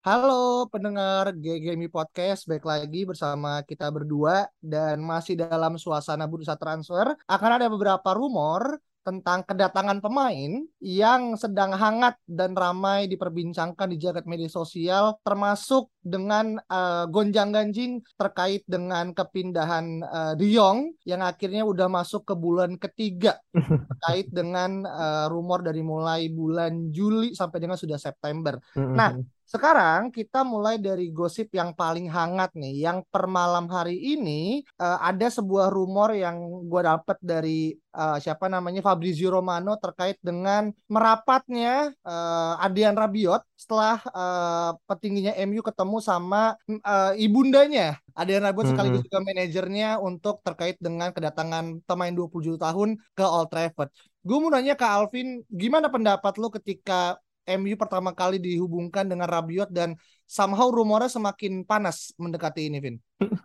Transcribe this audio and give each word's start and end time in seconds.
Halo 0.00 0.64
pendengar 0.72 1.28
GGMI 1.36 1.92
Podcast, 1.92 2.48
baik 2.48 2.64
lagi 2.64 3.04
bersama 3.04 3.60
kita 3.68 3.92
berdua 3.92 4.48
dan 4.56 4.96
masih 5.04 5.36
dalam 5.36 5.76
suasana 5.76 6.24
bursa 6.24 6.56
transfer. 6.56 7.12
Akan 7.28 7.60
ada 7.60 7.68
beberapa 7.68 8.16
rumor 8.16 8.80
tentang 9.04 9.44
kedatangan 9.44 10.00
pemain 10.00 10.64
yang 10.80 11.36
sedang 11.36 11.76
hangat 11.76 12.16
dan 12.24 12.56
ramai 12.56 13.12
diperbincangkan 13.12 13.92
di 13.92 14.00
jagat 14.00 14.24
media 14.24 14.48
sosial 14.48 15.20
termasuk 15.20 15.92
dengan 16.00 16.56
uh, 16.72 17.04
gonjang-ganjing 17.04 18.00
terkait 18.16 18.64
dengan 18.64 19.12
kepindahan 19.12 20.00
uh, 20.00 20.32
De 20.32 20.48
Jong 20.48 20.96
yang 21.04 21.20
akhirnya 21.20 21.68
udah 21.68 21.92
masuk 21.92 22.24
ke 22.24 22.32
bulan 22.32 22.80
ketiga 22.80 23.36
terkait 24.00 24.32
dengan 24.32 24.80
uh, 24.88 25.28
rumor 25.28 25.60
dari 25.60 25.84
mulai 25.84 26.32
bulan 26.32 26.88
Juli 26.88 27.36
sampai 27.36 27.60
dengan 27.60 27.76
sudah 27.76 28.00
September. 28.00 28.56
Nah, 28.76 29.16
sekarang 29.50 30.14
kita 30.14 30.46
mulai 30.46 30.78
dari 30.78 31.10
gosip 31.10 31.50
yang 31.50 31.74
paling 31.74 32.06
hangat 32.06 32.54
nih, 32.54 32.86
yang 32.86 33.02
per 33.10 33.26
malam 33.26 33.66
hari 33.66 33.98
ini 33.98 34.62
uh, 34.78 35.02
ada 35.02 35.26
sebuah 35.26 35.74
rumor 35.74 36.14
yang 36.14 36.38
gue 36.70 36.82
dapet 36.86 37.18
dari 37.18 37.74
uh, 37.98 38.14
siapa 38.22 38.46
namanya 38.46 38.78
Fabrizio 38.78 39.34
Romano 39.34 39.74
terkait 39.82 40.22
dengan 40.22 40.70
merapatnya 40.86 41.90
uh, 42.06 42.62
Adrian 42.62 42.94
Rabiot 42.94 43.42
setelah 43.58 43.98
uh, 44.14 44.78
petingginya 44.86 45.34
MU 45.42 45.66
ketemu 45.66 45.98
sama 45.98 46.54
uh, 46.86 47.12
ibundanya 47.18 47.98
Adrian 48.14 48.46
Rabiot 48.46 48.70
sekaligus 48.70 49.02
juga 49.02 49.18
manajernya 49.18 49.98
untuk 49.98 50.46
terkait 50.46 50.78
dengan 50.78 51.10
kedatangan 51.10 51.82
pemain 51.90 52.14
27 52.14 52.54
tahun 52.54 53.02
ke 53.18 53.24
Old 53.26 53.50
Trafford. 53.50 53.90
Gue 54.22 54.36
mau 54.38 54.52
nanya 54.52 54.78
ke 54.78 54.86
Alvin, 54.86 55.42
gimana 55.50 55.90
pendapat 55.90 56.38
lo 56.38 56.52
ketika 56.52 57.18
MU 57.46 57.74
pertama 57.78 58.12
kali 58.12 58.36
dihubungkan 58.36 59.08
dengan 59.08 59.26
Rabiot 59.26 59.72
dan 59.72 59.96
somehow 60.28 60.68
rumornya 60.68 61.08
semakin 61.10 61.64
panas 61.64 62.12
mendekati 62.20 62.68
ini, 62.68 62.78
Vin. 62.78 62.96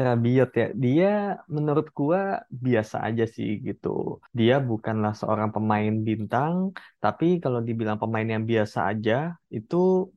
Rabiot 0.00 0.50
ya, 0.60 0.66
dia 0.84 1.06
menurut 1.56 1.86
gua 1.98 2.20
biasa 2.50 2.96
aja 3.08 3.24
sih 3.36 3.48
gitu. 3.66 3.88
Dia 4.38 4.54
bukanlah 4.70 5.12
seorang 5.20 5.50
pemain 5.54 5.92
bintang, 6.08 6.54
tapi 7.02 7.26
kalau 7.44 7.60
dibilang 7.68 7.98
pemain 8.02 8.26
yang 8.34 8.44
biasa 8.50 8.78
aja, 8.92 9.14
itu 9.56 9.76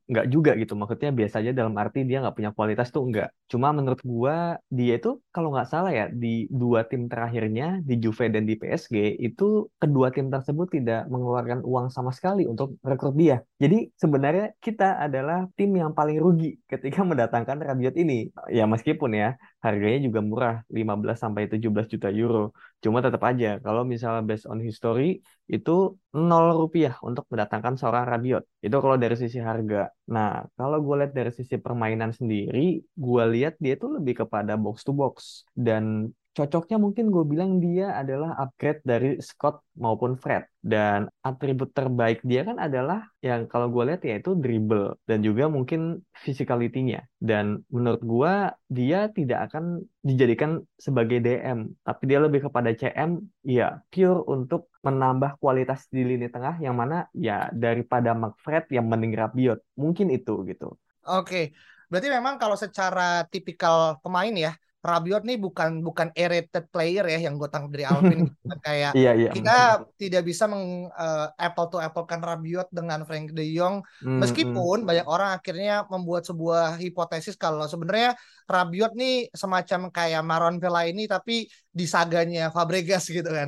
nggak 0.10 0.26
juga 0.34 0.52
gitu. 0.62 0.74
Maksudnya 0.80 1.12
biasa 1.20 1.36
aja 1.42 1.52
dalam 1.60 1.76
arti 1.82 2.00
dia 2.10 2.18
nggak 2.24 2.36
punya 2.38 2.52
kualitas 2.58 2.88
tuh 2.96 3.04
nggak. 3.10 3.30
Cuma 3.52 3.68
menurut 3.78 4.02
gua 4.04 4.58
dia 4.78 4.94
itu 5.00 5.10
kalau 5.36 5.50
nggak 5.54 5.68
salah 5.72 5.92
ya 6.00 6.06
di 6.24 6.28
dua 6.52 6.80
tim 6.90 7.02
terakhirnya 7.12 7.66
di 7.90 7.94
Juve 8.04 8.26
dan 8.34 8.44
di 8.50 8.54
PSG 8.62 8.96
itu 9.28 9.44
kedua 9.82 10.08
tim 10.16 10.28
tersebut 10.34 10.68
tidak 10.76 11.00
mengeluarkan 11.14 11.60
uang 11.66 11.88
sama 11.96 12.12
sekali 12.18 12.44
untuk 12.52 12.76
rekrut 12.84 13.16
dia. 13.16 13.38
Jadi 13.62 13.90
sebenarnya 14.02 14.46
kita 14.66 14.98
adalah 15.06 15.46
tim 15.58 15.72
yang 15.78 15.92
paling 15.98 16.18
rugi 16.20 16.58
ketika 16.72 17.00
mendatangkan 17.10 17.58
Rabiot 17.68 17.96
ini. 18.02 18.30
Ya 18.50 18.66
meskipun 18.90 19.12
ya 19.22 19.28
harganya 19.62 20.00
juga 20.10 20.20
murah 20.26 20.56
15 20.78 21.18
sampai 21.22 21.46
17 21.46 21.86
juta 21.94 22.10
euro. 22.10 22.50
Cuma 22.82 22.98
tetap 23.06 23.22
aja 23.30 23.48
kalau 23.62 23.86
misalnya 23.86 24.26
based 24.26 24.50
on 24.50 24.58
history 24.58 25.22
itu 25.46 25.72
nol 26.16 26.46
rupiah 26.58 26.98
untuk 27.06 27.30
mendatangkan 27.30 27.78
seorang 27.78 28.06
Rabiot. 28.10 28.44
Itu 28.66 28.76
kalau 28.82 28.98
dari 28.98 29.14
sisi 29.14 29.38
harga. 29.38 29.94
Nah, 30.10 30.42
kalau 30.58 30.82
gue 30.82 30.96
lihat 31.06 31.14
dari 31.14 31.30
sisi 31.30 31.56
permainan 31.62 32.12
sendiri, 32.18 32.82
gue 32.82 33.24
lihat 33.34 33.54
dia 33.62 33.78
itu 33.78 33.86
lebih 33.86 34.26
kepada 34.26 34.58
box 34.58 34.82
to 34.82 34.92
box 34.98 35.46
dan 35.54 36.10
cocoknya 36.38 36.78
mungkin 36.80 37.10
gue 37.10 37.26
bilang 37.26 37.58
dia 37.60 37.92
adalah 37.98 38.38
upgrade 38.40 38.82
dari 38.86 39.20
Scott 39.20 39.66
maupun 39.76 40.16
Fred. 40.16 40.46
Dan 40.60 41.08
atribut 41.24 41.72
terbaik 41.72 42.20
dia 42.24 42.44
kan 42.44 42.60
adalah 42.60 43.08
yang 43.24 43.48
kalau 43.48 43.72
gue 43.72 43.84
lihat 43.92 44.04
yaitu 44.04 44.36
dribble 44.36 45.00
dan 45.08 45.24
juga 45.24 45.48
mungkin 45.52 46.04
physicality-nya. 46.24 47.08
Dan 47.20 47.64
menurut 47.72 48.04
gue 48.04 48.34
dia 48.72 49.10
tidak 49.12 49.52
akan 49.52 49.84
dijadikan 50.00 50.64
sebagai 50.80 51.20
DM 51.20 51.76
tapi 51.84 52.04
dia 52.08 52.20
lebih 52.24 52.48
kepada 52.48 52.72
CM 52.72 53.20
ya 53.44 53.84
pure 53.92 54.24
untuk 54.30 54.72
menambah 54.80 55.40
kualitas 55.44 55.92
di 55.92 56.08
lini 56.08 56.32
tengah 56.32 56.56
yang 56.64 56.76
mana 56.78 57.12
ya 57.12 57.52
daripada 57.52 58.16
McFred 58.16 58.72
yang 58.72 58.88
mending 58.88 59.16
Rabiot. 59.18 59.60
Mungkin 59.76 60.08
itu 60.14 60.46
gitu. 60.48 60.78
Oke 61.04 61.52
berarti 61.90 62.08
memang 62.14 62.38
kalau 62.38 62.54
secara 62.54 63.26
tipikal 63.34 63.98
pemain 64.06 64.30
ya 64.30 64.54
Rabiot 64.80 65.28
nih 65.28 65.36
bukan 65.36 65.84
bukan 65.84 66.16
rated 66.16 66.72
player 66.72 67.04
ya 67.04 67.20
yang 67.28 67.36
gue 67.36 67.52
tangkap 67.52 67.72
dari 67.76 67.84
Alvin 67.84 68.22
kayak 68.66 68.96
iya, 68.96 69.12
iya. 69.12 69.32
kita 69.36 69.84
tidak 70.00 70.24
bisa 70.24 70.48
meng 70.48 70.88
uh, 70.96 71.28
apple 71.36 71.68
to 71.68 71.78
apple 71.84 72.08
kan 72.08 72.24
Rabiot 72.24 72.72
dengan 72.72 73.04
Frank 73.04 73.36
De 73.36 73.44
Jong 73.52 73.84
hmm, 74.00 74.24
meskipun 74.24 74.84
hmm. 74.84 74.88
banyak 74.88 75.08
orang 75.08 75.36
akhirnya 75.36 75.84
membuat 75.92 76.24
sebuah 76.24 76.80
hipotesis 76.80 77.36
kalau 77.36 77.68
sebenarnya 77.68 78.16
Rabiot 78.50 78.98
nih 78.98 79.30
semacam 79.30 79.94
kayak 79.94 80.26
Maron 80.26 80.58
Vela 80.58 80.90
ini 80.90 81.06
tapi 81.06 81.46
di 81.70 81.86
saganya 81.86 82.50
Fabregas 82.50 83.06
gitu 83.08 83.30
kan. 83.30 83.46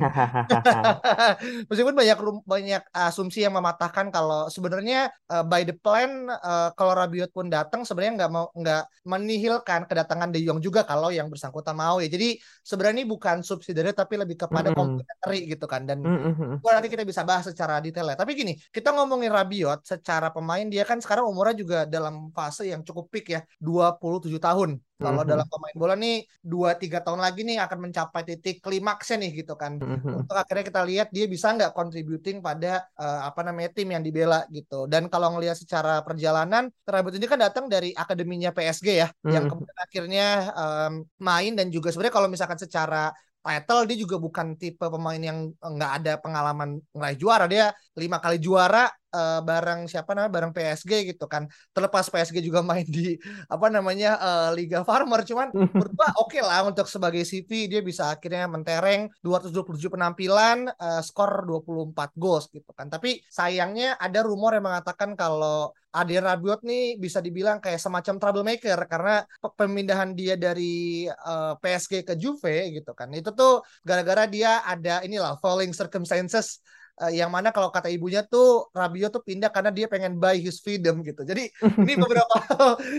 Meskipun 1.68 1.92
banyak 1.92 2.18
banyak 2.46 2.82
asumsi 2.94 3.42
yang 3.42 3.58
mematahkan 3.58 4.14
kalau 4.14 4.46
sebenarnya 4.46 5.10
uh, 5.26 5.42
by 5.42 5.66
the 5.66 5.74
plan 5.74 6.30
uh, 6.30 6.70
kalau 6.78 6.94
Rabiot 6.94 7.34
pun 7.34 7.50
datang 7.50 7.82
sebenarnya 7.82 8.24
nggak 8.24 8.30
mau 8.30 8.46
nggak 8.54 8.82
menihilkan 9.04 9.90
kedatangan 9.90 10.30
De 10.30 10.38
Jong 10.46 10.62
juga 10.62 10.86
kalau 10.86 11.10
yang 11.10 11.26
bersangkutan 11.26 11.74
mau 11.74 11.98
ya. 11.98 12.06
Jadi 12.06 12.38
sebenarnya 12.62 13.02
ini 13.02 13.06
bukan 13.10 13.42
subsidiary 13.42 13.90
tapi 13.90 14.14
lebih 14.16 14.38
kepada 14.38 14.70
mm 14.70 14.72
-hmm. 14.72 14.78
complementary 14.78 15.40
gitu 15.50 15.66
kan 15.66 15.82
dan 15.82 15.98
mm 16.00 16.32
-hmm. 16.62 16.62
nanti 16.62 16.88
kita 16.88 17.02
bisa 17.02 17.26
bahas 17.26 17.50
secara 17.50 17.82
detail 17.82 18.06
ya. 18.06 18.16
Tapi 18.16 18.38
gini, 18.38 18.54
kita 18.70 18.94
ngomongin 18.94 19.34
Rabiot 19.34 19.82
secara 19.82 20.30
pemain 20.30 20.64
dia 20.70 20.86
kan 20.86 21.02
sekarang 21.02 21.26
umurnya 21.26 21.58
juga 21.58 21.78
dalam 21.90 22.30
fase 22.30 22.70
yang 22.70 22.86
cukup 22.86 23.10
peak 23.10 23.34
ya, 23.34 23.40
27 23.58 24.38
tahun. 24.38 24.78
Kalau 25.02 25.22
mm-hmm. 25.22 25.32
dalam 25.34 25.46
pemain 25.50 25.76
bola 25.76 25.94
nih 25.98 26.16
dua 26.40 26.70
tiga 26.78 27.02
tahun 27.02 27.20
lagi 27.20 27.42
nih 27.42 27.58
akan 27.60 27.78
mencapai 27.90 28.22
titik 28.22 28.62
klimaksnya 28.62 29.16
nih 29.20 29.30
gitu 29.42 29.54
kan. 29.58 29.82
Mm-hmm. 29.82 30.22
Untuk 30.22 30.36
akhirnya 30.38 30.64
kita 30.64 30.80
lihat 30.86 31.08
dia 31.10 31.26
bisa 31.26 31.50
nggak 31.52 31.74
contributing 31.74 32.38
pada 32.38 32.86
uh, 32.96 33.26
apa 33.26 33.42
namanya 33.42 33.74
tim 33.74 33.90
yang 33.90 34.00
dibela 34.00 34.46
gitu. 34.48 34.86
Dan 34.86 35.10
kalau 35.10 35.34
ngelihat 35.34 35.58
secara 35.58 36.00
perjalanan, 36.06 36.70
Rabiot 36.86 37.18
ini 37.18 37.26
kan 37.26 37.42
datang 37.42 37.66
dari 37.66 37.90
akademinya 37.92 38.54
PSG 38.54 38.88
ya, 38.94 39.08
mm-hmm. 39.10 39.32
yang 39.34 39.44
kemudian 39.50 39.78
akhirnya 39.82 40.26
um, 40.54 40.92
main 41.18 41.52
dan 41.58 41.68
juga 41.68 41.90
sebenarnya 41.90 42.14
kalau 42.14 42.28
misalkan 42.30 42.56
secara 42.56 43.10
title 43.42 43.82
dia 43.90 43.98
juga 43.98 44.16
bukan 44.22 44.54
tipe 44.54 44.86
pemain 44.86 45.18
yang 45.18 45.50
nggak 45.58 45.92
ada 46.02 46.12
pengalaman 46.22 46.78
ngeraih 46.94 47.18
juara 47.18 47.50
dia 47.50 47.74
lima 47.98 48.22
kali 48.22 48.38
juara 48.38 48.86
uh, 49.12 49.40
bareng 49.44 49.86
siapa 49.86 50.16
namanya 50.16 50.32
bareng 50.32 50.52
PSG 50.56 51.14
gitu 51.14 51.28
kan. 51.28 51.46
Terlepas 51.70 52.08
PSG 52.08 52.40
juga 52.42 52.64
main 52.70 52.84
di 52.88 53.14
apa 53.46 53.68
namanya 53.68 54.18
uh, 54.18 54.50
Liga 54.56 54.82
Farmer. 54.82 55.22
Cuman 55.22 55.52
berdua 55.52 56.08
oke 56.22 56.34
okay 56.34 56.42
lah 56.42 56.66
untuk 56.66 56.88
sebagai 56.88 57.22
CV 57.22 57.68
dia 57.68 57.80
bisa 57.84 58.10
akhirnya 58.10 58.48
mentereng 58.48 59.12
227 59.20 59.92
penampilan 59.92 60.72
uh, 60.72 61.00
skor 61.04 61.44
24 61.46 61.94
goals 62.16 62.48
gitu 62.50 62.72
kan. 62.72 62.88
Tapi 62.88 63.22
sayangnya 63.28 63.94
ada 64.00 64.24
rumor 64.24 64.56
yang 64.56 64.66
mengatakan 64.66 65.14
kalau 65.14 65.70
Adrian 65.92 66.24
Rabiot 66.24 66.64
nih 66.64 66.96
bisa 66.96 67.20
dibilang 67.20 67.60
kayak 67.60 67.76
semacam 67.76 68.16
troublemaker 68.16 68.80
karena 68.88 69.28
pemindahan 69.60 70.16
dia 70.16 70.40
dari 70.40 71.04
uh, 71.04 71.52
PSG 71.60 72.08
ke 72.08 72.16
Juve 72.16 72.72
gitu 72.72 72.96
kan. 72.96 73.12
Itu 73.12 73.36
tuh 73.36 73.60
gara-gara 73.84 74.24
dia 74.24 74.64
ada 74.64 75.04
inilah 75.04 75.36
falling 75.44 75.76
circumstances 75.76 76.64
uh, 77.00 77.12
yang 77.12 77.30
mana 77.32 77.54
kalau 77.54 77.72
kata 77.72 77.88
ibunya 77.88 78.26
tuh 78.26 78.68
Rabio 78.74 79.08
tuh 79.08 79.22
pindah 79.24 79.48
karena 79.48 79.70
dia 79.72 79.86
pengen 79.88 80.20
buy 80.20 80.36
his 80.36 80.60
freedom 80.60 81.00
gitu. 81.06 81.24
Jadi 81.24 81.48
ini 81.86 81.94
beberapa 81.96 82.36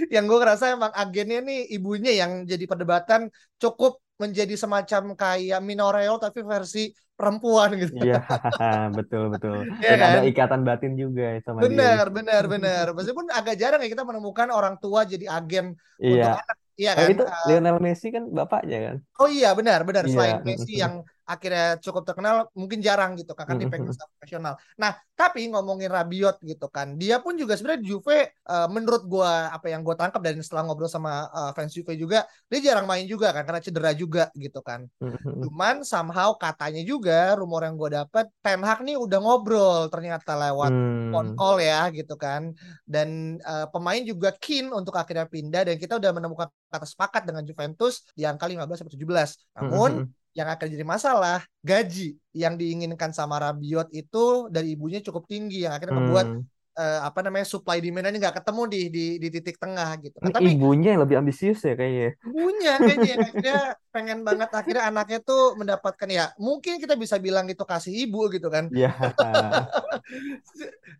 yang 0.09 0.25
gue 0.25 0.39
ngerasa 0.39 0.73
emang 0.73 0.93
agennya 0.95 1.43
nih 1.43 1.59
ibunya 1.77 2.11
yang 2.17 2.47
jadi 2.47 2.65
perdebatan 2.65 3.29
cukup 3.61 4.01
menjadi 4.17 4.55
semacam 4.55 5.17
kayak 5.17 5.59
Minoreo 5.59 6.21
tapi 6.21 6.45
versi 6.45 6.93
perempuan 7.13 7.77
gitu. 7.77 8.01
Iya, 8.01 8.21
betul 8.97 9.29
betul. 9.29 9.69
Ya, 9.85 9.97
kan? 9.99 10.09
ada 10.17 10.21
ikatan 10.25 10.61
batin 10.65 10.93
juga 10.97 11.37
sama 11.45 11.61
bener, 11.61 12.09
dia. 12.09 12.13
Bener, 12.13 12.43
bener, 12.49 12.85
Meskipun 12.97 13.29
agak 13.29 13.55
jarang 13.57 13.81
ya 13.85 13.89
kita 13.89 14.05
menemukan 14.05 14.49
orang 14.49 14.77
tua 14.81 15.05
jadi 15.05 15.29
agen 15.29 15.77
iya. 16.01 16.33
untuk 16.33 16.41
anak 16.41 16.57
Iya 16.73 16.91
kan? 16.97 17.05
Oh, 17.05 17.13
itu 17.13 17.25
Lionel 17.45 17.77
Messi 17.77 18.07
kan 18.09 18.23
bapaknya 18.33 18.77
kan? 18.81 18.95
Oh 19.21 19.29
iya 19.29 19.53
benar 19.53 19.85
benar. 19.85 20.09
Iya. 20.09 20.13
Selain 20.13 20.37
Messi 20.41 20.81
yang 20.81 21.05
akhirnya 21.23 21.79
cukup 21.79 22.03
terkenal 22.03 22.47
mungkin 22.53 22.83
jarang 22.83 23.15
gitu 23.15 23.31
kan, 23.33 23.47
kan 23.47 23.55
dipegang 23.55 23.95
profesional. 23.95 24.59
Nah, 24.75 24.91
tapi 25.15 25.47
ngomongin 25.47 25.87
Rabiot 25.87 26.41
gitu 26.43 26.67
kan, 26.67 26.99
dia 26.99 27.23
pun 27.23 27.39
juga 27.39 27.55
sebenarnya 27.55 27.81
di 27.81 27.89
Juve 27.89 28.35
uh, 28.47 28.67
menurut 28.67 29.07
gua 29.07 29.47
apa 29.51 29.71
yang 29.71 29.81
gua 29.83 29.95
tangkap 29.95 30.19
dan 30.19 30.39
setelah 30.43 30.67
ngobrol 30.67 30.91
sama 30.91 31.31
uh, 31.31 31.51
fans 31.55 31.71
Juve 31.71 31.95
juga, 31.95 32.27
dia 32.51 32.59
jarang 32.59 32.85
main 32.87 33.07
juga 33.07 33.31
kan 33.31 33.47
karena 33.47 33.61
cedera 33.63 33.91
juga 33.95 34.27
gitu 34.35 34.59
kan. 34.59 34.87
Cuman 35.23 35.83
somehow 35.83 36.35
katanya 36.35 36.83
juga 36.83 37.35
rumor 37.35 37.63
yang 37.63 37.75
gue 37.75 37.99
dapet 37.99 38.25
Ten 38.43 38.63
Hag 38.63 38.83
nih 38.83 38.95
udah 38.99 39.19
ngobrol 39.19 39.87
ternyata 39.91 40.35
lewat 40.35 40.71
phone 41.11 41.31
Hmm. 41.33 41.37
call 41.39 41.57
ya 41.61 41.87
gitu 41.91 42.15
kan. 42.19 42.51
Dan 42.83 43.39
uh, 43.43 43.67
pemain 43.71 44.01
juga 44.03 44.35
keen 44.35 44.71
untuk 44.71 44.95
akhirnya 44.95 45.27
pindah 45.27 45.67
dan 45.67 45.75
kita 45.79 45.99
udah 45.99 46.11
menemukan 46.11 46.47
kata 46.67 46.87
sepakat 46.87 47.23
dengan 47.27 47.43
Juventus 47.45 48.07
di 48.17 48.23
angka 48.27 48.47
15 48.49 48.81
sampai 48.83 48.93
17. 48.95 49.61
Namun. 49.61 49.91
Yang 50.33 50.49
akan 50.49 50.67
jadi 50.67 50.81
masalah 50.81 51.45
gaji 51.61 52.17
yang 52.33 52.57
diinginkan 52.57 53.13
sama 53.13 53.37
Rabiot 53.37 53.93
itu 53.93 54.49
dari 54.49 54.73
ibunya 54.73 54.99
cukup 54.99 55.29
tinggi 55.29 55.65
yang 55.65 55.77
akhirnya 55.77 55.97
membuat 55.97 56.27
Hmm. 56.73 56.73
uh, 56.73 57.05
apa 57.05 57.21
namanya 57.21 57.45
supply 57.45 57.77
demand 57.77 58.09
ini 58.09 58.17
nggak 58.17 58.41
ketemu 58.41 58.61
di, 58.65 58.81
di 58.89 59.05
di 59.21 59.27
titik 59.29 59.61
tengah 59.61 59.93
gitu. 60.01 60.17
Kan. 60.17 60.33
Tapi 60.33 60.57
ibunya 60.57 60.97
yang 60.97 61.05
lebih 61.05 61.21
ambisius 61.21 61.61
ya 61.61 61.77
kayaknya. 61.77 62.17
ibunya 62.25 62.73
kayaknya 62.81 63.09
yang 63.13 63.21
akhirnya 63.29 63.59
pengen 63.93 64.19
banget 64.25 64.49
akhirnya 64.49 64.83
anaknya 64.89 65.19
tuh 65.21 65.53
mendapatkan 65.53 66.09
ya 66.09 66.33
mungkin 66.41 66.81
kita 66.81 66.97
bisa 66.97 67.21
bilang 67.21 67.45
itu 67.45 67.61
kasih 67.61 67.93
ibu 68.09 68.25
gitu 68.33 68.49
kan 68.49 68.73
Ya. 68.73 68.89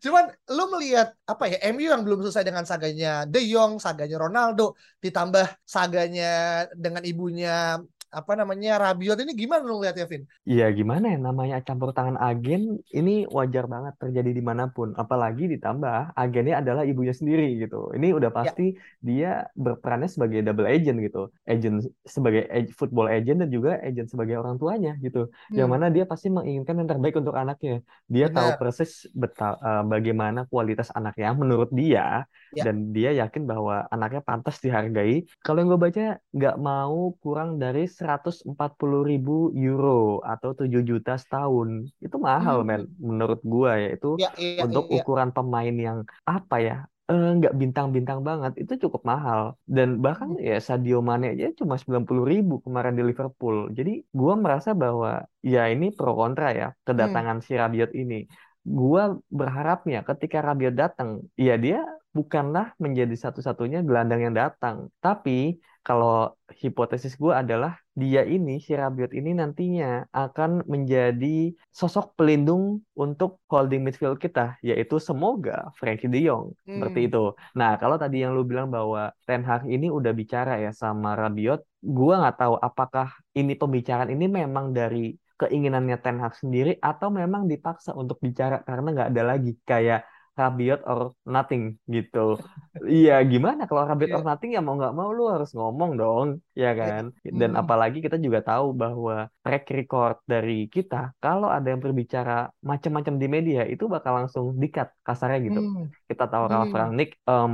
cuman 0.03 0.29
lu 0.53 0.63
melihat 0.77 1.17
apa 1.25 1.49
ya 1.49 1.57
MU 1.73 1.89
yang 1.89 2.05
belum 2.05 2.21
selesai 2.21 2.45
dengan 2.45 2.69
saganya 2.69 3.25
De 3.25 3.41
Jong 3.41 3.81
saganya 3.81 4.21
Ronaldo 4.21 4.77
ditambah 5.01 5.57
saganya 5.65 6.67
dengan 6.75 7.01
ibunya 7.01 7.81
apa 8.19 8.31
namanya 8.39 8.69
Rabiot 8.83 9.17
ini 9.23 9.31
gimana 9.41 9.63
lu 9.67 9.73
ngeliatnya 9.77 10.05
Vin? 10.11 10.23
Iya 10.51 10.63
gimana 10.77 11.05
ya 11.13 11.17
namanya 11.27 11.55
campur 11.67 11.89
tangan 11.97 12.17
agen 12.27 12.61
ini 12.97 13.11
wajar 13.37 13.63
banget 13.73 13.93
terjadi 14.01 14.29
di 14.37 14.41
mana 14.49 14.63
pun. 14.75 14.89
Apalagi 15.01 15.43
ditambah 15.53 15.95
agennya 16.21 16.55
adalah 16.61 16.83
ibunya 16.89 17.13
sendiri 17.19 17.43
gitu. 17.61 17.75
Ini 17.95 18.07
udah 18.17 18.31
Ya, 18.41 18.53
pasti 18.53 18.63
dia 19.07 19.27
berperannya 19.63 20.09
sebagai 20.15 20.39
double 20.45 20.67
agent 20.73 20.97
gitu. 21.05 21.19
Agent 21.51 21.75
sebagai 22.15 22.41
ag- 22.55 22.75
football 22.79 23.07
agent 23.15 23.37
dan 23.41 23.49
juga 23.55 23.69
agent 23.87 24.07
sebagai 24.11 24.35
orang 24.41 24.55
tuanya 24.61 24.91
gitu. 25.05 25.19
Yang 25.57 25.67
hmm, 25.67 25.73
mana 25.73 25.85
dia 25.95 26.03
pasti 26.11 26.27
menginginkan 26.35 26.75
yang 26.79 26.89
terbaik 26.91 27.15
untuk 27.21 27.35
anaknya. 27.41 27.73
Dia 28.13 28.25
tahu 28.35 28.49
benar. 28.49 28.59
persis 28.59 28.91
beta- 29.21 29.59
eh, 29.67 29.83
bagaimana 29.93 30.39
kualitas 30.51 30.89
anaknya 30.97 31.27
menurut 31.41 31.69
dia 31.79 32.27
Ya, 32.51 32.65
dan 32.65 32.93
dia 32.95 33.09
yakin 33.21 33.43
bahwa 33.51 33.75
anaknya 33.93 34.21
pantas 34.27 34.55
dihargai. 34.63 35.25
Kalau 35.43 35.57
yang 35.59 35.69
gue 35.73 35.81
baca 35.87 36.03
nggak 36.35 36.55
mau 36.67 36.95
kurang 37.23 37.49
dari 37.63 37.83
140 38.03 39.09
ribu 39.09 39.31
euro 39.55 40.19
atau 40.33 40.49
7 40.59 40.81
juta 40.89 41.13
setahun. 41.15 41.69
Itu 42.05 42.17
mahal 42.19 42.57
men 42.67 42.81
hmm, 42.83 42.99
menurut 42.99 43.39
gua 43.53 43.71
ya. 43.83 43.89
Itu 43.95 44.07
ya, 44.19 44.29
iya, 44.35 44.61
untuk 44.65 44.83
iya. 44.91 44.99
ukuran 44.99 45.29
pemain 45.35 45.75
yang 45.87 45.99
apa 46.27 46.55
ya 46.67 46.77
eh, 47.11 47.29
nggak 47.39 47.53
bintang-bintang 47.61 48.19
banget 48.27 48.51
itu 48.61 48.73
cukup 48.83 49.01
mahal. 49.11 49.41
Dan 49.75 50.03
bahkan 50.05 50.29
Hmm, 50.35 50.43
ya 50.49 50.57
Sadio 50.67 50.99
Mane 51.07 51.25
aja 51.33 51.45
cuma 51.59 51.75
90 51.81 52.23
ribu 52.31 52.53
kemarin 52.65 52.93
di 52.99 53.03
Liverpool. 53.09 53.57
Jadi 53.77 53.91
gua 54.19 54.33
merasa 54.43 54.69
bahwa 54.83 55.23
ya 55.53 55.71
ini 55.73 55.85
pro 55.97 56.11
kontra 56.19 56.47
ya 56.59 56.67
hmm, 56.75 56.79
kedatangan 56.87 57.37
si 57.45 57.51
Rabiot 57.61 57.91
ini. 58.01 58.27
Gua 58.63 59.01
berharapnya 59.39 59.99
ketika 60.09 60.37
Rabiot 60.47 60.75
datang 60.75 61.09
ya 61.39 61.55
dia 61.65 61.79
bukanlah 62.13 62.77
menjadi 62.83 63.15
satu-satunya 63.17 63.81
gelandang 63.87 64.21
yang 64.29 64.35
datang. 64.37 64.75
Tapi 65.01 65.57
kalau 65.83 66.31
hipotesis 66.61 67.19
gue 67.19 67.33
adalah 67.33 67.75
dia 67.93 68.25
ini, 68.25 68.57
si 68.57 68.73
Rabiot 68.73 69.13
ini 69.13 69.37
nantinya 69.37 70.09
akan 70.09 70.65
menjadi 70.65 71.53
sosok 71.69 72.17
pelindung 72.17 72.81
untuk 72.97 73.37
holding 73.45 73.85
midfield 73.85 74.17
kita, 74.17 74.57
yaitu 74.65 74.97
semoga 74.97 75.69
Frankie 75.77 76.09
De 76.09 76.25
Jong. 76.25 76.57
Seperti 76.65 76.99
hmm, 77.05 77.09
itu. 77.09 77.23
Nah, 77.53 77.77
kalau 77.77 78.01
tadi 78.01 78.25
yang 78.25 78.33
lu 78.33 78.41
bilang 78.41 78.73
bahwa 78.73 79.13
Ten 79.29 79.45
Hag 79.45 79.69
ini 79.69 79.93
udah 79.93 80.09
bicara 80.09 80.57
ya 80.57 80.73
sama 80.73 81.13
Rabiot, 81.13 81.61
gue 81.85 82.13
nggak 82.17 82.37
tahu 82.41 82.55
apakah 82.57 83.13
ini 83.37 83.53
pembicaraan 83.53 84.09
ini 84.09 84.25
memang 84.25 84.73
dari 84.73 85.13
keinginannya 85.37 85.97
Ten 86.01 86.17
Hag 86.17 86.33
sendiri 86.37 86.77
atau 86.81 87.13
memang 87.13 87.45
dipaksa 87.45 87.93
untuk 87.93 88.17
bicara 88.21 88.61
karena 88.65 88.87
nggak 88.89 89.09
ada 89.13 89.23
lagi 89.35 89.53
kayak 89.65 90.05
Rabiot 90.39 90.79
or 90.89 90.99
nothing 91.35 91.63
gitu. 91.95 92.19
Iya, 92.93 93.13
gimana 93.31 93.61
kalau 93.69 93.83
Rabiot 93.89 94.11
or 94.17 94.21
iya, 94.21 94.27
nothing 94.29 94.49
ya 94.55 94.59
mau 94.65 94.73
nggak 94.79 94.93
mau 94.99 95.09
lu 95.17 95.23
harus 95.33 95.49
ngomong 95.57 95.91
dong, 96.01 96.27
ya 96.61 96.67
iya, 96.81 96.93
kan? 96.97 97.03
Dan 97.39 97.51
hmm, 97.51 97.61
apalagi 97.61 97.97
kita 98.05 98.17
juga 98.25 98.39
tahu 98.49 98.65
bahwa 98.81 99.13
track 99.43 99.63
record 99.77 100.15
dari 100.31 100.53
kita 100.75 100.95
kalau 101.23 101.47
ada 101.55 101.67
yang 101.71 101.81
berbicara 101.85 102.31
macam-macam 102.69 103.13
di 103.21 103.27
media 103.35 103.61
itu 103.73 103.83
bakal 103.93 104.11
langsung 104.19 104.45
di-cut 104.61 104.89
kasarnya 105.07 105.39
gitu. 105.47 105.59
hmm, 105.59 105.93
Kita 106.09 106.23
tahu 106.31 106.43
Ralf 106.51 106.71
hmm, 106.71 106.79
Rangnick, 106.79 107.09
em, 107.29 107.53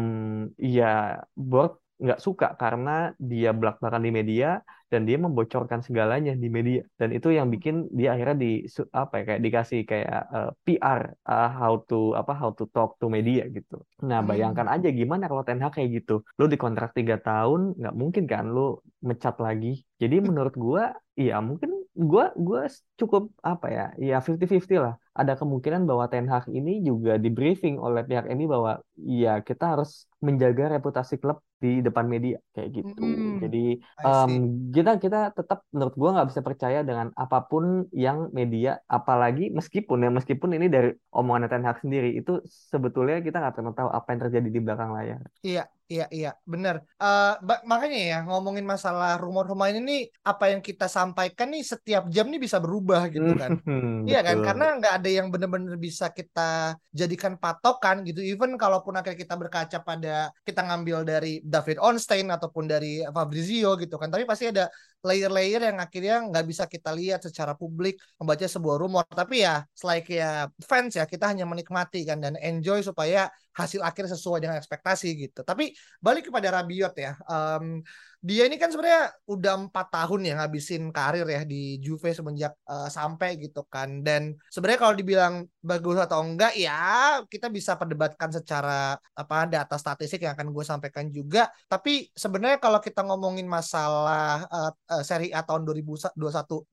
ya 0.75 1.19
board 1.35 1.71
nggak 1.99 2.19
suka 2.23 2.55
karena 2.55 3.11
dia 3.19 3.51
belak-belakan 3.51 4.03
di 4.07 4.11
media 4.15 4.49
dan 4.89 5.05
dia 5.05 5.21
membocorkan 5.21 5.85
segalanya 5.85 6.33
di 6.33 6.49
media 6.49 6.81
dan 6.97 7.13
itu 7.13 7.29
yang 7.29 7.53
bikin 7.53 7.85
dia 7.93 8.17
akhirnya 8.17 8.37
di 8.41 8.51
apa 8.89 9.13
ya 9.21 9.23
kayak 9.29 9.41
dikasih 9.45 9.79
kayak 9.85 10.21
eh, 10.33 10.51
PR 10.65 11.13
uh, 11.29 11.49
how 11.53 11.73
to 11.85 12.17
apa 12.17 12.33
how 12.33 12.49
to 12.55 12.65
talk 12.73 12.97
to 12.97 13.05
media 13.05 13.45
gitu. 13.53 13.83
Nah 14.01 14.25
bayangkan 14.25 14.65
hmm. 14.65 14.75
aja 14.75 14.89
gimana 14.89 15.29
kalau 15.29 15.45
Ten 15.45 15.61
Hag 15.61 15.77
kayak 15.77 16.01
gitu, 16.01 16.25
lu 16.41 16.49
dikontrak 16.49 16.97
tiga 16.97 17.21
tahun 17.21 17.77
nggak 17.77 17.95
mungkin 17.95 18.23
kan 18.25 18.49
lu 18.49 18.81
mecat 19.05 19.37
lagi. 19.37 19.85
Jadi 20.01 20.15
menurut 20.25 20.57
gua 20.57 20.95
iya 21.13 21.37
mungkin 21.37 21.85
gua 21.93 22.33
gua 22.33 22.65
cukup 22.97 23.29
apa 23.45 23.67
ya 23.69 23.85
ya 24.01 24.17
50-50 24.25 24.81
lah. 24.81 24.95
Ada 25.19 25.33
kemungkinan 25.39 25.81
bahwa 25.89 26.05
Ten 26.11 26.25
Hag 26.31 26.45
ini 26.47 26.79
juga 26.87 27.19
di 27.23 27.29
briefing 27.37 27.75
oleh 27.75 28.01
pihak 28.09 28.25
ini 28.33 28.43
bahwa 28.53 28.71
ya 28.95 29.43
kita 29.47 29.75
harus 29.75 30.07
menjaga 30.23 30.63
reputasi 30.79 31.19
klub 31.21 31.37
di 31.59 31.83
depan 31.83 32.07
media 32.07 32.39
kayak 32.55 32.69
gitu. 32.71 33.03
Hmm, 33.03 33.43
Jadi 33.43 33.57
see. 33.99 34.39
kita 34.75 34.91
kita 35.03 35.17
tetap 35.35 35.59
menurut 35.75 35.95
gua 35.99 36.09
nggak 36.15 36.27
bisa 36.31 36.41
percaya 36.47 36.79
dengan 36.87 37.07
apa 37.23 37.37
pun 37.49 37.63
yang 37.91 38.31
media, 38.31 38.79
apalagi 38.87 39.51
meskipun 39.51 39.97
ya 40.05 40.09
meskipun 40.17 40.49
ini 40.55 40.67
dari 40.71 40.89
omongan 41.11 41.51
Ten 41.51 41.63
Hag 41.67 41.77
sendiri 41.83 42.15
itu 42.15 42.31
sebetulnya 42.71 43.19
kita 43.19 43.43
nggak 43.43 43.55
pernah 43.59 43.73
tahu 43.75 43.89
apa 43.91 44.07
yang 44.15 44.21
terjadi 44.23 44.49
di 44.55 44.59
belakang 44.63 44.91
layar. 44.95 45.19
Iya, 45.43 45.67
iya, 45.91 46.05
iya, 46.15 46.29
benar. 46.51 46.75
Eh, 47.01 47.33
ba- 47.47 47.63
makanya 47.71 47.97
ya 48.11 48.17
ngomongin 48.27 48.65
masalah 48.73 49.17
rumor-rumor 49.23 49.67
ini 49.73 50.05
apa 50.21 50.43
yang 50.53 50.61
kita 50.61 50.85
sampaikan 50.85 51.47
nih 51.53 51.63
setiap 51.65 52.03
jam 52.15 52.25
nih 52.31 52.39
bisa 52.45 52.57
berubah 52.63 53.01
gitu 53.13 53.31
kan. 53.41 53.51
Hmm, 53.65 54.05
Iya 54.09 54.19
kan, 54.27 54.37
karena 54.45 54.63
nggak 54.79 54.93
ada 54.97 55.09
yang 55.17 55.27
benar-benar 55.33 55.75
bisa 55.77 56.05
kita 56.17 56.77
jadikan 56.99 57.33
patokan 57.41 58.01
gitu. 58.07 58.19
Even 58.31 58.57
kalaupun 58.61 58.93
akhirnya 58.97 59.19
kita 59.21 59.35
berkaca 59.41 59.77
pada 59.85 60.09
kita 60.47 60.61
ngambil 60.65 60.97
dari 61.05 61.41
David 61.45 61.77
Ornstein 61.81 62.25
ataupun 62.33 62.65
dari 62.65 63.05
Fabrizio 63.15 63.77
gitu 63.81 63.95
kan, 64.01 64.09
tapi 64.13 64.23
pasti 64.29 64.49
ada 64.53 64.65
layer-layer 65.05 65.61
yang 65.71 65.77
akhirnya 65.79 66.15
nggak 66.27 66.45
bisa 66.49 66.63
kita 66.67 66.91
lihat 66.91 67.23
secara 67.23 67.53
publik 67.55 67.95
membaca 68.19 68.43
sebuah 68.45 68.77
rumor. 68.81 69.03
Tapi 69.07 69.45
ya, 69.47 69.63
selain 69.71 70.03
ya 70.09 70.47
fans 70.69 70.93
ya, 70.99 71.05
kita 71.07 71.31
hanya 71.31 71.45
menikmati 71.47 72.03
kan 72.03 72.19
dan 72.19 72.35
enjoy 72.39 72.83
supaya 72.83 73.31
hasil 73.55 73.81
akhir 73.83 74.05
sesuai 74.11 74.39
dengan 74.43 74.57
ekspektasi 74.57 75.09
gitu. 75.17 75.41
Tapi 75.43 75.73
balik 75.99 76.29
kepada 76.29 76.61
Rabiot 76.61 76.93
ya, 76.95 77.13
em, 77.27 77.81
dia 78.19 78.43
ini 78.51 78.59
kan 78.59 78.67
sebenarnya 78.67 79.15
udah 79.31 79.53
empat 79.67 79.87
tahun 79.95 80.27
ya 80.27 80.33
ngabisin 80.43 80.91
karir 80.91 81.23
ya 81.23 81.47
di 81.47 81.79
Juve 81.79 82.11
semenjak 82.11 82.51
eh, 82.67 82.89
sampai 82.91 83.39
gitu 83.39 83.63
kan 83.71 84.03
dan 84.03 84.35
sebenarnya 84.51 84.79
kalau 84.79 84.95
dibilang 84.95 85.33
bagus 85.63 85.95
atau 85.95 86.19
enggak 86.19 86.51
ya 86.59 87.23
kita 87.31 87.47
bisa 87.47 87.79
perdebatkan 87.79 88.27
secara 88.27 88.99
apa 89.15 89.47
data 89.47 89.79
statistik 89.79 90.27
yang 90.27 90.35
akan 90.35 90.51
gue 90.51 90.65
sampaikan 90.67 91.07
juga 91.07 91.47
tapi 91.71 92.11
sebenarnya 92.11 92.59
kalau 92.59 92.83
kita 92.83 93.07
ngomongin 93.07 93.47
masalah 93.47 94.43
eh, 94.51 94.71
eh, 94.99 95.03
Serie 95.07 95.31
A 95.31 95.39
tahun 95.39 95.63
2021 95.63 96.19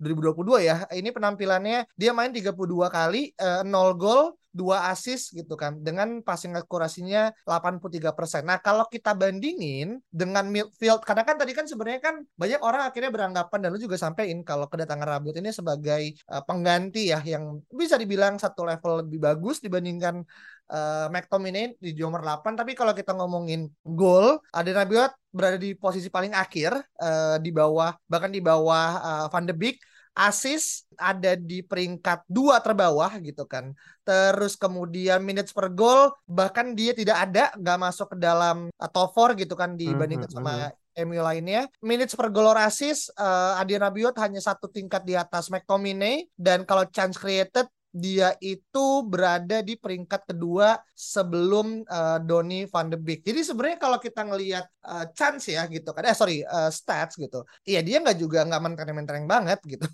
2022 0.02 0.66
ya 0.66 0.82
ini 0.98 1.14
penampilannya 1.14 1.86
dia 1.94 2.10
main 2.10 2.34
32 2.34 2.58
kali 2.90 3.30
0 3.38 3.70
gol 3.94 4.34
dua 4.56 4.88
assist 4.88 5.36
gitu 5.36 5.52
kan 5.52 5.76
dengan 5.84 6.24
passing 6.24 6.56
akurasinya 6.56 7.28
83%. 7.44 8.48
Nah, 8.48 8.56
kalau 8.64 8.88
kita 8.88 9.12
bandingin 9.12 10.00
dengan 10.08 10.48
midfield 10.48 11.04
karena 11.04 11.28
kan 11.28 11.35
tadi 11.38 11.52
kan 11.54 11.64
sebenarnya 11.68 12.00
kan 12.02 12.14
banyak 12.36 12.60
orang 12.60 12.82
akhirnya 12.88 13.10
beranggapan 13.12 13.58
dan 13.62 13.68
lu 13.72 13.78
juga 13.80 13.96
sampein 13.96 14.42
kalau 14.42 14.66
kedatangan 14.66 15.06
Rabiot 15.06 15.36
ini 15.38 15.52
sebagai 15.52 16.16
uh, 16.28 16.42
pengganti 16.42 17.12
ya 17.14 17.20
yang 17.22 17.60
bisa 17.70 17.94
dibilang 17.94 18.40
satu 18.40 18.66
level 18.66 19.06
lebih 19.06 19.22
bagus 19.22 19.60
dibandingkan 19.62 20.24
uh, 20.72 21.06
McTominay 21.12 21.76
di 21.78 21.94
nomor 21.96 22.24
8 22.24 22.56
tapi 22.56 22.72
kalau 22.72 22.96
kita 22.96 23.14
ngomongin 23.14 23.68
gol 23.84 24.40
ada 24.50 24.70
Rabiot 24.72 25.12
berada 25.30 25.60
di 25.60 25.76
posisi 25.76 26.08
paling 26.08 26.32
akhir 26.32 26.74
uh, 27.00 27.36
di 27.38 27.52
bawah 27.52 27.92
bahkan 28.08 28.32
di 28.32 28.40
bawah 28.40 28.88
uh, 28.98 29.26
Van 29.30 29.44
de 29.44 29.54
Beek 29.54 29.78
Asis 30.16 30.88
ada 30.96 31.36
di 31.36 31.60
peringkat 31.60 32.24
dua 32.24 32.56
terbawah 32.64 33.20
gitu 33.20 33.44
kan. 33.44 33.76
Terus 34.00 34.56
kemudian 34.56 35.20
minutes 35.20 35.52
per 35.52 35.68
goal 35.68 36.08
bahkan 36.24 36.72
dia 36.72 36.96
tidak 36.96 37.28
ada, 37.28 37.52
nggak 37.52 37.78
masuk 37.84 38.16
ke 38.16 38.24
dalam 38.24 38.72
uh, 38.72 38.88
top 38.88 39.12
4 39.12 39.44
gitu 39.44 39.52
kan 39.52 39.76
dibandingkan 39.76 40.32
mm 40.32 40.40
-hmm. 40.40 40.48
sama 40.48 40.72
MU 41.04 41.20
lainnya. 41.20 41.68
Minutes 41.84 42.16
per 42.16 42.32
goal 42.32 42.56
or 42.56 42.58
assist, 42.64 43.12
uh, 43.20 43.60
Adi 43.60 43.76
Rabiot 43.76 44.16
hanya 44.16 44.40
satu 44.40 44.72
tingkat 44.72 45.04
di 45.04 45.12
atas 45.12 45.52
McTominay 45.52 46.32
dan 46.34 46.64
kalau 46.64 46.88
chance 46.88 47.20
created 47.20 47.68
dia 47.96 48.36
itu 48.44 49.00
berada 49.08 49.64
di 49.64 49.80
peringkat 49.80 50.28
kedua 50.28 50.76
sebelum 50.92 51.80
uh, 51.88 52.20
Donny 52.20 52.68
van 52.68 52.92
de 52.92 53.00
Beek. 53.00 53.24
Jadi 53.24 53.40
sebenarnya 53.40 53.80
kalau 53.80 53.96
kita 53.96 54.20
ngelihat 54.28 54.68
uh, 54.84 55.08
chance 55.16 55.48
ya 55.48 55.64
gitu 55.64 55.96
kan, 55.96 56.04
eh 56.04 56.12
sorry 56.12 56.44
uh, 56.44 56.68
stats 56.68 57.16
gitu, 57.16 57.40
iya 57.64 57.80
dia 57.80 58.04
nggak 58.04 58.20
juga 58.20 58.44
nggak 58.44 58.62
mentereng-mentereng 58.68 59.24
banget 59.24 59.60
gitu. 59.64 59.88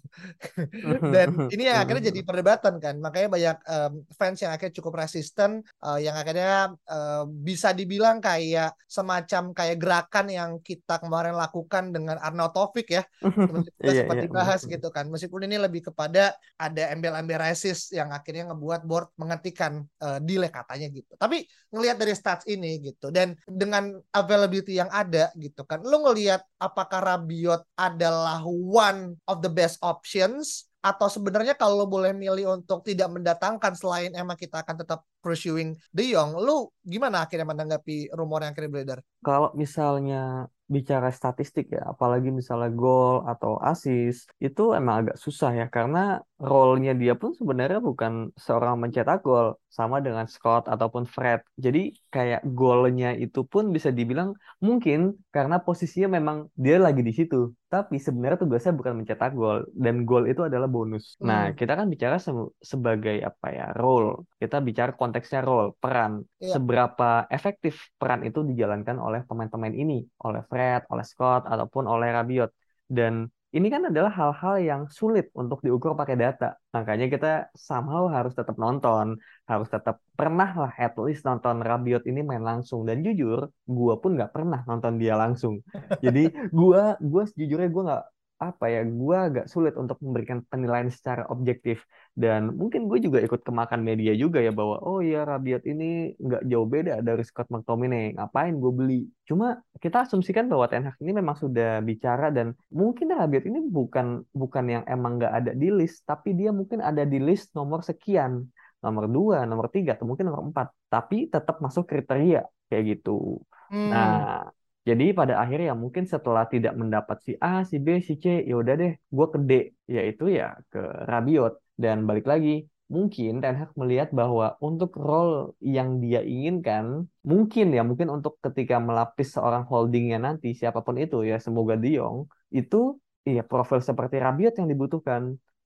Dan 1.14 1.46
ini 1.54 1.70
yang 1.70 1.86
akhirnya 1.86 2.10
jadi 2.10 2.20
perdebatan 2.26 2.82
kan, 2.82 2.98
makanya 2.98 3.28
banyak 3.30 3.56
um, 3.70 3.92
fans 4.18 4.42
yang 4.42 4.50
akhirnya 4.50 4.74
cukup 4.82 4.98
resisten, 4.98 5.62
uh, 5.86 5.98
yang 6.02 6.18
akhirnya 6.18 6.74
uh, 6.90 7.22
bisa 7.26 7.70
dibilang 7.70 8.18
kayak 8.18 8.74
semacam 8.90 9.54
kayak 9.54 9.78
gerakan 9.78 10.26
yang 10.26 10.50
kita 10.58 10.98
kemarin 10.98 11.38
lakukan 11.38 11.94
dengan 11.94 12.18
Arnaud 12.18 12.50
Taufik 12.50 12.98
ya, 12.98 13.06
kita 13.78 13.90
iya, 13.90 14.02
sempat 14.02 14.16
iya, 14.18 14.24
dibahas 14.26 14.60
gitu 14.66 14.88
kan, 14.90 15.06
meskipun 15.06 15.46
ini 15.46 15.62
lebih 15.62 15.86
kepada 15.94 16.34
ada 16.58 16.90
embel-embel 16.90 17.38
resist 17.38 17.91
yang 17.92 18.10
akhirnya 18.10 18.50
ngebuat 18.50 18.82
board 18.88 19.12
menghentikan 19.20 19.84
uh, 20.00 20.18
delay 20.18 20.48
katanya 20.48 20.88
gitu. 20.90 21.12
Tapi 21.14 21.44
ngelihat 21.70 21.96
dari 22.00 22.14
stats 22.16 22.48
ini 22.48 22.80
gitu 22.80 23.12
dan 23.12 23.36
dengan 23.44 24.00
availability 24.16 24.80
yang 24.80 24.88
ada 24.88 25.28
gitu 25.36 25.62
kan, 25.68 25.84
lu 25.84 26.02
ngelihat 26.08 26.42
apakah 26.56 26.98
Rabiot 27.04 27.62
adalah 27.76 28.40
one 28.48 29.14
of 29.28 29.44
the 29.44 29.52
best 29.52 29.76
options 29.84 30.72
atau 30.82 31.06
sebenarnya 31.06 31.54
kalau 31.54 31.86
boleh 31.86 32.10
milih 32.10 32.58
untuk 32.58 32.82
tidak 32.82 33.06
mendatangkan 33.06 33.78
selain 33.78 34.10
emang 34.18 34.34
kita 34.34 34.66
akan 34.66 34.82
tetap 34.82 35.06
pursuing 35.22 35.78
De 35.94 36.04
Jong, 36.10 36.36
lu 36.42 36.68
gimana 36.82 37.22
akhirnya 37.24 37.46
menanggapi 37.46 38.10
rumor 38.12 38.42
yang 38.42 38.52
akhirnya 38.52 38.74
beredar? 38.74 38.98
Kalau 39.22 39.54
misalnya 39.54 40.50
bicara 40.66 41.12
statistik 41.12 41.68
ya, 41.68 41.84
apalagi 41.92 42.32
misalnya 42.32 42.72
gol 42.72 43.22
atau 43.28 43.60
assist, 43.60 44.32
itu 44.40 44.72
emang 44.72 45.04
agak 45.04 45.16
susah 45.20 45.52
ya, 45.52 45.66
karena 45.68 46.24
role-nya 46.40 46.96
dia 46.96 47.12
pun 47.12 47.36
sebenarnya 47.36 47.78
bukan 47.78 48.32
seorang 48.40 48.80
mencetak 48.80 49.20
gol, 49.20 49.60
sama 49.68 50.00
dengan 50.00 50.24
Scott 50.28 50.68
ataupun 50.68 51.04
Fred. 51.04 51.44
Jadi 51.60 51.92
kayak 52.08 52.44
golnya 52.56 53.12
itu 53.16 53.44
pun 53.44 53.68
bisa 53.72 53.88
dibilang 53.92 54.32
mungkin 54.64 55.16
karena 55.32 55.60
posisinya 55.60 56.16
memang 56.18 56.48
dia 56.56 56.80
lagi 56.80 57.04
di 57.04 57.12
situ, 57.12 57.52
tapi 57.68 58.00
sebenarnya 58.00 58.40
tugasnya 58.40 58.72
bukan 58.72 59.04
mencetak 59.04 59.36
gol, 59.36 59.68
dan 59.76 60.08
gol 60.08 60.24
itu 60.24 60.40
adalah 60.48 60.72
bonus. 60.72 61.20
Nah, 61.20 61.20
hmm. 61.20 61.28
Nah, 61.28 61.44
kita 61.52 61.72
kan 61.76 61.86
bicara 61.92 62.16
se 62.16 62.32
sebagai 62.64 63.20
apa 63.20 63.46
ya, 63.52 63.66
role. 63.76 64.24
Kita 64.40 64.56
bicara 64.64 64.96
konteksnya 65.12 65.44
role, 65.44 65.76
peran. 65.76 66.24
Yeah. 66.40 66.56
Seberapa 66.56 67.28
efektif 67.28 67.92
peran 68.00 68.24
itu 68.24 68.40
dijalankan 68.40 68.96
oleh 68.96 69.20
pemain-pemain 69.28 69.76
ini, 69.76 70.00
oleh 70.24 70.40
Fred, 70.48 70.88
oleh 70.88 71.04
Scott, 71.04 71.44
ataupun 71.44 71.84
oleh 71.84 72.08
Rabiot. 72.08 72.48
Dan 72.88 73.28
ini 73.52 73.68
kan 73.68 73.92
adalah 73.92 74.08
hal-hal 74.08 74.56
yang 74.64 74.82
sulit 74.88 75.28
untuk 75.36 75.60
diukur 75.60 75.92
pakai 75.92 76.16
data. 76.16 76.56
Makanya 76.72 77.12
kita 77.12 77.52
somehow 77.52 78.08
harus 78.08 78.32
tetap 78.32 78.56
nonton, 78.56 79.20
harus 79.44 79.68
tetap 79.68 80.00
pernah 80.16 80.48
lah 80.56 80.72
at 80.80 80.96
least 80.96 81.28
nonton 81.28 81.60
Rabiot 81.60 82.08
ini 82.08 82.24
main 82.24 82.40
langsung. 82.40 82.88
Dan 82.88 83.04
jujur, 83.04 83.52
gue 83.68 83.94
pun 84.00 84.16
nggak 84.16 84.32
pernah 84.32 84.64
nonton 84.64 84.96
dia 84.96 85.20
langsung. 85.20 85.60
Jadi 86.00 86.32
gue, 86.58 86.82
gue 86.96 87.22
sejujurnya 87.28 87.68
gue 87.68 87.82
nggak 87.84 88.04
apa 88.42 88.66
ya 88.66 88.82
gue 88.82 89.16
agak 89.16 89.46
sulit 89.46 89.78
untuk 89.78 90.02
memberikan 90.02 90.42
penilaian 90.50 90.90
secara 90.90 91.22
objektif. 91.30 91.86
Dan 92.12 92.58
mungkin 92.58 92.90
gue 92.90 92.98
juga 92.98 93.22
ikut 93.22 93.40
kemakan 93.46 93.80
media 93.80 94.12
juga 94.18 94.42
ya 94.42 94.50
bahwa 94.50 94.82
oh 94.82 94.98
ya 95.00 95.22
Rabiot 95.22 95.62
ini 95.64 96.18
nggak 96.18 96.42
jauh 96.50 96.66
beda 96.66 96.94
dari 97.06 97.22
Scott 97.22 97.48
McTominay 97.54 98.18
ngapain 98.18 98.58
gue 98.58 98.72
beli? 98.74 99.00
Cuma 99.24 99.62
kita 99.78 100.04
asumsikan 100.04 100.50
bahwa 100.50 100.66
Ten 100.66 100.84
Hag 100.90 100.98
ini 100.98 101.12
memang 101.14 101.38
sudah 101.38 101.78
bicara 101.80 102.34
dan 102.34 102.58
mungkin 102.74 103.14
Rabiot 103.14 103.46
ini 103.46 103.62
bukan 103.62 104.26
bukan 104.34 104.64
yang 104.66 104.84
emang 104.90 105.22
nggak 105.22 105.32
ada 105.32 105.52
di 105.54 105.70
list 105.70 106.02
tapi 106.02 106.34
dia 106.34 106.50
mungkin 106.50 106.82
ada 106.82 107.06
di 107.06 107.22
list 107.22 107.54
nomor 107.54 107.86
sekian 107.86 108.42
nomor 108.82 109.06
dua 109.06 109.46
nomor 109.46 109.70
tiga 109.70 109.94
atau 109.94 110.10
mungkin 110.10 110.26
nomor 110.26 110.42
empat 110.50 110.74
tapi 110.90 111.30
tetap 111.30 111.62
masuk 111.62 111.86
kriteria 111.86 112.42
kayak 112.66 112.98
gitu. 112.98 113.38
Hmm. 113.72 113.88
nah 113.88 114.52
jadi 114.88 115.04
pada 115.18 115.34
akhirnya 115.42 115.66
ya 115.72 115.76
mungkin 115.84 116.04
setelah 116.14 116.44
tidak 116.50 116.74
mendapat 116.80 117.18
si 117.26 117.32
A, 117.38 117.62
si 117.70 117.76
B, 117.84 117.88
si 118.08 118.14
C, 118.22 118.42
ya 118.48 118.54
udah 118.62 118.74
deh, 118.80 118.92
gue 119.16 119.26
ke 119.34 119.38
D, 119.48 119.50
yaitu 119.86 120.24
ya 120.38 120.58
ke 120.72 120.78
Rabiot. 121.10 121.54
Dan 121.82 121.96
balik 122.08 122.26
lagi, 122.26 122.66
mungkin 122.94 123.38
Ten 123.42 123.54
Hag 123.62 123.70
melihat 123.78 124.08
bahwa 124.10 124.58
untuk 124.58 124.90
role 124.98 125.54
yang 125.62 126.02
dia 126.02 126.20
inginkan, 126.26 127.06
mungkin 127.30 127.66
ya, 127.76 127.82
mungkin 127.88 128.08
untuk 128.10 128.42
ketika 128.42 128.82
melapis 128.82 129.28
seorang 129.38 129.62
holdingnya 129.70 130.18
nanti, 130.26 130.50
siapa 130.60 130.82
pun 130.86 130.98
itu 130.98 131.16
ya, 131.30 131.38
semoga 131.38 131.74
Diong, 131.78 132.26
itu 132.50 132.98
iya 133.28 133.42
profil 133.46 133.78
seperti 133.88 134.18
Rabiot 134.18 134.54
yang 134.58 134.68
dibutuhkan. 134.72 135.22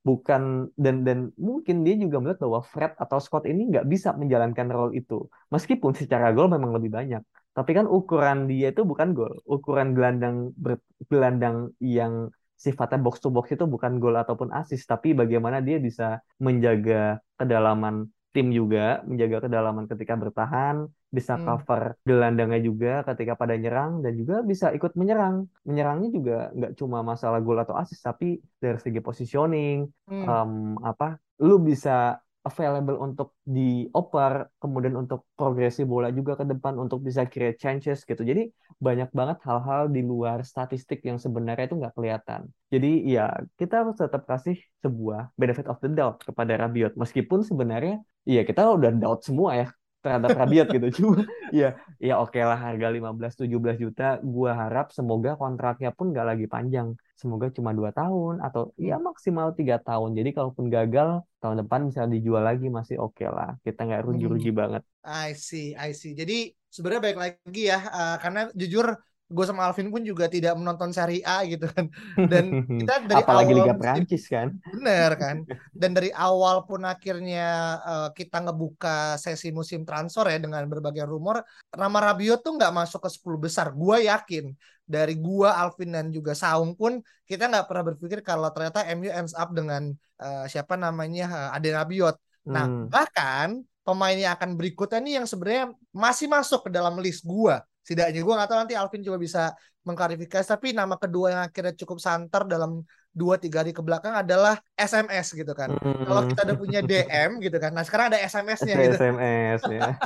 Bukan 0.06 0.70
dan 0.78 1.02
dan 1.02 1.18
mungkin 1.34 1.82
dia 1.82 1.98
juga 1.98 2.22
melihat 2.22 2.38
bahwa 2.46 2.60
Fred 2.62 2.92
atau 2.94 3.18
Scott 3.18 3.42
ini 3.50 3.60
nggak 3.74 3.90
bisa 3.90 4.14
menjalankan 4.14 4.68
role 4.70 4.92
itu. 4.94 5.26
Meskipun 5.50 5.92
secara 5.98 6.30
gol 6.30 6.46
memang 6.46 6.70
lebih 6.78 6.94
banyak 6.94 7.22
tapi 7.56 7.72
kan 7.72 7.88
ukuran 7.88 8.44
dia 8.52 8.68
itu 8.68 8.84
bukan 8.84 9.16
gol 9.16 9.32
ukuran 9.48 9.96
gelandang 9.96 10.52
ber, 10.60 10.76
gelandang 11.08 11.72
yang 11.80 12.28
sifatnya 12.56 13.00
box 13.00 13.24
to 13.24 13.32
box 13.32 13.48
itu 13.56 13.64
bukan 13.64 13.96
gol 13.96 14.16
ataupun 14.16 14.52
assist 14.52 14.84
tapi 14.84 15.16
bagaimana 15.16 15.64
dia 15.64 15.80
bisa 15.80 16.20
menjaga 16.36 17.20
kedalaman 17.40 18.12
tim 18.36 18.52
juga 18.52 19.00
menjaga 19.08 19.48
kedalaman 19.48 19.88
ketika 19.88 20.12
bertahan 20.20 20.84
bisa 21.08 21.40
hmm. 21.40 21.44
cover 21.48 21.82
gelandangnya 22.04 22.60
juga 22.60 22.92
ketika 23.08 23.32
pada 23.32 23.56
nyerang 23.56 24.04
dan 24.04 24.12
juga 24.20 24.44
bisa 24.44 24.68
ikut 24.76 24.92
menyerang 24.92 25.48
menyerangnya 25.64 26.12
juga 26.12 26.38
nggak 26.52 26.72
cuma 26.76 27.00
masalah 27.00 27.40
gol 27.40 27.56
atau 27.56 27.72
assist 27.80 28.04
tapi 28.04 28.36
dari 28.60 28.76
segi 28.76 29.00
positioning 29.00 29.88
hmm. 30.12 30.24
um, 30.28 30.52
apa 30.84 31.16
lu 31.40 31.56
bisa 31.64 32.20
available 32.46 32.96
untuk 33.02 33.28
dioper, 33.42 34.46
kemudian 34.62 34.94
untuk 35.02 35.26
progresi 35.34 35.82
bola 35.82 36.08
juga 36.14 36.38
ke 36.40 36.44
depan 36.46 36.78
untuk 36.78 37.02
bisa 37.02 37.26
create 37.26 37.58
chances 37.58 38.06
gitu. 38.06 38.22
Jadi 38.22 38.48
banyak 38.78 39.10
banget 39.10 39.38
hal-hal 39.42 39.90
di 39.90 40.00
luar 40.06 40.46
statistik 40.46 41.02
yang 41.02 41.18
sebenarnya 41.18 41.64
itu 41.66 41.76
nggak 41.80 41.94
kelihatan. 41.98 42.40
Jadi 42.70 42.90
ya 43.10 43.34
kita 43.58 43.82
harus 43.82 43.96
tetap 43.98 44.22
kasih 44.30 44.56
sebuah 44.80 45.34
benefit 45.34 45.66
of 45.66 45.78
the 45.82 45.90
doubt 45.90 46.22
kepada 46.22 46.54
Rabiot. 46.54 46.94
Meskipun 46.94 47.42
sebenarnya 47.42 48.00
ya 48.22 48.42
kita 48.46 48.62
udah 48.70 48.90
doubt 48.94 49.20
semua 49.26 49.50
ya 49.58 49.66
terhadap 50.06 50.30
Rabiot 50.38 50.70
gitu. 50.70 50.86
Cuma 51.02 51.26
ya 51.50 51.74
ya 51.98 52.22
oke 52.22 52.38
okay 52.38 52.46
lah 52.46 52.54
harga 52.54 52.94
15 52.94 53.50
17 53.50 53.82
juta 53.82 54.22
gua 54.22 54.54
harap 54.54 54.94
semoga 54.94 55.34
kontraknya 55.34 55.90
pun 55.90 56.14
nggak 56.14 56.26
lagi 56.30 56.46
panjang. 56.46 56.94
Semoga 57.16 57.48
cuma 57.48 57.72
dua 57.72 57.96
tahun 57.96 58.44
atau 58.44 58.76
ya 58.76 59.00
maksimal 59.00 59.56
tiga 59.56 59.80
tahun. 59.80 60.12
Jadi 60.12 60.36
kalaupun 60.36 60.68
gagal 60.68 61.24
tahun 61.40 61.64
depan 61.64 61.88
bisa 61.88 62.04
dijual 62.04 62.44
lagi 62.44 62.68
masih 62.68 63.00
oke 63.00 63.16
okay 63.16 63.32
lah. 63.32 63.56
Kita 63.64 63.88
nggak 63.88 64.04
rugi-rugi 64.04 64.52
hmm. 64.52 64.60
banget. 64.60 64.82
I 65.00 65.32
see, 65.32 65.72
I 65.72 65.96
see. 65.96 66.12
Jadi 66.12 66.52
sebenarnya 66.68 67.02
baik 67.08 67.18
lagi 67.18 67.62
ya 67.72 67.80
uh, 67.80 68.16
karena 68.20 68.52
jujur 68.52 68.92
gue 69.26 69.44
sama 69.44 69.66
Alvin 69.66 69.90
pun 69.90 70.06
juga 70.06 70.30
tidak 70.30 70.54
menonton 70.54 70.94
Serie 70.94 71.22
A 71.26 71.42
gitu 71.42 71.66
kan. 71.66 71.90
Dan 72.30 72.62
kita 72.82 73.10
dari 73.10 73.22
apalagi 73.26 73.52
awal 73.52 73.58
Liga 73.66 73.74
Prancis 73.74 74.24
kan. 74.30 74.54
Bener 74.70 75.10
kan. 75.22 75.36
Dan 75.74 75.90
dari 75.98 76.14
awal 76.14 76.62
pun 76.62 76.86
akhirnya 76.86 77.78
uh, 77.82 78.08
kita 78.14 78.46
ngebuka 78.46 79.18
sesi 79.18 79.50
musim 79.50 79.82
transfer 79.82 80.30
ya 80.30 80.38
dengan 80.38 80.62
berbagai 80.70 81.10
rumor 81.10 81.42
nama 81.74 81.98
Rabiot 82.10 82.46
tuh 82.46 82.54
nggak 82.54 82.70
masuk 82.70 83.02
ke 83.02 83.10
10 83.10 83.44
besar 83.44 83.66
gue 83.74 84.06
yakin. 84.06 84.54
Dari 84.86 85.18
gua 85.18 85.58
Alvin 85.58 85.98
dan 85.98 86.14
juga 86.14 86.30
Saung 86.38 86.78
pun 86.78 87.02
kita 87.26 87.50
nggak 87.50 87.66
pernah 87.66 87.90
berpikir 87.90 88.22
kalau 88.22 88.46
ternyata 88.54 88.86
MU 88.94 89.10
ends 89.10 89.34
up 89.34 89.50
dengan 89.50 89.90
uh, 90.22 90.46
siapa 90.46 90.78
namanya 90.78 91.50
uh, 91.50 91.56
Ade 91.58 91.74
Rabiot. 91.74 92.14
Nah 92.46 92.70
hmm. 92.70 92.86
bahkan 92.86 93.66
pemain 93.82 94.14
yang 94.14 94.38
akan 94.38 94.54
berikutnya 94.54 95.02
nih 95.02 95.14
yang 95.18 95.26
sebenarnya 95.26 95.74
masih 95.90 96.30
masuk 96.30 96.70
ke 96.70 96.70
dalam 96.70 96.94
list 97.02 97.26
gua 97.26 97.66
setidaknya 97.86 98.26
gue 98.26 98.34
nggak 98.34 98.50
tahu 98.50 98.58
nanti 98.58 98.74
Alvin 98.74 99.06
coba 99.06 99.18
bisa 99.22 99.42
mengklarifikasi 99.86 100.42
tapi 100.42 100.74
nama 100.74 100.98
kedua 100.98 101.26
yang 101.30 101.42
akhirnya 101.46 101.70
cukup 101.78 102.02
santer 102.02 102.42
dalam 102.50 102.82
dua 103.16 103.40
tiga 103.40 103.64
hari 103.64 103.72
ke 103.72 103.80
belakang 103.80 104.12
adalah 104.12 104.60
SMS 104.76 105.32
gitu 105.32 105.48
kan. 105.56 105.72
Hmm. 105.72 106.04
kalau 106.04 106.22
kita 106.28 106.40
udah 106.44 106.56
punya 106.60 106.80
DM 106.84 107.40
gitu 107.40 107.56
kan. 107.56 107.72
Nah 107.72 107.80
sekarang 107.80 108.12
ada 108.12 108.20
SMS-nya 108.20 108.74
gitu. 108.76 108.96
SMS 109.00 109.60
ya. 109.72 109.96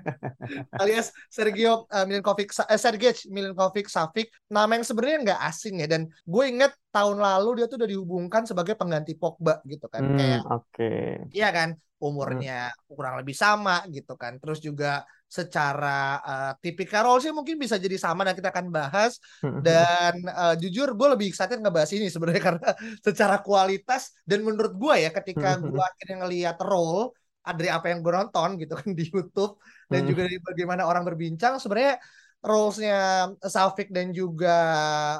Alias 0.80 1.12
Sergio 1.28 1.84
uh, 1.92 2.08
Milinkovic 2.08 2.56
uh, 2.56 2.80
Sergej 2.80 3.28
Milinkovic 3.28 3.92
Savic. 3.92 4.32
Nama 4.48 4.72
yang 4.72 4.86
sebenarnya 4.88 5.18
nggak 5.28 5.40
asing 5.52 5.84
ya. 5.84 5.86
Dan 5.90 6.08
gue 6.08 6.44
inget 6.48 6.72
tahun 6.88 7.20
lalu 7.20 7.60
dia 7.60 7.66
tuh 7.68 7.76
udah 7.76 7.90
dihubungkan 7.92 8.48
sebagai 8.48 8.72
pengganti 8.72 9.12
Pogba 9.20 9.60
gitu 9.68 9.92
kan. 9.92 10.00
Hmm, 10.00 10.16
kayak 10.16 10.40
oke. 10.48 10.64
okay. 10.72 11.28
iya 11.36 11.52
kan 11.52 11.76
umurnya 12.00 12.72
hmm. 12.72 12.88
kurang 12.88 13.20
lebih 13.20 13.36
sama 13.36 13.84
gitu 13.92 14.16
kan. 14.16 14.40
Terus 14.40 14.64
juga 14.64 15.04
secara 15.26 16.22
uh, 16.22 16.52
tipikal 16.62 17.10
role 17.10 17.18
sih 17.18 17.34
mungkin 17.34 17.58
bisa 17.58 17.76
jadi 17.76 17.98
sama 17.98 18.22
dan 18.22 18.38
kita 18.38 18.54
akan 18.54 18.70
bahas. 18.70 19.18
Warriors 19.42 19.62
dan 19.66 20.14
uh, 20.30 20.54
jujur 20.58 20.88
gue 20.94 21.08
lebih 21.14 21.26
excited 21.30 21.58
ngebahas 21.58 21.90
ini 21.94 22.06
sebenarnya 22.10 22.42
karena 22.52 22.70
secara 23.02 23.36
kualitas 23.42 24.14
dan 24.26 24.42
menurut 24.46 24.74
gue 24.74 24.94
ya 25.06 25.10
ketika 25.10 25.58
gue 25.60 25.82
akhirnya 25.82 26.16
ngelihat 26.26 26.56
role 26.62 27.14
dari 27.46 27.70
apa 27.70 27.94
yang 27.94 28.02
gue 28.02 28.10
nonton 28.10 28.58
gitu 28.58 28.74
kan 28.74 28.90
di 28.90 29.04
YouTube 29.06 29.62
dan 29.86 30.02
juga 30.02 30.26
dari 30.26 30.42
bagaimana 30.42 30.82
orang 30.82 31.06
berbincang 31.06 31.62
sebenarnya 31.62 32.02
roles-nya 32.42 33.30
Saufik 33.42 33.90
dan 33.90 34.10
juga 34.10 34.58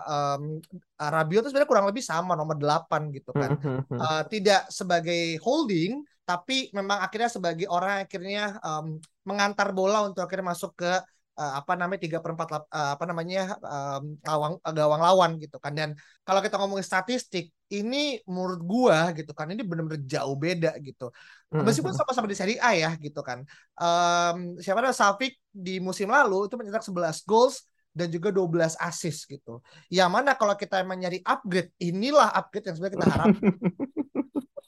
um, 0.07 0.59
Rabiot 0.99 1.47
itu 1.47 1.51
sebenarnya 1.51 1.71
kurang 1.71 1.87
lebih 1.91 2.03
sama 2.03 2.35
nomor 2.35 2.59
8 2.59 3.15
gitu 3.15 3.31
kan. 3.35 3.59
uh, 3.95 4.23
tidak 4.27 4.71
sebagai 4.71 5.39
holding 5.43 6.03
tapi 6.27 6.75
memang 6.75 6.99
akhirnya 6.99 7.31
sebagai 7.31 7.71
orang 7.71 8.03
yang 8.03 8.05
akhirnya 8.05 8.45
um, 8.67 8.87
mengantar 9.23 9.71
bola 9.71 10.03
untuk 10.11 10.27
akhirnya 10.27 10.51
masuk 10.51 10.75
ke 10.75 10.93
uh, 11.39 11.53
apa 11.63 11.73
namanya 11.79 12.01
tiga 12.03 12.19
perempat 12.19 12.67
uh, 12.67 12.99
apa 12.99 13.05
namanya 13.07 13.55
um, 13.63 14.19
gawang 14.19 14.59
gawang 14.75 15.03
lawan 15.07 15.31
gitu 15.39 15.63
kan 15.63 15.73
dan 15.79 15.95
kalau 16.27 16.43
kita 16.43 16.59
ngomongin 16.59 16.83
statistik 16.83 17.55
ini 17.71 18.19
menurut 18.27 18.61
gua 18.67 19.15
gitu 19.15 19.31
kan 19.39 19.47
ini 19.55 19.63
benar-benar 19.63 20.03
jauh 20.03 20.35
beda 20.35 20.75
gitu 20.83 21.15
meskipun 21.51 21.95
sama-sama 21.95 22.27
di 22.27 22.37
Serie 22.39 22.59
A 22.59 22.75
ya 22.75 22.91
gitu 22.99 23.23
kan 23.23 23.47
um, 23.79 24.59
siapa 24.59 24.83
ada 24.83 24.91
Safik 24.91 25.39
di 25.55 25.79
musim 25.79 26.11
lalu 26.11 26.51
itu 26.51 26.59
mencetak 26.59 26.83
11 26.83 27.23
goals 27.23 27.71
dan 27.97 28.13
juga 28.13 28.29
12 28.29 28.77
assist 28.77 29.25
gitu. 29.25 29.65
Yang 29.89 30.11
mana 30.13 30.37
kalau 30.37 30.53
kita 30.53 30.85
emang 30.85 31.01
nyari 31.01 31.25
upgrade, 31.25 31.73
inilah 31.81 32.29
upgrade 32.29 32.69
yang 32.69 32.77
sebenarnya 32.77 32.95
kita 33.01 33.09
harapkan. 33.09 33.53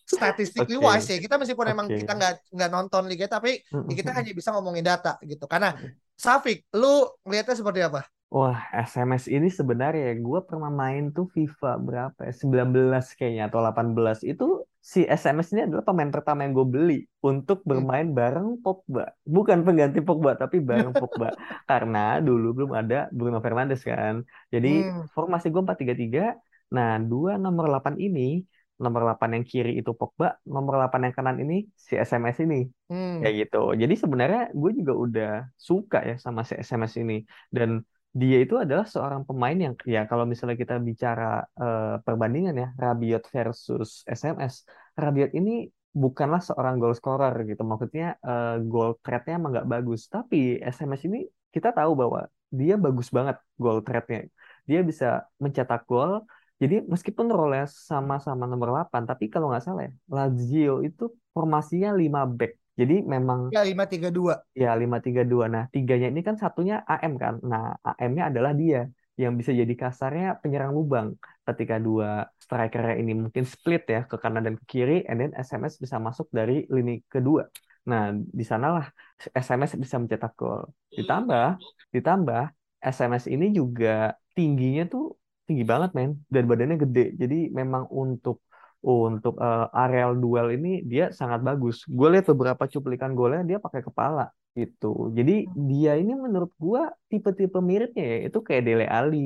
statistically 0.09 0.81
okay. 0.81 0.88
wise 0.88 1.09
ya 1.12 1.19
kita 1.21 1.37
meskipun 1.37 1.67
okay. 1.69 1.75
emang 1.77 1.87
kita 1.93 2.12
nggak 2.17 2.33
nggak 2.49 2.71
nonton 2.73 3.03
liga 3.05 3.29
tapi 3.29 3.61
ya 3.69 3.95
kita 3.95 4.17
hanya 4.17 4.33
bisa 4.33 4.49
ngomongin 4.57 4.81
data 4.81 5.21
gitu 5.21 5.45
karena 5.45 5.77
Safik 6.19 6.67
lu 6.75 7.07
ngelihatnya 7.23 7.55
seperti 7.55 7.81
apa? 7.87 8.03
Wah, 8.29 8.61
SMS 8.77 9.25
ini 9.31 9.49
sebenarnya 9.49 10.12
ya, 10.12 10.15
gue 10.21 10.41
pernah 10.45 10.69
main 10.69 11.15
tuh 11.15 11.31
FIFA 11.33 11.81
berapa 11.81 12.21
ya? 12.29 12.35
19 12.35 13.17
kayaknya 13.17 13.49
atau 13.49 13.65
18. 13.65 14.27
Itu 14.27 14.69
si 14.85 15.07
SMS 15.09 15.55
ini 15.57 15.65
adalah 15.65 15.87
pemain 15.87 16.12
pertama 16.12 16.45
yang 16.45 16.53
gue 16.53 16.67
beli 16.69 17.00
untuk 17.25 17.65
bermain 17.65 18.05
bareng 18.12 18.61
Pogba. 18.61 19.15
Bukan 19.25 19.65
pengganti 19.65 20.05
Pogba, 20.05 20.37
tapi 20.37 20.61
bareng 20.61 20.93
Pogba. 21.00 21.33
Karena 21.65 22.21
dulu 22.21 22.53
belum 22.53 22.73
ada 22.77 23.09
Bruno 23.15 23.41
Fernandes 23.41 23.81
kan. 23.81 24.21
Jadi 24.53 24.85
hmm. 24.85 25.15
formasi 25.15 25.49
gue 25.49 25.62
4-3-3. 25.65 26.75
Nah, 26.75 27.00
dua 27.00 27.41
nomor 27.41 27.71
8 27.81 27.97
ini 27.97 28.45
nomor 28.78 29.00
8 29.04 29.35
yang 29.37 29.44
kiri 29.44 29.73
itu 29.80 29.90
Pogba, 29.99 30.38
nomor 30.47 30.78
8 30.78 31.11
yang 31.11 31.14
kanan 31.14 31.37
ini 31.42 31.66
si 31.75 31.94
SMS 31.99 32.38
ini. 32.47 32.66
Hmm. 32.90 33.20
Kayak 33.23 33.35
gitu. 33.47 33.62
Jadi 33.75 33.94
sebenarnya 33.99 34.42
gue 34.54 34.70
juga 34.78 34.92
udah 34.94 35.32
suka 35.58 35.99
ya 36.08 36.14
sama 36.16 36.47
si 36.49 36.54
SMS 36.54 36.92
ini 37.02 37.26
dan 37.50 37.82
dia 38.18 38.38
itu 38.40 38.56
adalah 38.56 38.88
seorang 38.88 39.23
pemain 39.28 39.54
yang 39.54 39.75
ya 39.85 40.08
kalau 40.11 40.25
misalnya 40.25 40.56
kita 40.56 40.80
bicara 40.80 41.44
uh, 41.61 42.00
perbandingan 42.02 42.56
ya 42.56 42.68
Rabiot 42.75 43.23
versus 43.28 44.02
SMS, 44.08 44.64
Rabiot 44.97 45.37
ini 45.37 45.68
bukanlah 45.92 46.40
seorang 46.40 46.80
goal 46.80 46.94
scorer 46.97 47.35
gitu. 47.44 47.62
Maksudnya 47.66 48.16
uh, 48.25 48.56
goal 48.64 48.97
threat-nya 49.04 49.37
emang 49.37 49.50
nggak 49.54 49.68
bagus, 49.68 50.08
tapi 50.08 50.56
SMS 50.62 51.04
ini 51.08 51.18
kita 51.52 51.75
tahu 51.75 51.92
bahwa 51.99 52.20
dia 52.49 52.75
bagus 52.80 53.08
banget 53.12 53.37
goal 53.61 53.85
threat-nya. 53.85 54.28
Dia 54.68 54.80
bisa 54.85 55.28
mencetak 55.42 55.85
gol 55.88 56.25
jadi 56.59 56.83
meskipun 56.83 57.31
role 57.31 57.62
sama-sama 57.71 58.45
nomor 58.50 58.75
8, 58.75 59.07
tapi 59.07 59.31
kalau 59.31 59.55
nggak 59.55 59.62
salah 59.62 59.87
ya, 59.87 59.93
Lazio 60.11 60.83
itu 60.83 61.15
formasinya 61.31 61.95
5 61.95 62.27
back. 62.27 62.53
Jadi 62.79 63.03
memang 63.03 63.50
ya 63.50 63.67
5-3-2. 63.67 64.55
Ya 64.55 64.71
5-3-2. 64.75 65.50
Nah, 65.50 65.65
tiganya 65.71 66.11
ini 66.11 66.23
kan 66.23 66.38
satunya 66.38 66.83
AM 66.87 67.19
kan. 67.19 67.43
Nah, 67.43 67.75
AM-nya 67.83 68.31
adalah 68.31 68.55
dia 68.55 68.87
yang 69.19 69.35
bisa 69.35 69.50
jadi 69.50 69.75
kasarnya 69.75 70.38
penyerang 70.38 70.71
lubang 70.71 71.19
ketika 71.43 71.83
dua 71.83 72.31
striker 72.38 72.95
ini 73.03 73.19
mungkin 73.19 73.43
split 73.43 73.83
ya 73.91 74.07
ke 74.07 74.15
kanan 74.15 74.47
dan 74.47 74.55
ke 74.62 74.65
kiri 74.79 75.03
and 75.11 75.19
then 75.19 75.33
SMS 75.35 75.83
bisa 75.83 75.99
masuk 75.99 76.31
dari 76.31 76.71
lini 76.71 77.03
kedua. 77.11 77.50
Nah, 77.91 78.15
di 78.15 78.47
sanalah 78.47 78.87
SMS 79.35 79.75
bisa 79.75 79.99
mencetak 79.99 80.38
gol. 80.38 80.71
Ditambah 80.95 81.59
ditambah 81.91 82.45
SMS 82.79 83.27
ini 83.27 83.50
juga 83.50 84.15
tingginya 84.38 84.87
tuh 84.87 85.19
tinggi 85.49 85.64
banget 85.73 85.90
men. 85.97 86.11
Dan 86.35 86.45
badannya 86.50 86.76
gede. 86.85 87.05
Jadi 87.21 87.37
memang 87.59 87.85
untuk 88.02 88.37
untuk 88.78 89.35
uh, 89.43 89.67
areal 89.75 90.14
duel 90.23 90.55
ini 90.57 90.69
dia 90.87 91.11
sangat 91.11 91.40
bagus. 91.49 91.83
Gue 91.88 92.09
lihat 92.14 92.26
beberapa 92.31 92.64
cuplikan 92.73 93.11
golnya 93.19 93.43
dia 93.50 93.59
pakai 93.59 93.83
kepala 93.83 94.31
gitu. 94.55 95.11
Jadi 95.19 95.33
dia 95.71 95.99
ini 95.99 96.12
menurut 96.14 96.52
gue 96.55 96.83
tipe-tipe 97.11 97.59
miripnya 97.59 98.05
ya 98.12 98.19
itu 98.31 98.38
kayak 98.47 98.62
Dele 98.67 98.87
Ali 98.87 99.19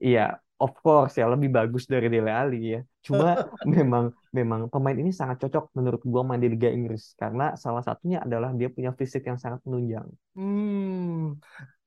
iya 0.00 0.36
of 0.60 0.76
course 0.84 1.16
ya 1.16 1.26
lebih 1.26 1.48
bagus 1.48 1.88
dari 1.88 2.12
Dele 2.12 2.30
Ali 2.30 2.76
ya 2.76 2.80
cuma 3.00 3.48
memang 3.64 4.12
memang 4.30 4.68
pemain 4.68 4.94
ini 4.94 5.10
sangat 5.10 5.48
cocok 5.48 5.72
menurut 5.74 6.02
gue 6.04 6.22
main 6.22 6.38
di 6.38 6.52
Liga 6.52 6.68
Inggris 6.68 7.16
karena 7.16 7.56
salah 7.56 7.80
satunya 7.80 8.20
adalah 8.20 8.52
dia 8.52 8.68
punya 8.68 8.92
fisik 8.92 9.26
yang 9.26 9.40
sangat 9.40 9.64
menunjang 9.64 10.06
hmm 10.36 11.40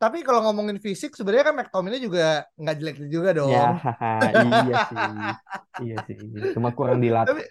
tapi 0.04 0.20
kalau 0.20 0.44
ngomongin 0.44 0.84
fisik 0.84 1.16
sebenarnya 1.16 1.48
kan 1.48 1.56
McTominay 1.56 2.04
juga 2.04 2.44
nggak 2.60 2.76
jelek 2.76 2.98
juga 3.08 3.32
dong. 3.32 3.56
Ya, 3.56 3.80
iya 4.36 4.76
sih. 4.84 4.98
iya 5.88 5.98
sih. 6.04 6.16
Cuma 6.52 6.76
kurang 6.76 7.00
dilatih. 7.00 7.32
Tapi... 7.32 7.44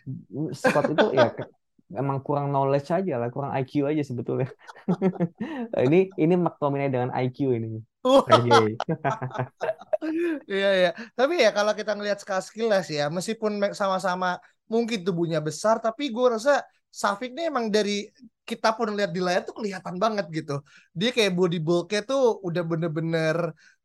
Scott 0.53 0.93
itu 0.93 1.17
ya 1.17 1.33
emang 2.05 2.21
kurang 2.21 2.53
knowledge 2.53 2.93
aja 2.93 3.17
lah, 3.17 3.33
kurang 3.33 3.57
IQ 3.57 3.89
aja 3.89 4.05
sebetulnya. 4.05 4.53
ini 5.81 6.13
ini 6.21 6.35
McTominay 6.37 6.93
dengan 6.93 7.09
IQ 7.17 7.57
ini. 7.57 7.81
Iya 10.51 10.69
iya. 10.79 10.91
Tapi 11.15 11.35
ya 11.47 11.51
kalau 11.55 11.73
kita 11.79 11.95
ngelihat 11.95 12.19
sekilas 12.23 12.91
ya, 12.91 13.07
meskipun 13.07 13.53
sama-sama 13.71 14.39
mungkin 14.67 15.07
tubuhnya 15.07 15.39
besar, 15.39 15.79
tapi 15.79 16.11
gue 16.11 16.27
rasa 16.27 16.63
Safik 16.93 17.33
ini 17.33 17.49
emang 17.49 17.73
dari 17.73 18.05
kita 18.45 18.77
pun 18.77 18.93
lihat 18.93 19.17
di 19.17 19.21
layar 19.25 19.49
tuh 19.49 19.57
kelihatan 19.57 19.97
banget 19.97 20.29
gitu. 20.29 20.61
Dia 20.93 21.09
kayak 21.09 21.33
body 21.33 21.57
bulknya 21.63 22.05
tuh 22.05 22.37
udah 22.45 22.63
bener-bener 22.67 23.37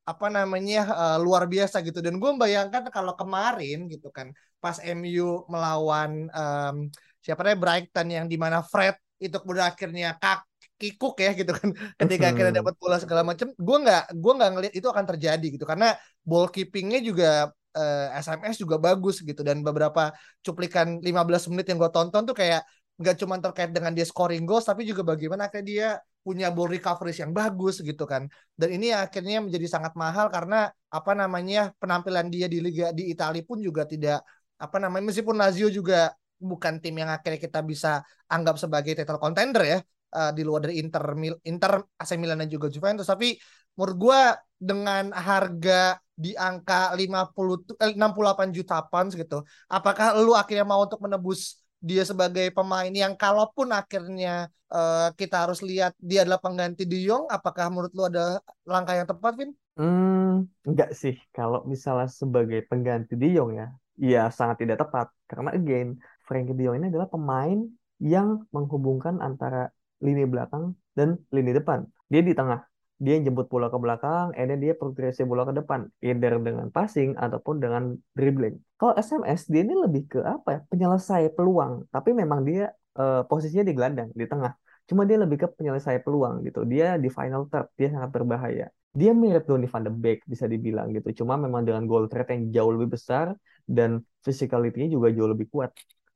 apa 0.04 0.28
namanya 0.28 0.80
uh, 0.92 1.18
luar 1.22 1.48
biasa 1.48 1.80
gitu. 1.88 2.04
Dan 2.04 2.20
gue 2.20 2.30
membayangkan 2.36 2.92
kalau 2.92 3.16
kemarin 3.16 3.88
gitu 3.88 4.12
kan 4.12 4.34
pas 4.60 4.76
MU 4.84 5.48
melawan 5.48 6.28
um, 6.34 6.76
siapa 7.24 7.48
namanya 7.48 7.60
Brighton 7.64 8.08
yang 8.12 8.26
di 8.28 8.36
mana 8.36 8.60
Fred 8.60 8.98
itu 9.24 9.36
kemudian 9.40 9.68
akhirnya 9.72 10.16
kak 10.20 10.47
kikuk 10.82 11.16
ya 11.20 11.32
gitu 11.34 11.52
kan. 11.52 11.70
Ketika 12.02 12.26
akhirnya 12.32 12.54
dapat 12.62 12.74
bola 12.82 12.98
segala 13.02 13.22
macam 13.26 13.48
gue 13.52 13.78
nggak 13.84 14.04
gue 14.14 14.34
nggak 14.38 14.50
ngelihat 14.54 14.74
itu 14.78 14.88
akan 14.88 15.06
terjadi 15.10 15.48
gitu. 15.58 15.66
Karena 15.66 15.98
ball 16.24 16.48
keepingnya 16.54 17.00
juga 17.02 17.50
uh, 17.78 18.08
eh, 18.14 18.22
SMS 18.22 18.56
juga 18.64 18.78
bagus 18.78 19.20
gitu. 19.26 19.42
Dan 19.42 19.66
beberapa 19.66 20.14
cuplikan 20.46 21.02
15 21.02 21.50
menit 21.52 21.66
yang 21.70 21.78
gue 21.82 21.92
tonton 21.92 22.24
tuh 22.30 22.36
kayak 22.38 22.62
nggak 22.98 23.16
cuma 23.22 23.38
terkait 23.38 23.70
dengan 23.70 23.94
dia 23.94 24.10
scoring 24.10 24.42
goals 24.50 24.66
tapi 24.66 24.82
juga 24.82 25.06
bagaimana 25.06 25.46
akhirnya 25.46 25.68
dia 25.70 25.88
punya 26.26 26.50
ball 26.50 26.66
recovery 26.68 27.14
yang 27.14 27.32
bagus 27.34 27.80
gitu 27.82 28.04
kan. 28.04 28.26
Dan 28.58 28.70
ini 28.78 28.92
akhirnya 28.94 29.42
menjadi 29.42 29.68
sangat 29.70 29.94
mahal 29.94 30.28
karena 30.28 30.70
apa 30.92 31.12
namanya 31.14 31.72
penampilan 31.82 32.28
dia 32.34 32.48
di 32.52 32.60
liga 32.64 32.92
di 32.92 33.12
Italia 33.14 33.44
pun 33.44 33.60
juga 33.64 33.84
tidak 33.88 34.24
apa 34.58 34.78
namanya 34.82 35.14
meskipun 35.14 35.38
Lazio 35.38 35.70
juga 35.70 36.12
bukan 36.38 36.82
tim 36.82 36.96
yang 36.98 37.10
akhirnya 37.10 37.42
kita 37.42 37.60
bisa 37.66 38.02
anggap 38.30 38.56
sebagai 38.62 38.94
title 38.98 39.22
contender 39.22 39.64
ya 39.66 39.80
uh, 40.14 40.32
di 40.32 40.42
luar 40.46 40.68
dari 40.68 40.80
Inter 40.80 41.04
Inter 41.44 41.84
AC 41.98 42.12
Milan 42.16 42.44
dan 42.44 42.50
juga 42.52 42.68
Juventus 42.72 43.08
tapi 43.08 43.36
menurut 43.76 43.98
gue 43.98 44.22
dengan 44.58 45.14
harga 45.14 45.98
di 46.18 46.34
angka 46.34 46.98
50 46.98 47.78
eh, 47.78 47.94
68 47.94 48.50
juta 48.56 48.82
pounds 48.90 49.14
gitu 49.14 49.46
apakah 49.70 50.18
lu 50.18 50.34
akhirnya 50.34 50.66
mau 50.66 50.82
untuk 50.82 50.98
menebus 51.04 51.62
dia 51.78 52.02
sebagai 52.02 52.50
pemain 52.50 52.90
yang 52.90 53.14
kalaupun 53.14 53.70
akhirnya 53.70 54.50
uh, 54.74 55.14
kita 55.14 55.46
harus 55.48 55.62
lihat 55.62 55.94
dia 56.02 56.26
adalah 56.26 56.42
pengganti 56.42 56.84
De 56.90 57.00
Jong, 57.06 57.30
apakah 57.30 57.70
menurut 57.70 57.94
lu 57.94 58.04
ada 58.10 58.42
langkah 58.66 58.98
yang 58.98 59.08
tepat, 59.08 59.34
Vin? 59.38 59.52
Hmm, 59.78 60.50
enggak 60.66 60.98
sih. 60.98 61.16
Kalau 61.30 61.64
misalnya 61.70 62.10
sebagai 62.10 62.66
pengganti 62.66 63.14
De 63.14 63.30
Jong 63.30 63.56
ya, 63.56 63.68
ya 63.98 64.24
sangat 64.34 64.66
tidak 64.66 64.82
tepat. 64.82 65.14
Karena 65.30 65.54
again, 65.54 66.02
Frankie 66.26 66.58
De 66.58 66.66
ini 66.66 66.90
adalah 66.90 67.08
pemain 67.08 67.62
yang 67.98 68.46
menghubungkan 68.54 69.22
antara 69.22 69.70
lini 70.06 70.24
belakang 70.26 70.74
dan 70.98 71.18
lini 71.34 71.52
depan. 71.54 71.86
Dia 72.12 72.22
di 72.24 72.34
tengah 72.34 72.64
dia 72.98 73.22
jemput 73.22 73.46
bola 73.46 73.70
ke 73.70 73.78
belakang, 73.78 74.34
and 74.34 74.50
then 74.50 74.58
dia 74.58 74.74
progresi 74.74 75.22
bola 75.22 75.46
ke 75.46 75.54
depan, 75.54 75.86
either 76.02 76.34
dengan 76.42 76.74
passing 76.74 77.14
ataupun 77.14 77.62
dengan 77.62 77.94
dribbling. 78.18 78.58
Kalau 78.82 78.98
SMS 78.98 79.46
dia 79.46 79.62
ini 79.62 79.78
lebih 79.78 80.10
ke 80.10 80.20
apa 80.26 80.50
ya? 80.50 80.60
Penyelesai 80.66 81.30
peluang, 81.38 81.86
tapi 81.94 82.18
memang 82.18 82.42
dia 82.42 82.74
uh, 82.98 83.22
posisinya 83.30 83.66
di 83.70 83.74
gelandang, 83.78 84.10
di 84.18 84.26
tengah. 84.26 84.58
Cuma 84.90 85.06
dia 85.06 85.18
lebih 85.22 85.38
ke 85.46 85.48
penyelesai 85.52 86.02
peluang 86.02 86.42
gitu. 86.48 86.66
Dia 86.66 86.98
di 86.98 87.10
final 87.14 87.46
third, 87.52 87.70
dia 87.78 87.94
sangat 87.94 88.10
berbahaya. 88.10 88.66
Dia 88.98 89.14
mirip 89.14 89.46
Donny 89.46 89.70
van 89.70 89.86
de 89.86 89.94
Beek 89.94 90.26
bisa 90.26 90.50
dibilang 90.50 90.90
gitu. 90.90 91.22
Cuma 91.22 91.38
memang 91.38 91.62
dengan 91.68 91.86
goal 91.86 92.10
threat 92.10 92.34
yang 92.34 92.50
jauh 92.50 92.72
lebih 92.74 92.98
besar 92.98 93.38
dan 93.70 94.02
physicality-nya 94.26 94.90
juga 94.90 95.14
jauh 95.14 95.30
lebih 95.30 95.46
kuat 95.54 95.70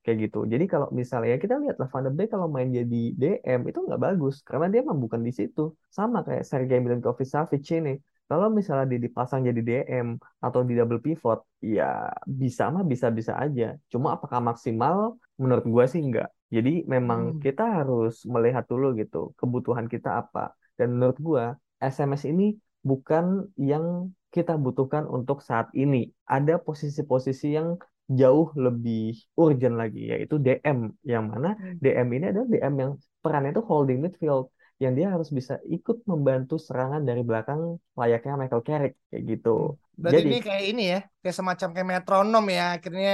kayak 0.04 0.18
gitu. 0.30 0.38
Jadi 0.54 0.66
kalau 0.72 0.88
misalnya 1.00 1.28
ya 1.34 1.38
kita 1.44 1.56
lihatlah 1.62 1.88
Van 1.94 2.04
de 2.08 2.12
Beek 2.18 2.28
kalau 2.34 2.48
main 2.56 2.70
jadi 2.80 3.00
DM 3.22 3.62
itu 3.70 3.80
nggak 3.86 4.02
bagus 4.06 4.36
karena 4.48 4.66
dia 4.72 4.80
memang 4.86 5.00
bukan 5.06 5.22
di 5.28 5.32
situ. 5.40 5.62
Sama 5.98 6.18
kayak 6.28 6.44
Sergei 6.50 6.80
Milinkovic 6.84 7.28
Savic 7.34 7.62
ini. 7.78 7.92
Kalau 8.30 8.48
misalnya 8.48 8.86
dia 8.92 9.00
dipasang 9.06 9.42
jadi 9.44 9.60
DM 9.68 10.08
atau 10.46 10.64
di 10.64 10.74
double 10.80 11.04
pivot, 11.04 11.40
ya 11.60 11.84
bisa 12.24 12.64
mah 12.74 12.84
bisa-bisa 12.88 13.34
aja. 13.44 13.76
Cuma 13.92 14.16
apakah 14.16 14.40
maksimal? 14.40 15.20
Menurut 15.42 15.66
gue 15.68 15.84
sih 15.92 16.00
enggak. 16.06 16.28
Jadi 16.56 16.84
memang 16.88 17.22
Hmm. 17.36 17.42
kita 17.44 17.64
harus 17.78 18.24
melihat 18.28 18.64
dulu 18.72 18.96
gitu 19.00 19.36
kebutuhan 19.40 19.86
kita 19.92 20.10
apa. 20.24 20.56
Dan 20.80 20.96
menurut 20.96 21.18
gue 21.20 21.44
SMS 21.84 22.24
ini 22.32 22.56
bukan 22.84 23.52
yang 23.60 24.10
kita 24.32 24.56
butuhkan 24.56 25.04
untuk 25.12 25.44
saat 25.44 25.68
ini. 25.76 26.08
Ada 26.24 26.56
posisi-posisi 26.64 27.52
yang 27.58 27.76
jauh 28.20 28.48
lebih 28.66 29.00
urgent 29.44 29.76
lagi, 29.82 30.00
yaitu 30.12 30.36
DM. 30.46 30.78
Yang 31.12 31.24
mana 31.32 31.48
Hmm. 31.58 31.78
DM 31.84 32.08
ini 32.16 32.26
adalah 32.32 32.48
DM 32.54 32.74
yang 32.84 32.92
perannya 33.24 33.52
itu 33.54 33.64
holding 33.70 34.00
midfield 34.06 34.46
yang 34.82 34.94
dia 34.98 35.08
harus 35.14 35.30
bisa 35.38 35.54
ikut 35.76 35.98
membantu 36.12 36.54
serangan 36.68 37.02
dari 37.10 37.22
belakang 37.30 37.60
layaknya 38.00 38.34
Michael 38.42 38.64
Carrick 38.68 38.94
kayak 39.10 39.24
gitu. 39.32 39.50
Hmm. 39.56 39.76
Berarti 40.02 40.20
Jadi 40.20 40.28
ini 40.28 40.36
kayak 40.46 40.64
ini 40.72 40.82
ya, 40.94 40.98
kayak 41.22 41.36
semacam 41.40 41.68
kayak 41.76 41.90
metronom 41.94 42.46
ya. 42.58 42.62
Akhirnya 42.76 43.10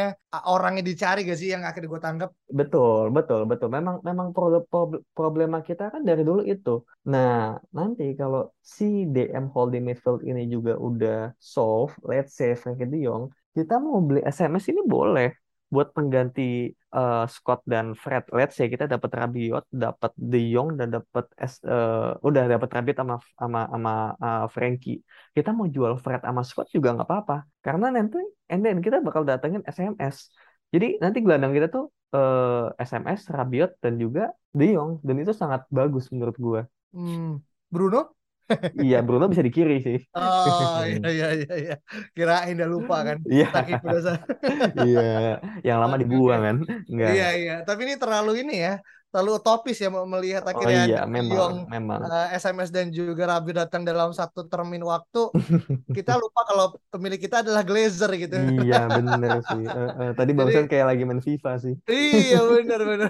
orangnya 0.53 0.81
dicari 0.89 1.19
gak 1.29 1.37
sih 1.41 1.49
yang 1.53 1.63
akhirnya 1.67 1.89
gue 1.93 2.01
tangkap? 2.07 2.29
betul, 2.59 3.01
betul, 3.15 3.39
betul. 3.51 3.67
Memang 3.77 3.95
memang 4.09 4.27
pro- 4.35 4.63
pro- 4.71 5.03
problema 5.17 5.57
kita 5.67 5.83
kan 5.93 6.01
dari 6.09 6.21
dulu 6.27 6.41
itu. 6.53 6.69
Nah, 7.11 7.59
nanti 7.77 8.03
kalau 8.19 8.39
si 8.75 8.83
DM 9.13 9.45
holding 9.53 9.83
midfield 9.87 10.21
ini 10.29 10.41
juga 10.53 10.71
udah 10.87 11.15
solve, 11.55 11.91
let's 12.09 12.31
say 12.39 12.49
Frankie 12.61 12.87
De 12.91 12.97
Jong, 13.05 13.23
kita 13.57 13.73
mau 13.85 13.97
beli 14.07 14.21
SMS 14.35 14.65
ini 14.71 14.81
boleh 14.95 15.27
buat 15.73 15.87
pengganti 15.95 16.41
eh, 16.97 17.23
Scott 17.35 17.59
dan 17.73 17.85
Fred. 18.03 18.23
Let's 18.37 18.55
say 18.57 18.67
kita 18.73 18.85
dapat 18.93 19.11
Rabiot, 19.19 19.65
dapat 19.83 20.11
De 20.31 20.39
Jong 20.53 20.69
dan 20.79 20.87
dapat 20.95 21.25
S- 21.51 21.63
eh, 21.67 22.09
udah 22.27 22.43
dapat 22.53 22.69
Rabiot 22.75 22.97
sama 23.01 23.15
sama 23.41 23.59
sama 23.73 23.91
eh, 24.25 24.45
Frankie. 24.55 24.97
Kita 25.35 25.49
mau 25.57 25.67
jual 25.75 25.93
Fred 26.03 26.21
sama 26.27 26.41
Scott 26.47 26.67
juga 26.75 26.89
nggak 26.95 27.07
apa-apa. 27.09 27.35
Karena 27.65 27.85
nanti 27.95 28.17
and 28.51 28.61
then 28.65 28.77
kita 28.85 28.97
bakal 29.07 29.23
datengin 29.27 29.61
SMS. 29.67 30.17
Jadi 30.73 30.99
nanti 31.03 31.17
gelandang 31.23 31.51
kita 31.57 31.67
tuh 31.75 31.85
eh, 32.15 32.65
SMS, 32.87 33.21
Rabiot 33.35 33.71
dan 33.83 33.93
juga 34.03 34.21
De 34.55 34.65
Jong 34.75 34.91
dan 35.03 35.15
itu 35.21 35.33
sangat 35.35 35.61
bagus 35.67 36.07
menurut 36.13 36.37
gua. 36.39 36.61
Hmm. 36.95 37.43
Bruno? 37.67 38.16
Iya, 38.77 38.97
Bruno 39.03 39.25
bisa 39.31 39.43
di 39.43 39.51
kiri 39.51 39.75
sih. 39.83 39.97
Oh 40.15 40.81
iya 40.87 41.07
iya 41.11 41.27
iya 41.35 41.53
iya. 41.61 41.73
Kirain 42.15 42.55
udah 42.57 42.69
lupa 42.69 42.95
kan. 43.07 43.17
Iya, 43.27 43.47
iya. 44.87 45.01
Yang 45.67 45.77
lama 45.81 45.95
dibuang 46.01 46.41
kan? 46.47 46.57
Enggak. 46.87 47.09
Iya 47.11 47.27
iya. 47.39 47.53
Tapi 47.67 47.79
ini 47.85 47.95
terlalu 47.99 48.31
ini 48.45 48.55
ya, 48.65 48.73
terlalu 49.11 49.29
utopis 49.39 49.77
ya 49.83 49.89
mau 49.91 50.05
melihat 50.07 50.43
Oh 50.45 50.51
akhirnya 50.51 50.83
iya, 50.87 50.99
De 51.03 51.11
memang, 51.15 51.53
memang. 51.67 51.99
eh, 52.07 52.25
SMS 52.41 52.69
dan 52.75 52.87
juga 52.93 53.23
Rabiot 53.35 53.57
datang 53.67 53.81
dalam 53.83 54.09
satu 54.15 54.47
termin 54.51 54.83
waktu. 54.83 55.21
Kita 55.97 56.13
lupa 56.21 56.41
kalau 56.45 56.65
pemilik 56.93 57.19
kita 57.19 57.41
adalah 57.43 57.63
Glazer 57.65 58.11
gitu. 58.15 58.37
Iya, 58.37 58.77
bener 58.93 59.31
sih. 59.49 59.63
Eh, 59.65 59.89
eh, 60.01 60.11
Tadi 60.13 60.31
barusan 60.37 60.65
kayak 60.71 60.85
lagi 60.93 61.03
main 61.07 61.21
FIFA 61.23 61.51
sih. 61.63 61.73
Iya 61.89 62.37
benar 62.45 62.79
benar. 62.85 63.09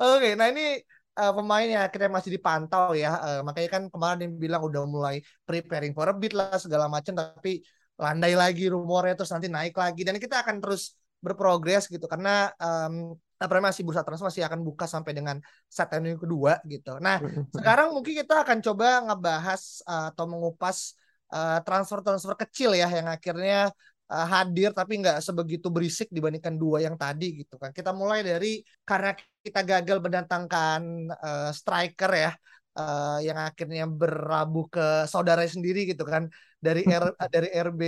Oke, 0.00 0.28
nah 0.38 0.46
ini 0.52 0.80
eh, 1.14 1.32
pemain 1.32 1.66
yang 1.66 1.82
akhirnya 1.86 2.10
masih 2.10 2.30
dipantau 2.34 2.92
ya. 2.92 3.10
Eh, 3.22 3.40
makanya 3.46 3.68
kan 3.78 3.82
kemarin 3.92 4.18
dia 4.22 4.30
bilang 4.34 4.62
udah 4.66 4.82
mulai 4.84 5.22
preparing 5.46 5.94
for 5.94 6.10
a 6.10 6.14
bid 6.14 6.34
lah 6.34 6.54
segala 6.58 6.90
macam, 6.90 7.14
tapi 7.14 7.62
landai 7.94 8.34
lagi 8.34 8.66
rumornya 8.66 9.14
terus 9.14 9.30
nanti 9.30 9.46
naik 9.46 9.74
lagi 9.78 10.02
dan 10.02 10.18
kita 10.18 10.42
akan 10.42 10.58
terus 10.58 10.98
berprogres 11.22 11.86
gitu 11.86 12.04
karena 12.10 12.50
em, 12.58 13.14
apa 13.38 13.52
namanya, 13.54 13.70
masih 13.70 13.82
bursa 13.86 14.02
transfer 14.02 14.26
masih 14.26 14.44
akan 14.44 14.60
buka 14.66 14.84
sampai 14.90 15.14
dengan 15.14 15.38
September 15.70 16.10
yang 16.10 16.18
kedua 16.18 16.58
gitu. 16.66 16.98
Nah 16.98 17.22
sekarang 17.54 17.94
mungkin 17.94 18.18
kita 18.18 18.42
akan 18.42 18.58
coba 18.66 19.06
ngebahas 19.06 19.62
eh, 19.86 20.04
atau 20.10 20.24
mengupas 20.26 20.98
transfer-transfer 21.34 22.46
kecil 22.46 22.78
ya 22.78 22.86
yang 22.86 23.10
akhirnya 23.10 23.74
eh, 24.12 24.26
hadir 24.34 24.70
tapi 24.78 24.92
nggak 25.00 25.16
sebegitu 25.26 25.66
berisik 25.74 26.08
dibandingkan 26.16 26.54
dua 26.62 26.78
yang 26.86 26.96
tadi 27.02 27.24
gitu 27.40 27.54
kan. 27.62 27.70
Kita 27.76 27.90
mulai 28.00 28.20
dari 28.24 28.60
karena 28.88 29.10
kita 29.46 29.60
gagal 29.70 29.98
mendatangkan 30.04 30.80
eh, 31.24 31.50
striker 31.58 32.10
ya 32.24 32.30
eh, 32.78 33.16
yang 33.26 33.38
akhirnya 33.48 33.84
berlabuh 34.00 34.64
ke 34.74 34.82
saudara 35.12 35.42
sendiri 35.46 35.78
gitu 35.90 36.04
kan 36.12 36.24
dari 36.64 36.80
R, 36.88 37.04
dari 37.34 37.48
RB 37.52 37.82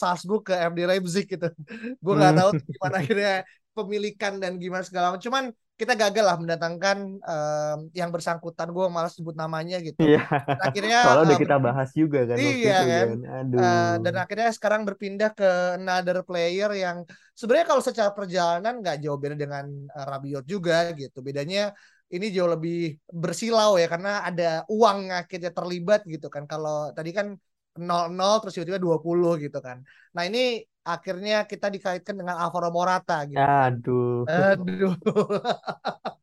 Salzburg 0.00 0.42
ke 0.48 0.54
FD 0.70 0.80
Leipzig 0.90 1.24
gitu. 1.32 1.46
Gue 2.04 2.14
nggak 2.18 2.34
tahu 2.38 2.50
Hmm. 2.52 2.60
gimana 2.74 2.96
akhirnya 3.02 3.32
pemilikan 3.76 4.38
dan 4.42 4.58
gimana 4.62 4.82
segala 4.86 5.14
macam. 5.14 5.24
Cuman 5.30 5.44
kita 5.80 5.96
gagal 5.96 6.24
lah 6.28 6.36
mendatangkan 6.36 6.98
em, 7.24 7.78
yang 7.96 8.10
bersangkutan. 8.12 8.68
Gue 8.68 8.86
malas 8.92 9.16
sebut 9.16 9.32
namanya 9.32 9.80
gitu. 9.80 9.96
Iya. 9.96 10.20
Akhirnya 10.60 11.00
Soalnya 11.00 11.24
udah 11.24 11.38
eh, 11.38 11.42
kita 11.44 11.56
bahas 11.56 11.90
juga 11.96 12.18
kan 12.28 12.36
waktu 12.36 12.44
Iya 12.60 12.76
itu 12.76 12.84
kan. 12.84 13.06
kan. 13.08 13.18
Aduh. 13.40 13.60
dan 14.04 14.14
akhirnya 14.20 14.48
sekarang 14.52 14.80
berpindah 14.84 15.30
ke 15.32 15.48
another 15.80 16.20
player 16.28 16.70
yang 16.76 17.08
sebenarnya 17.32 17.66
kalau 17.72 17.82
secara 17.82 18.10
perjalanan 18.12 18.74
nggak 18.84 18.96
jauh 19.00 19.16
beda 19.16 19.36
dengan 19.40 19.64
eh, 19.88 20.04
Rabiot 20.04 20.44
juga 20.44 20.92
gitu. 20.92 21.24
Bedanya 21.24 21.72
ini 22.12 22.26
jauh 22.34 22.50
lebih 22.50 22.98
bersilau 23.08 23.78
ya 23.80 23.86
karena 23.88 24.26
ada 24.28 24.66
uang 24.68 25.08
akhirnya 25.14 25.50
terlibat 25.54 26.04
gitu 26.04 26.26
kan. 26.28 26.44
Kalau 26.44 26.92
tadi 26.92 27.10
kan 27.16 27.32
0-0 27.80 28.42
terus 28.44 28.52
tiba-tiba 28.58 28.82
20 28.82 29.38
gitu 29.40 29.58
kan. 29.62 29.78
Nah 30.12 30.22
ini 30.28 30.60
akhirnya 30.94 31.46
kita 31.46 31.70
dikaitkan 31.70 32.16
dengan 32.18 32.36
Alvaro 32.40 32.70
Morata 32.74 33.26
gitu. 33.28 33.38
Aduh. 33.38 34.24
Aduh. 34.26 34.94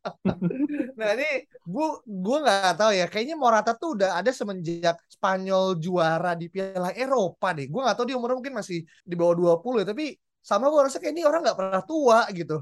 Nah 0.98 1.14
ini 1.14 1.46
gue 1.46 1.88
gue 2.04 2.38
nggak 2.42 2.74
tahu 2.74 2.92
ya. 2.92 3.06
Kayaknya 3.06 3.36
Morata 3.38 3.72
tuh 3.78 3.94
udah 3.96 4.18
ada 4.18 4.30
semenjak 4.34 4.98
Spanyol 5.06 5.78
juara 5.78 6.34
di 6.34 6.50
Piala 6.50 6.90
Eropa 6.92 7.54
deh. 7.54 7.70
Gue 7.70 7.80
nggak 7.86 7.96
tahu 7.96 8.06
dia 8.10 8.16
umurnya 8.18 8.36
mungkin 8.42 8.56
masih 8.58 8.82
di 8.82 9.14
bawah 9.14 9.56
20 9.62 9.82
ya. 9.82 9.86
Tapi 9.86 10.06
sama 10.42 10.72
gue 10.72 10.80
rasa 10.80 10.98
kayak 10.98 11.14
ini 11.14 11.22
orang 11.22 11.44
nggak 11.44 11.58
pernah 11.58 11.82
tua 11.86 12.26
gitu. 12.34 12.56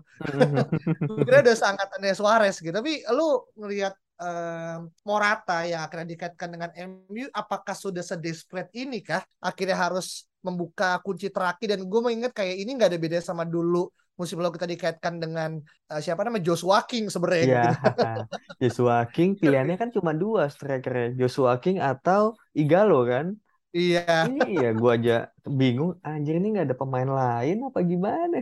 Gue 1.09 1.16
kira 1.25 1.40
udah 1.40 1.57
seangkatannya 1.57 2.14
Suarez 2.16 2.57
gitu. 2.61 2.75
Tapi 2.75 2.92
lu 3.14 3.29
ngelihat 3.57 3.95
eh, 4.21 4.79
Morata 5.07 5.59
yang 5.64 5.81
akhirnya 5.87 6.09
dikaitkan 6.12 6.49
dengan 6.53 6.71
MU, 6.77 7.27
apakah 7.33 7.73
sudah 7.73 8.05
sedesperate 8.05 8.73
ini 8.77 9.01
kah? 9.01 9.25
Akhirnya 9.40 9.81
harus 9.81 10.29
membuka 10.47 10.87
kunci 11.05 11.27
terakhir 11.35 11.67
dan 11.75 11.81
gue 11.91 12.01
mengingat 12.05 12.33
kayak 12.39 12.55
ini 12.63 12.71
nggak 12.77 12.89
ada 12.95 13.01
beda 13.05 13.19
sama 13.29 13.45
dulu 13.55 13.79
musim 14.19 14.37
lalu 14.41 14.53
kita 14.57 14.69
dikaitkan 14.75 15.15
dengan 15.23 15.51
eh, 15.93 16.01
siapa 16.05 16.21
namanya 16.25 16.45
Joshua 16.49 16.79
King 16.89 17.05
sebenarnya 17.13 17.45
Iya. 17.45 17.59
gitu. 17.65 17.67
Joshua 18.61 18.97
King 19.15 19.31
pilihannya 19.41 19.77
kan 19.83 19.91
cuma 19.97 20.13
dua 20.23 20.43
strikernya. 20.55 21.07
Joshua 21.21 21.53
King 21.63 21.79
atau 21.91 22.23
Igalo 22.61 22.95
kan? 23.11 23.27
Iya. 23.73 24.01
Iya, 24.27 24.67
gua 24.81 24.91
aja 24.97 25.13
bingung. 25.61 25.91
Anjir 26.09 26.35
ini 26.39 26.47
nggak 26.53 26.67
ada 26.67 26.77
pemain 26.81 27.11
lain 27.21 27.57
apa 27.69 27.79
gimana? 27.91 28.37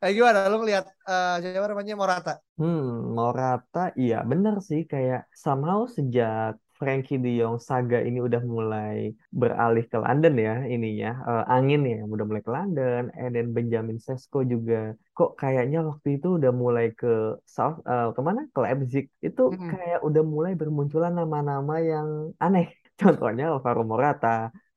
Kayak 0.00 0.14
gimana 0.18 0.38
lu 0.50 0.56
ngelihat 0.62 0.84
eh, 1.08 1.34
siapa 1.42 1.66
namanya 1.70 1.94
Morata? 1.98 2.32
Hmm, 2.58 2.82
Morata, 3.18 3.78
iya 4.00 4.14
bener 4.30 4.54
sih 4.68 4.80
kayak 4.92 5.20
somehow 5.44 5.80
sejak 5.96 6.50
Frankie 6.78 7.16
De 7.22 7.28
Jong 7.40 7.56
saga 7.68 7.96
ini 8.08 8.18
udah 8.26 8.42
mulai 8.54 8.96
beralih 9.40 9.84
ke 9.92 9.96
London 10.04 10.34
ya 10.46 10.52
ininya. 10.74 11.08
Eh, 11.28 11.42
angin 11.54 11.80
ya 11.92 11.96
udah 12.12 12.24
mulai 12.28 12.42
ke 12.46 12.52
London, 12.58 13.02
and 13.20 13.30
then 13.36 13.46
Benjamin 13.56 13.98
Sesko 14.06 14.38
juga. 14.52 14.74
Kok 15.16 15.30
kayaknya 15.40 15.78
waktu 15.88 16.08
itu 16.16 16.26
udah 16.38 16.50
mulai 16.62 16.84
ke 17.00 17.06
South 17.54 17.76
eh, 17.90 18.06
ke 18.16 18.20
mana 18.28 18.40
ke 18.54 18.58
Leipzig. 18.64 19.04
Itu 19.26 19.42
Mm-mm. 19.50 19.70
kayak 19.70 19.98
udah 20.08 20.22
mulai 20.34 20.52
bermunculan 20.60 21.12
nama-nama 21.18 21.74
yang 21.90 22.08
aneh. 22.44 22.66
Contohnya 23.00 23.44
Alvaro 23.52 23.82
Morata 23.90 24.28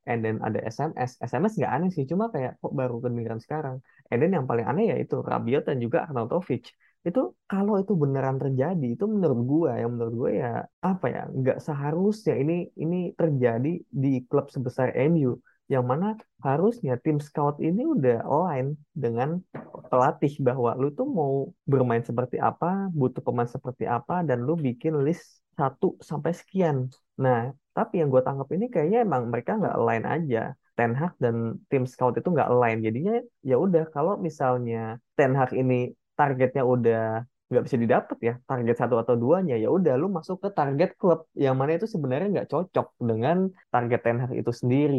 and 0.09 0.19
then 0.25 0.35
ada 0.47 0.59
SMS 0.63 1.11
SMS 1.19 1.53
nggak 1.59 1.73
aneh 1.75 1.89
sih 1.95 2.05
cuma 2.11 2.25
kayak 2.33 2.51
kok 2.61 2.73
baru 2.79 2.95
kedengeran 3.03 3.41
sekarang. 3.45 3.77
And 4.11 4.17
then 4.21 4.31
yang 4.35 4.45
paling 4.49 4.65
aneh 4.69 4.83
ya 4.91 4.95
itu 5.03 5.15
Rabiot 5.31 5.63
dan 5.69 5.77
juga 5.83 5.97
Arnautovic 6.07 6.61
itu 7.07 7.21
kalau 7.51 7.73
itu 7.81 7.93
beneran 8.01 8.37
terjadi 8.43 8.87
itu 8.95 9.05
menurut 9.13 9.39
gua 9.51 9.71
yang 9.81 9.89
menurut 9.95 10.15
gua 10.21 10.31
ya 10.43 10.51
apa 10.89 11.05
ya 11.15 11.21
nggak 11.39 11.57
seharusnya 11.67 12.33
ini 12.41 12.53
ini 12.83 12.97
terjadi 13.19 13.71
di 13.87 14.09
klub 14.29 14.45
sebesar 14.55 14.87
MU 15.11 15.39
yang 15.67 15.83
mana 15.83 16.15
harusnya 16.39 16.95
tim 17.03 17.19
scout 17.19 17.59
ini 17.59 17.83
udah 17.83 18.23
align 18.23 18.79
dengan 18.95 19.43
pelatih 19.91 20.33
bahwa 20.39 20.71
lu 20.79 20.87
tuh 20.95 21.07
mau 21.07 21.51
bermain 21.67 22.03
seperti 22.03 22.39
apa 22.39 22.87
butuh 22.95 23.19
pemain 23.19 23.47
seperti 23.47 23.83
apa 23.83 24.23
dan 24.23 24.47
lu 24.47 24.55
bikin 24.55 24.95
list 25.03 25.43
1 25.59 25.99
sampai 25.99 26.31
sekian. 26.31 26.87
Nah 27.19 27.51
tapi 27.75 27.99
yang 27.99 28.09
gue 28.13 28.23
tangkap 28.23 28.47
ini 28.55 28.65
kayaknya 28.73 29.03
emang 29.03 29.27
mereka 29.27 29.59
nggak 29.59 29.75
align 29.75 30.05
aja. 30.07 30.55
Ten 30.77 30.93
Hag 30.93 31.17
dan 31.17 31.57
tim 31.73 31.83
scout 31.89 32.15
itu 32.15 32.29
nggak 32.29 32.49
align. 32.53 32.77
Jadinya 32.85 33.17
ya 33.41 33.55
udah 33.57 33.83
kalau 33.89 34.13
misalnya 34.21 35.01
Ten 35.17 35.33
Hag 35.33 35.51
ini 35.51 35.89
targetnya 36.17 36.63
udah 36.73 36.99
nggak 37.47 37.63
bisa 37.65 37.77
didapat 37.83 38.17
ya 38.27 38.33
target 38.49 38.75
satu 38.81 38.95
atau 38.99 39.15
duanya 39.15 39.55
ya 39.63 39.67
udah 39.71 39.93
lu 40.01 40.07
masuk 40.17 40.37
ke 40.43 40.49
target 40.57 40.89
klub 40.99 41.19
yang 41.43 41.55
mana 41.59 41.71
itu 41.79 41.87
sebenarnya 41.87 42.27
nggak 42.33 42.49
cocok 42.51 42.87
dengan 43.09 43.37
target 43.71 43.99
Ten 44.03 44.17
Hag 44.21 44.31
itu 44.35 44.51
sendiri 44.61 44.97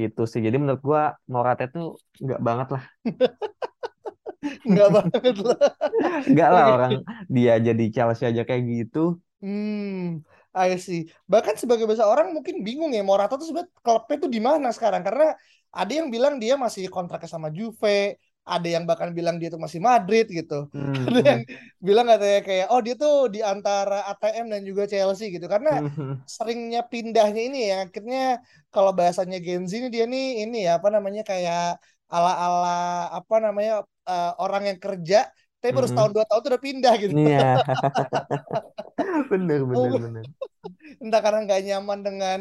gitu 0.00 0.22
sih 0.30 0.40
jadi 0.46 0.56
menurut 0.60 0.82
gua 0.82 1.02
Morata 1.30 1.62
itu 1.70 1.94
nggak 2.24 2.40
banget 2.46 2.68
lah 2.74 2.82
Enggak 4.66 4.88
banget 4.94 5.36
lah. 5.42 5.58
nggak 6.30 6.48
lah 6.54 6.64
orang 6.74 6.92
dia 7.34 7.54
jadi 7.58 7.84
Chelsea 7.94 8.24
aja 8.30 8.42
kayak 8.48 8.62
gitu 8.66 9.18
Hmm. 9.44 10.24
I 10.56 10.80
see. 10.80 11.12
Bahkan 11.28 11.60
sebagai 11.60 11.84
bahasa 11.84 12.08
orang 12.08 12.32
mungkin 12.32 12.64
bingung 12.64 12.88
ya 12.96 13.04
Morata 13.04 13.36
tuh 13.36 13.44
sebenarnya 13.52 13.72
klubnya 13.84 14.16
tuh 14.24 14.30
di 14.32 14.40
mana 14.40 14.68
sekarang 14.72 15.04
karena 15.04 15.36
ada 15.68 15.92
yang 15.92 16.08
bilang 16.08 16.40
dia 16.40 16.56
masih 16.56 16.88
kontraknya 16.88 17.28
sama 17.28 17.52
Juve, 17.52 18.16
ada 18.46 18.68
yang 18.70 18.86
bahkan 18.86 19.10
bilang 19.10 19.42
dia 19.42 19.50
tuh 19.50 19.58
masih 19.58 19.82
Madrid 19.82 20.30
gitu. 20.30 20.70
Hmm. 20.70 20.94
Ada 21.10 21.20
yang 21.20 21.42
bilang 21.82 22.06
katanya 22.06 22.40
kayak 22.46 22.66
oh 22.70 22.80
dia 22.80 22.94
tuh 22.94 23.26
di 23.26 23.42
antara 23.42 24.06
ATM 24.14 24.46
dan 24.54 24.62
juga 24.62 24.86
Chelsea 24.86 25.34
gitu 25.34 25.50
karena 25.50 25.82
hmm. 25.82 26.22
seringnya 26.30 26.86
pindahnya 26.86 27.42
ini 27.42 27.58
ya 27.74 27.76
akhirnya 27.90 28.38
kalau 28.70 28.94
bahasanya 28.94 29.42
Gen 29.42 29.66
Z 29.66 29.82
ini 29.82 29.88
dia 29.90 30.06
nih 30.06 30.46
ini 30.46 30.58
ya 30.62 30.78
apa 30.78 30.88
namanya 30.94 31.26
kayak 31.26 31.82
ala-ala 32.06 33.10
apa 33.18 33.36
namanya 33.42 33.82
uh, 34.06 34.32
orang 34.38 34.70
yang 34.70 34.78
kerja 34.78 35.26
tapi 35.56 35.72
baru 35.72 35.88
setahun 35.88 36.12
dua 36.12 36.24
tahun 36.28 36.40
tuh 36.44 36.50
udah 36.52 36.62
pindah 36.62 36.94
gitu. 37.00 37.12
Iya. 37.16 37.64
bener 39.32 39.60
bener 39.64 39.90
bener. 39.98 40.24
Entah 41.00 41.20
karena 41.24 41.40
nggak 41.48 41.60
nyaman 41.64 42.00
dengan 42.04 42.40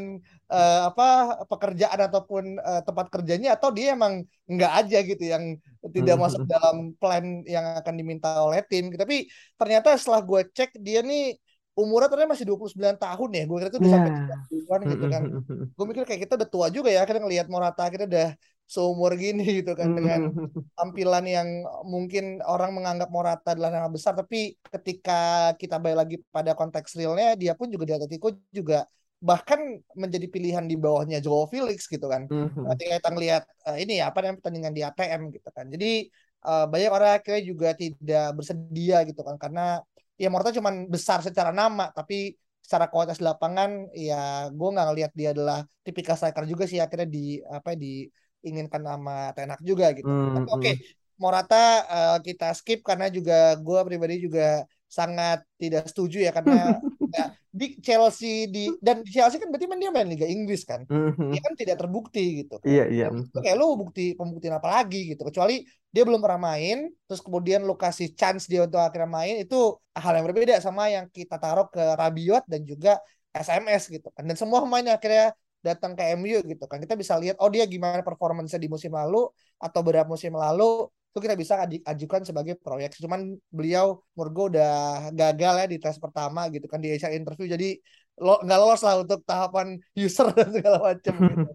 uh, 0.51 0.82
apa 0.91 1.41
pekerjaan 1.47 1.99
ataupun 2.12 2.60
uh, 2.60 2.82
tempat 2.84 3.08
kerjanya 3.10 3.56
atau 3.56 3.71
dia 3.71 3.95
emang 3.95 4.21
nggak 4.45 4.71
aja 4.84 4.97
gitu 5.01 5.23
yang 5.25 5.58
tidak 5.89 6.15
masuk 6.19 6.43
dalam 6.45 6.93
plan 6.99 7.41
yang 7.47 7.80
akan 7.80 7.95
diminta 7.95 8.36
oleh 8.43 8.62
tim. 8.67 8.91
Tapi 8.91 9.32
ternyata 9.56 9.95
setelah 9.95 10.21
gue 10.21 10.41
cek 10.51 10.78
dia 10.84 10.99
nih 10.99 11.39
umurnya 11.75 12.08
ternyata 12.08 12.36
masih 12.36 12.47
29 12.47 12.78
tahun 12.99 13.30
ya. 13.32 13.43
Gue 13.47 13.58
kira 13.63 13.69
itu 13.71 13.80
udah 13.80 13.89
yeah. 13.89 13.95
sampai 13.95 14.12
30-an 14.51 14.82
gitu 14.91 15.06
kan. 15.08 15.23
Gue 15.71 15.86
mikir 15.88 16.04
kayak 16.04 16.21
kita 16.28 16.34
udah 16.36 16.49
tua 16.51 16.67
juga 16.69 16.89
ya. 16.91 17.08
Akhirnya 17.08 17.23
ngelihat 17.23 17.47
Morata 17.47 17.88
akhirnya 17.88 18.08
udah 18.12 18.30
seumur 18.65 19.13
gini 19.13 19.45
gitu 19.62 19.78
kan 19.78 19.93
dengan 19.93 20.34
tampilan 20.73 21.25
yang 21.25 21.47
mungkin 21.86 22.41
orang 22.41 22.73
menganggap 22.73 23.10
Morata 23.13 23.54
adalah 23.54 23.69
nama 23.69 23.89
besar 23.89 24.17
tapi 24.17 24.58
ketika 24.73 25.54
kita 25.62 25.78
balik 25.78 25.97
lagi 26.01 26.15
pada 26.34 26.58
konteks 26.58 26.97
realnya 26.97 27.38
dia 27.38 27.54
pun 27.54 27.69
juga 27.69 27.86
di 27.86 27.93
Atletico 27.93 28.34
juga 28.49 28.89
bahkan 29.25 29.58
menjadi 29.95 30.28
pilihan 30.28 30.65
di 30.67 30.75
bawahnya 30.78 31.23
Joao 31.23 31.49
Felix 31.49 31.88
gitu 31.89 32.06
kan. 32.06 32.28
Mm-hmm. 32.30 32.67
ketika 32.75 32.93
kita 33.01 33.10
ngelihat 33.10 33.43
uh, 33.65 33.78
ini 33.80 33.97
ya 34.04 34.12
apa 34.12 34.21
namanya 34.21 34.38
pertandingan 34.38 34.73
di 34.75 34.82
ATM 34.86 35.21
gitu 35.34 35.49
kan. 35.49 35.65
Jadi 35.71 36.12
uh, 36.45 36.65
banyak 36.69 36.91
orang 36.93 37.12
akhirnya 37.17 37.41
juga 37.41 37.69
tidak 37.73 38.28
bersedia 38.38 38.97
gitu 39.08 39.21
kan 39.25 39.36
karena 39.41 39.82
ya 40.19 40.28
Morata 40.30 40.54
cuma 40.54 40.71
besar 40.88 41.25
secara 41.25 41.49
nama 41.49 41.91
tapi 41.91 42.38
secara 42.62 42.89
kualitas 42.89 43.21
lapangan 43.21 43.93
ya 43.93 44.49
gue 44.49 44.69
nggak 44.73 44.88
ngelihat 44.89 45.12
dia 45.13 45.30
adalah 45.38 45.60
tipikal 45.86 46.17
striker 46.17 46.49
juga 46.49 46.65
sih 46.65 46.82
akhirnya 46.82 47.06
di 47.06 47.38
apa 47.45 47.78
di 47.78 48.10
inginkan 48.45 48.81
nama 48.86 49.34
Tenak 49.34 49.60
juga 49.65 49.91
gitu. 49.97 50.08
Hmm, 50.08 50.38
Tapi 50.38 50.49
oke, 50.53 50.62
okay, 50.62 50.73
hmm. 50.77 51.19
Morata 51.19 51.65
uh, 51.88 52.17
kita 52.21 52.53
skip 52.53 52.86
karena 52.86 53.10
juga 53.10 53.58
gue 53.58 53.79
pribadi 53.88 54.21
juga 54.21 54.63
sangat 54.86 55.43
tidak 55.58 55.89
setuju 55.89 56.23
ya 56.23 56.31
karena 56.31 56.77
ya, 57.17 57.34
di 57.49 57.79
Chelsea 57.81 58.47
di 58.47 58.69
dan 58.79 59.01
di 59.01 59.12
Chelsea 59.12 59.41
kan 59.41 59.49
berarti 59.49 59.67
dia 59.75 59.91
main 59.91 60.08
Liga 60.08 60.27
Inggris 60.27 60.63
kan, 60.63 60.86
hmm. 60.86 61.34
dia 61.34 61.41
kan 61.41 61.53
tidak 61.58 61.75
terbukti 61.81 62.45
gitu. 62.45 62.62
Iya 62.63 62.86
iya. 62.88 63.08
Itu 63.12 63.41
kayak 63.41 63.58
lu 63.58 63.75
bukti 63.75 64.13
pembuktian 64.13 64.55
apa 64.55 64.69
lagi 64.81 65.15
gitu 65.15 65.25
kecuali 65.25 65.65
dia 65.95 66.03
belum 66.03 66.19
pernah 66.19 66.51
main 66.51 66.91
terus 67.08 67.23
kemudian 67.23 67.63
lu 67.63 67.79
kasih 67.79 68.12
chance 68.19 68.51
dia 68.51 68.67
untuk 68.67 68.84
akhirnya 68.84 69.08
main 69.08 69.39
itu 69.39 69.79
hal 69.95 70.12
yang 70.19 70.27
berbeda 70.27 70.60
sama 70.60 70.91
yang 70.91 71.08
kita 71.08 71.39
taruh 71.39 71.71
ke 71.71 71.79
Rabiot 71.79 72.43
dan 72.51 72.67
juga 72.67 72.99
SMS 73.31 73.88
gitu 73.88 74.12
kan 74.12 74.27
dan 74.27 74.36
semua 74.36 74.60
pemain 74.60 74.84
akhirnya 74.91 75.31
datang 75.67 75.91
ke 75.97 76.04
MU 76.17 76.38
gitu 76.51 76.63
kan. 76.69 76.78
Kita 76.84 76.93
bisa 77.01 77.13
lihat 77.21 77.36
oh 77.41 77.49
dia 77.56 77.63
gimana 77.73 78.01
performanya 78.08 78.60
di 78.63 78.69
musim 78.73 78.91
lalu 78.99 79.17
atau 79.65 79.80
beberapa 79.86 80.10
musim 80.13 80.34
lalu 80.43 80.63
itu 81.10 81.19
kita 81.23 81.36
bisa 81.39 81.54
ajukan 81.91 82.21
sebagai 82.28 82.54
proyek. 82.60 82.89
Cuman 82.99 83.39
beliau 83.58 84.04
Murgo 84.19 84.51
udah 84.51 84.69
gagal 85.15 85.54
ya 85.63 85.65
di 85.73 85.78
tes 85.84 85.95
pertama 86.04 86.51
gitu 86.54 86.67
kan 86.71 86.80
di 86.84 86.91
Asia 86.91 87.10
interview. 87.15 87.47
Jadi 87.56 87.80
lo 88.15 88.39
nggak 88.39 88.60
lolos 88.60 88.80
lah 88.80 88.95
untuk 89.04 89.19
tahapan 89.28 89.75
user 89.91 90.32
dan 90.32 90.47
segala 90.56 90.80
macam 90.80 91.13
gitu. 91.19 91.51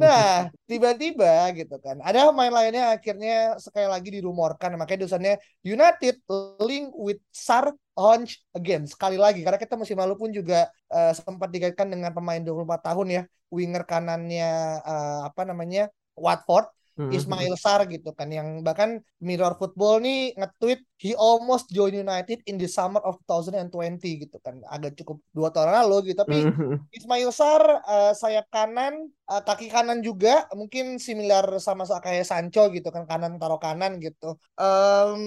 nah 0.00 0.48
tiba-tiba 0.64 1.52
gitu 1.52 1.76
kan 1.76 2.00
ada 2.00 2.32
pemain 2.32 2.48
lainnya 2.48 2.96
akhirnya 2.96 3.60
sekali 3.60 3.86
lagi 3.88 4.08
dirumorkan. 4.08 4.80
Makanya 4.80 5.00
dosennya 5.04 5.34
United 5.60 6.24
link 6.64 6.90
with 6.96 7.20
Sar 7.28 7.76
Honch 7.94 8.40
again. 8.56 8.88
Sekali 8.88 9.20
lagi 9.20 9.44
karena 9.44 9.60
kita 9.60 9.76
musim 9.76 10.00
lalu 10.00 10.16
pun 10.16 10.30
juga 10.32 10.72
uh, 10.88 11.12
sempat 11.12 11.52
dikaitkan 11.52 11.92
dengan 11.92 12.16
pemain 12.16 12.40
24 12.40 12.80
tahun 12.80 13.06
ya 13.20 13.22
winger 13.52 13.84
kanannya 13.84 14.80
uh, 14.80 15.20
apa 15.28 15.42
namanya 15.44 15.90
Watford 16.16 16.70
hmm. 16.98 17.10
Ismail 17.14 17.54
Sar 17.54 17.86
gitu 17.86 18.10
kan 18.16 18.30
yang 18.32 18.66
bahkan 18.66 19.04
Mirror 19.20 19.60
Football 19.60 20.02
nih 20.02 20.34
nge-tweet 20.34 20.80
he 20.98 21.14
almost 21.14 21.70
join 21.70 21.94
United 21.94 22.42
in 22.48 22.58
the 22.58 22.66
summer 22.66 23.00
of 23.06 23.20
2020 23.28 24.02
gitu 24.26 24.36
kan 24.42 24.58
agak 24.66 24.98
cukup 24.98 25.22
dua 25.30 25.54
tahun 25.54 25.72
lalu 25.84 26.12
gitu 26.12 26.26
tapi 26.26 26.50
hmm. 26.50 26.90
Ismail 26.90 27.30
Sar 27.30 27.62
uh, 27.86 28.12
sayap 28.16 28.50
kanan 28.50 29.12
uh, 29.30 29.42
kaki 29.44 29.70
kanan 29.70 30.02
juga 30.02 30.50
mungkin 30.56 30.98
similar 30.98 31.46
sama 31.62 31.86
kayak 31.86 32.26
Sancho 32.26 32.68
gitu 32.74 32.90
kan 32.90 33.06
kanan 33.06 33.38
taruh 33.38 33.62
kanan 33.62 34.02
gitu 34.02 34.34
um, 34.58 35.22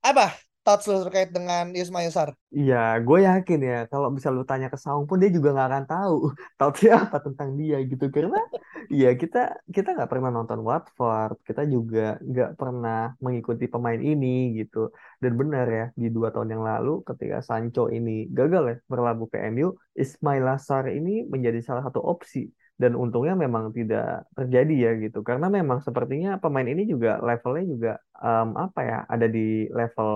apa 0.00 0.49
thoughts 0.70 0.86
lu 0.86 1.02
terkait 1.02 1.34
dengan 1.34 1.74
Ismail 1.74 2.14
Sar? 2.14 2.30
Iya, 2.54 3.02
gue 3.02 3.18
yakin 3.26 3.58
ya 3.58 3.78
kalau 3.90 4.14
bisa 4.14 4.30
lu 4.30 4.46
tanya 4.46 4.70
ke 4.70 4.78
Saung 4.78 5.10
pun 5.10 5.18
dia 5.18 5.30
juga 5.34 5.50
nggak 5.50 5.68
akan 5.70 5.84
tahu 5.90 6.16
thoughts 6.58 6.86
apa 6.86 7.18
tentang 7.26 7.58
dia 7.58 7.82
gitu 7.82 8.06
karena 8.14 8.38
ya 8.86 9.10
kita 9.18 9.38
kita 9.66 9.88
nggak 9.98 10.06
pernah 10.06 10.30
nonton 10.30 10.62
Watford, 10.62 11.42
kita 11.42 11.66
juga 11.66 12.22
nggak 12.22 12.50
pernah 12.54 13.18
mengikuti 13.18 13.66
pemain 13.66 13.98
ini 13.98 14.54
gitu. 14.62 14.94
Dan 15.18 15.34
benar 15.34 15.66
ya 15.66 15.84
di 15.98 16.06
dua 16.14 16.30
tahun 16.30 16.54
yang 16.54 16.62
lalu 16.62 17.02
ketika 17.02 17.42
Sancho 17.42 17.90
ini 17.90 18.30
gagal 18.30 18.62
ya 18.70 18.76
berlabuh 18.86 19.26
ke 19.26 19.38
MU, 19.50 19.74
Ismail 19.98 20.46
Sar 20.62 20.86
ini 20.86 21.26
menjadi 21.26 21.58
salah 21.66 21.82
satu 21.82 21.98
opsi 21.98 22.46
dan 22.80 22.96
untungnya 22.96 23.36
memang 23.36 23.76
tidak 23.76 24.24
terjadi 24.32 24.74
ya 24.88 24.90
gitu. 25.04 25.20
Karena 25.20 25.52
memang 25.52 25.84
sepertinya 25.84 26.40
pemain 26.40 26.64
ini 26.64 26.88
juga 26.88 27.20
levelnya 27.20 27.64
juga 27.68 27.92
um, 28.16 28.56
apa 28.56 28.80
ya 28.80 28.98
ada 29.04 29.26
di 29.28 29.68
level 29.68 30.12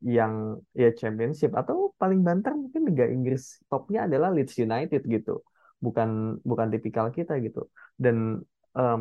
yang 0.00 0.56
ya 0.72 0.88
championship. 0.96 1.52
Atau 1.52 1.92
paling 2.00 2.24
banter 2.24 2.56
mungkin 2.56 2.88
Liga 2.88 3.04
Inggris 3.04 3.60
topnya 3.68 4.08
adalah 4.08 4.32
Leeds 4.32 4.56
United 4.56 5.04
gitu. 5.04 5.44
Bukan 5.84 6.40
bukan 6.40 6.72
tipikal 6.72 7.12
kita 7.12 7.36
gitu. 7.44 7.68
Dan 8.00 8.40
um, 8.72 9.00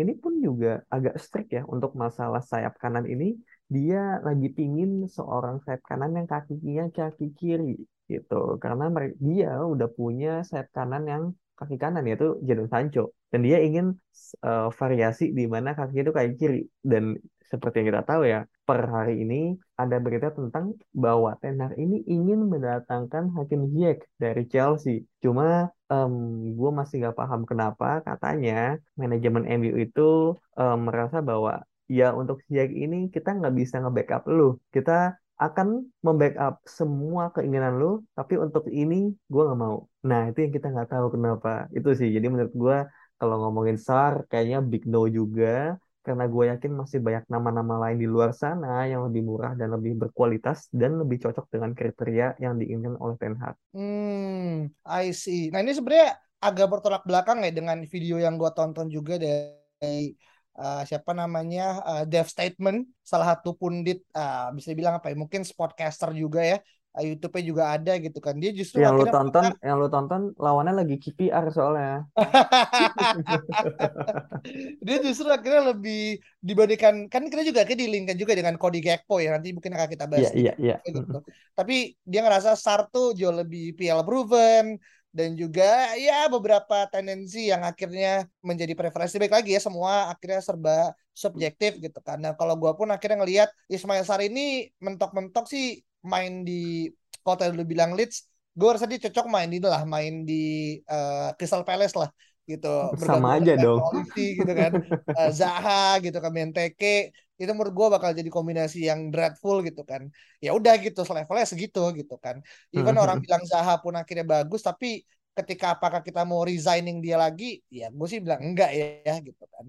ini 0.00 0.12
pun 0.16 0.40
juga 0.40 0.80
agak 0.88 1.20
strict 1.20 1.52
ya 1.52 1.62
untuk 1.68 1.92
masalah 1.92 2.40
sayap 2.40 2.80
kanan 2.80 3.04
ini. 3.04 3.36
Dia 3.68 4.24
lagi 4.24 4.48
pingin 4.48 5.04
seorang 5.12 5.60
sayap 5.60 5.84
kanan 5.84 6.16
yang 6.16 6.24
kakinya 6.24 6.88
kaki 6.88 7.36
kiri 7.36 7.84
gitu. 8.08 8.56
Karena 8.64 8.88
dia 9.20 9.60
udah 9.60 9.92
punya 9.92 10.40
sayap 10.40 10.72
kanan 10.72 11.04
yang 11.04 11.24
kaki 11.58 11.76
kanan 11.82 12.04
yaitu 12.08 12.36
Jadon 12.46 12.68
Sancho. 12.72 13.16
Dan 13.32 13.40
dia 13.46 13.58
ingin 13.58 13.96
uh, 14.44 14.68
variasi 14.80 15.32
di 15.38 15.44
mana 15.48 15.72
kakinya 15.76 16.02
itu 16.06 16.14
kayak 16.16 16.32
kiri. 16.40 16.62
Dan 16.84 17.16
seperti 17.50 17.74
yang 17.80 17.88
kita 17.94 18.02
tahu 18.10 18.22
ya 18.26 18.40
per 18.66 18.80
hari 18.90 19.22
ini 19.22 19.54
ada 19.78 19.96
berita 20.02 20.34
tentang 20.34 20.74
bahwa 20.90 21.38
Ten 21.38 21.62
ini 21.78 22.02
ingin 22.10 22.50
mendatangkan 22.50 23.30
Hakim 23.38 23.70
Ziyech 23.70 24.02
dari 24.18 24.42
Chelsea. 24.50 25.06
Cuma 25.22 25.70
um, 25.86 26.14
gue 26.58 26.70
masih 26.74 27.06
gak 27.06 27.16
paham 27.20 27.46
kenapa. 27.46 28.02
Katanya 28.02 28.76
manajemen 28.98 29.46
MU 29.46 29.78
itu 29.78 30.34
um, 30.58 30.78
merasa 30.90 31.22
bahwa 31.22 31.62
ya 31.86 32.10
untuk 32.18 32.42
Ziyech 32.50 32.74
ini 32.74 33.08
kita 33.14 33.38
nggak 33.38 33.54
bisa 33.54 33.78
nge-backup 33.78 34.26
lu. 34.26 34.58
Kita 34.74 35.14
akan 35.36 35.84
membackup 36.00 36.64
semua 36.64 37.28
keinginan 37.34 37.76
lu, 37.76 38.00
tapi 38.16 38.40
untuk 38.40 38.64
ini 38.72 39.12
gue 39.12 39.42
nggak 39.44 39.60
mau. 39.60 39.84
Nah 40.08 40.32
itu 40.32 40.48
yang 40.48 40.52
kita 40.56 40.72
nggak 40.72 40.88
tahu 40.96 41.06
kenapa. 41.12 41.68
Itu 41.76 41.92
sih. 41.92 42.08
Jadi 42.08 42.26
menurut 42.32 42.54
gue 42.56 42.76
kalau 43.20 43.36
ngomongin 43.44 43.76
SAR 43.76 44.24
kayaknya 44.28 44.64
big 44.64 44.88
no 44.88 45.04
juga, 45.08 45.76
karena 46.06 46.24
gue 46.30 46.44
yakin 46.54 46.72
masih 46.72 46.98
banyak 47.02 47.24
nama-nama 47.26 47.74
lain 47.82 47.98
di 47.98 48.06
luar 48.06 48.30
sana 48.30 48.86
yang 48.86 49.02
lebih 49.10 49.26
murah 49.26 49.58
dan 49.58 49.74
lebih 49.74 49.98
berkualitas 49.98 50.70
dan 50.70 51.02
lebih 51.02 51.18
cocok 51.18 51.50
dengan 51.50 51.74
kriteria 51.74 52.38
yang 52.38 52.54
diinginkan 52.56 52.94
oleh 53.02 53.18
Ten 53.18 53.34
Hag. 53.34 53.58
Hmm, 53.74 54.70
I 54.86 55.10
see. 55.10 55.50
Nah 55.50 55.66
ini 55.66 55.74
sebenarnya 55.74 56.14
agak 56.38 56.66
bertolak 56.70 57.02
belakang 57.02 57.42
ya 57.42 57.50
dengan 57.50 57.82
video 57.84 58.22
yang 58.22 58.38
gue 58.38 58.50
tonton 58.54 58.86
juga 58.86 59.18
dari 59.18 60.14
uh, 60.56 60.82
siapa 60.88 61.12
namanya 61.12 61.84
uh, 61.84 62.04
Dev 62.08 62.26
Statement 62.26 62.88
salah 63.04 63.36
satu 63.36 63.54
pundit 63.54 64.02
uh, 64.16 64.50
bisa 64.56 64.72
dibilang 64.72 64.98
apa 64.98 65.12
ya 65.12 65.16
mungkin 65.16 65.44
sportcaster 65.44 66.10
juga 66.16 66.42
ya. 66.42 66.58
Uh, 66.96 67.12
YouTube-nya 67.12 67.44
juga 67.44 67.62
ada 67.76 67.92
gitu 68.00 68.18
kan. 68.24 68.40
Dia 68.40 68.56
justru 68.56 68.80
yang 68.80 68.96
lu 68.96 69.04
tonton 69.04 69.52
yang 69.60 69.76
lu 69.76 69.92
tonton 69.92 70.32
lawannya 70.40 70.80
lagi 70.80 70.96
KPR 70.96 71.52
soalnya. 71.52 72.08
Dia 74.86 74.96
justru 75.04 75.28
akhirnya 75.28 75.76
lebih 75.76 76.24
dibandingkan 76.40 77.12
kan 77.12 77.28
kita 77.28 77.44
juga 77.44 77.68
akhirnya 77.68 77.84
dilingkan 77.84 78.16
juga 78.16 78.32
dengan 78.32 78.56
Cody 78.56 78.80
Gakpo 78.80 79.20
ya 79.20 79.36
nanti 79.36 79.52
mungkin 79.52 79.76
akan 79.76 79.88
kita 79.92 80.04
bahas 80.08 80.32
yeah, 80.32 80.56
yeah, 80.56 80.78
yeah. 80.78 80.80
gitu. 80.86 81.20
tapi 81.58 81.98
dia 82.06 82.22
ngerasa 82.22 82.54
Sar 82.54 82.86
tuh 82.88 83.12
jauh 83.12 83.34
lebih 83.34 83.74
PL 83.74 84.06
proven 84.06 84.78
dan 85.16 85.32
juga 85.32 85.96
ya 85.96 86.28
beberapa 86.28 86.84
tendensi 86.92 87.48
yang 87.48 87.64
akhirnya 87.64 88.28
menjadi 88.44 88.76
preferensi 88.76 89.16
baik 89.16 89.32
lagi 89.32 89.50
ya 89.56 89.60
semua 89.64 90.12
akhirnya 90.12 90.40
serba 90.44 90.92
subjektif 91.16 91.80
gitu. 91.80 91.98
Nah 92.20 92.36
kalau 92.36 92.54
gue 92.60 92.72
pun 92.76 92.88
akhirnya 92.92 93.24
ngelihat 93.24 93.48
Ismail 93.72 94.04
Sar 94.04 94.20
ini 94.20 94.68
mentok-mentok 94.84 95.48
sih 95.48 95.80
main 96.04 96.44
di 96.44 96.92
kota 97.24 97.48
dulu 97.48 97.64
bilang 97.72 97.96
Leeds 97.96 98.28
gue 98.56 98.68
rasa 98.72 98.84
dia 98.88 99.00
cocok 99.08 99.26
main 99.28 99.48
di 99.52 99.58
lah 99.60 99.84
main 99.84 100.24
di 100.28 100.76
uh, 100.88 101.32
Crystal 101.36 101.64
Palace 101.64 101.96
lah 101.96 102.08
gitu 102.46 102.94
sama 103.02 103.42
aja 103.42 103.58
dong. 103.58 103.82
polisi 103.82 104.38
gitu 104.38 104.52
kan. 104.54 104.72
Uh, 105.12 105.30
Zaha 105.38 105.98
gitu 105.98 106.16
kan 106.22 106.30
Benteke 106.30 107.10
itu 107.36 107.52
menurut 107.52 107.74
gue 107.76 107.86
bakal 107.92 108.10
jadi 108.16 108.30
kombinasi 108.32 108.88
yang 108.88 109.10
dreadful 109.10 109.60
gitu 109.66 109.82
kan. 109.82 110.08
Ya 110.40 110.54
udah 110.54 110.78
gitu 110.78 111.02
levelnya 111.02 111.46
segitu 111.46 111.82
gitu 111.98 112.16
kan. 112.16 112.40
Even 112.70 112.96
hmm. 112.96 113.04
orang 113.04 113.18
bilang 113.20 113.42
Zaha 113.44 113.82
pun 113.82 113.98
akhirnya 113.98 114.24
bagus 114.24 114.62
tapi 114.62 115.04
ketika 115.36 115.76
apakah 115.76 116.00
kita 116.00 116.24
mau 116.24 116.40
resigning 116.48 117.04
dia 117.04 117.20
lagi 117.20 117.60
ya 117.68 117.92
gue 117.92 118.08
sih 118.08 118.24
bilang 118.24 118.40
enggak 118.40 118.70
ya 118.72 119.14
gitu 119.20 119.44
kan. 119.50 119.64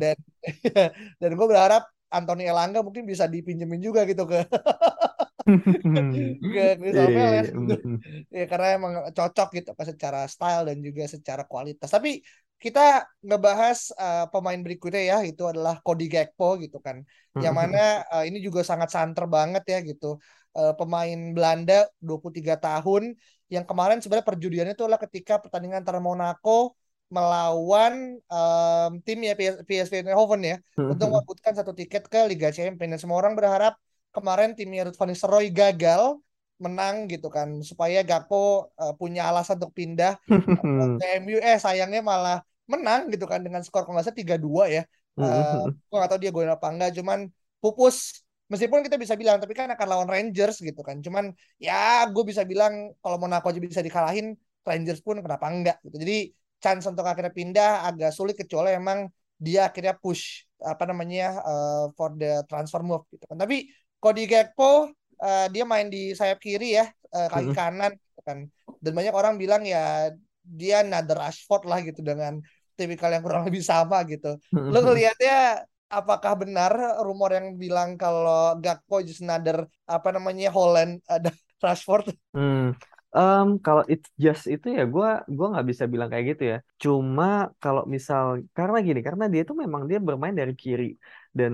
Dan 0.00 0.16
dan 1.20 1.30
gue 1.36 1.46
berharap 1.50 1.84
Anthony 2.10 2.50
Elanga 2.50 2.82
mungkin 2.82 3.06
bisa 3.06 3.30
dipinjemin 3.30 3.78
juga 3.78 4.02
gitu 4.08 4.26
ke 4.26 4.42
ke 6.54 6.64
iya, 6.76 6.76
iya, 6.76 7.04
Palace 7.08 7.50
iya. 7.50 7.58
gitu. 7.58 7.74
ya 8.38 8.44
karena 8.50 8.66
emang 8.76 8.92
cocok 9.16 9.48
gitu 9.56 9.70
kan 9.76 9.86
secara 9.88 10.20
style 10.28 10.68
dan 10.68 10.78
juga 10.84 11.04
secara 11.08 11.42
kualitas. 11.48 11.90
Tapi 11.90 12.20
kita 12.60 13.08
ngebahas 13.24 13.88
uh, 13.96 14.26
pemain 14.28 14.60
berikutnya 14.60 15.02
ya. 15.02 15.18
Itu 15.24 15.48
adalah 15.48 15.80
Cody 15.80 16.06
Gakpo 16.12 16.60
gitu 16.60 16.78
kan. 16.78 17.02
Yang 17.40 17.54
mana 17.56 18.04
uh, 18.12 18.24
ini 18.28 18.38
juga 18.44 18.60
sangat 18.60 18.92
santer 18.92 19.24
banget 19.24 19.64
ya 19.64 19.78
gitu. 19.80 20.20
Uh, 20.52 20.76
pemain 20.76 21.18
Belanda 21.32 21.88
23 22.04 22.60
tahun. 22.60 23.16
Yang 23.48 23.64
kemarin 23.66 23.98
sebenarnya 23.98 24.26
perjudiannya 24.28 24.74
itu 24.76 24.84
adalah 24.84 25.00
ketika 25.00 25.40
pertandingan 25.42 25.82
antara 25.82 25.98
Monaco 25.98 26.76
melawan 27.10 28.22
um, 28.30 28.92
tim 29.02 29.18
ya 29.26 29.34
PS, 29.34 29.66
PSV 29.66 30.06
Eindhoven 30.06 30.42
ya. 30.44 30.56
Untuk 30.76 31.08
merebutkan 31.08 31.56
satu 31.56 31.72
tiket 31.72 32.06
ke 32.12 32.28
Liga 32.28 32.52
Champions. 32.52 32.92
Dan 32.92 33.00
semua 33.00 33.18
orang 33.18 33.32
berharap 33.32 33.80
kemarin 34.10 34.54
timnya 34.58 34.86
Ruud 34.86 34.96
van 34.98 35.08
Nistelrooy 35.10 35.48
gagal 35.50 36.18
menang 36.60 37.08
gitu 37.08 37.32
kan 37.32 37.64
supaya 37.64 38.04
Gakpo 38.04 38.68
uh, 38.76 38.94
punya 38.94 39.26
alasan 39.32 39.56
untuk 39.56 39.72
pindah. 39.72 40.20
Ke 41.00 41.06
MU 41.24 41.40
eh 41.40 41.56
sayangnya 41.56 42.04
malah 42.04 42.44
menang 42.68 43.10
gitu 43.10 43.26
kan 43.26 43.42
dengan 43.42 43.64
skor 43.64 43.82
kalau 43.82 43.98
nggak 43.98 44.12
salah 44.12 44.20
tiga 44.20 44.36
dua 44.36 44.68
ya. 44.68 44.82
Uh, 45.18 45.68
gue 45.68 45.96
nggak 45.96 46.10
tahu 46.16 46.20
dia 46.22 46.30
golin 46.32 46.52
apa 46.52 46.68
enggak 46.70 46.92
cuman 47.00 47.26
pupus. 47.58 48.22
Meskipun 48.50 48.82
kita 48.82 48.98
bisa 48.98 49.14
bilang 49.14 49.38
tapi 49.38 49.54
kan 49.54 49.70
akan 49.72 49.86
lawan 49.88 50.08
Rangers 50.10 50.60
gitu 50.60 50.84
kan. 50.84 51.00
Cuman 51.00 51.32
ya 51.56 52.04
gue 52.12 52.24
bisa 52.28 52.44
bilang 52.44 52.92
kalau 53.00 53.16
Monaco 53.16 53.48
aja 53.48 53.58
bisa 53.58 53.80
dikalahin 53.80 54.36
Rangers 54.62 55.00
pun 55.00 55.18
kenapa 55.24 55.48
enggak 55.48 55.76
gitu. 55.82 55.96
Jadi 55.96 56.30
chance 56.60 56.84
untuk 56.84 57.08
akhirnya 57.08 57.32
pindah 57.32 57.88
agak 57.88 58.12
sulit 58.12 58.36
kecuali 58.36 58.76
emang 58.76 59.08
dia 59.40 59.72
akhirnya 59.72 59.96
push 59.96 60.44
apa 60.60 60.84
namanya 60.84 61.40
uh, 61.40 61.84
for 61.96 62.12
the 62.20 62.44
transfer 62.44 62.84
move 62.84 63.08
gitu 63.08 63.24
kan. 63.24 63.40
Tapi 63.40 63.72
Cody 64.00 64.24
Gakpo 64.24 64.90
uh, 65.20 65.46
dia 65.52 65.64
main 65.68 65.92
di 65.92 66.16
sayap 66.16 66.40
kiri 66.40 66.80
ya 66.80 66.88
uh, 67.12 67.28
kaki 67.28 67.52
kanan 67.52 67.92
gitu 67.94 68.20
kan. 68.24 68.38
Dan 68.80 68.92
banyak 68.96 69.14
orang 69.14 69.36
bilang 69.36 69.62
ya 69.62 70.08
dia 70.40 70.82
another 70.82 71.20
Rashford 71.20 71.68
lah 71.68 71.84
gitu 71.84 72.00
dengan 72.00 72.40
tipikal 72.74 73.12
yang 73.12 73.22
kurang 73.22 73.44
lebih 73.48 73.60
sama 73.60 74.02
gitu. 74.08 74.40
Lo 74.50 74.80
ngelihatnya 74.80 75.68
apakah 75.90 76.38
benar 76.38 76.72
rumor 77.04 77.34
yang 77.34 77.58
bilang 77.58 77.98
kalau 78.00 78.56
Gakpo 78.56 79.02
just 79.04 79.20
another 79.20 79.66
apa 79.84 80.08
namanya 80.14 80.48
Holland 80.48 81.04
ada 81.04 81.30
Rashford? 81.64 82.16
Hmm. 82.32 82.72
Um, 83.10 83.58
kalau 83.58 83.82
it's 83.90 84.06
just 84.14 84.46
itu 84.46 84.70
ya 84.70 84.86
gue 84.86 85.10
gua 85.26 85.46
nggak 85.50 85.66
bisa 85.66 85.90
bilang 85.90 86.08
kayak 86.14 86.38
gitu 86.38 86.42
ya. 86.56 86.58
Cuma 86.78 87.50
kalau 87.58 87.82
misal 87.82 88.46
karena 88.54 88.78
gini, 88.86 89.02
karena 89.02 89.26
dia 89.26 89.42
tuh 89.42 89.58
memang 89.58 89.90
dia 89.90 89.98
bermain 89.98 90.30
dari 90.30 90.54
kiri 90.54 90.94
dan 91.38 91.52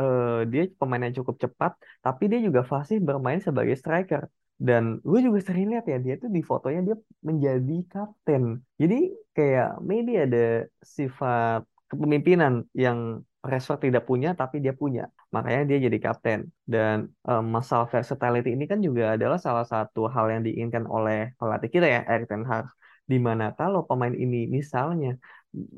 uh, 0.00 0.44
dia 0.50 0.62
pemain 0.80 1.02
yang 1.04 1.16
cukup 1.18 1.36
cepat 1.44 1.72
tapi 2.04 2.22
dia 2.30 2.40
juga 2.46 2.60
fasih 2.72 2.98
bermain 3.08 3.40
sebagai 3.40 3.76
striker. 3.80 4.24
Dan 4.54 5.02
gue 5.02 5.18
juga 5.26 5.38
sering 5.42 5.66
lihat 5.74 5.84
ya 5.90 5.98
dia 5.98 6.14
tuh 6.22 6.30
di 6.30 6.40
fotonya 6.50 6.80
dia 6.86 6.96
menjadi 7.28 7.74
kapten. 7.90 8.62
Jadi 8.80 8.96
kayak 9.34 9.82
maybe 9.82 10.12
ada 10.14 10.70
sifat 10.78 11.66
kepemimpinan 11.90 12.62
yang 12.72 12.98
Rashford 13.44 13.80
tidak 13.90 14.06
punya 14.08 14.32
tapi 14.32 14.62
dia 14.64 14.72
punya. 14.72 15.10
Makanya 15.34 15.66
dia 15.68 15.78
jadi 15.90 15.98
kapten. 15.98 16.40
Dan 16.62 17.10
um, 17.26 17.44
masalah 17.50 17.90
versatility 17.90 18.54
ini 18.54 18.64
kan 18.70 18.78
juga 18.78 19.18
adalah 19.18 19.42
salah 19.42 19.66
satu 19.66 20.06
hal 20.06 20.26
yang 20.32 20.42
diinginkan 20.46 20.86
oleh 20.86 21.34
pelatih 21.38 21.70
kita 21.74 21.86
ya 21.90 22.00
Erik 22.06 22.30
ten 22.30 22.46
Hag. 22.46 22.70
Di 23.10 23.18
mana 23.20 23.52
kalau 23.58 23.84
pemain 23.84 24.14
ini 24.14 24.48
misalnya 24.48 25.18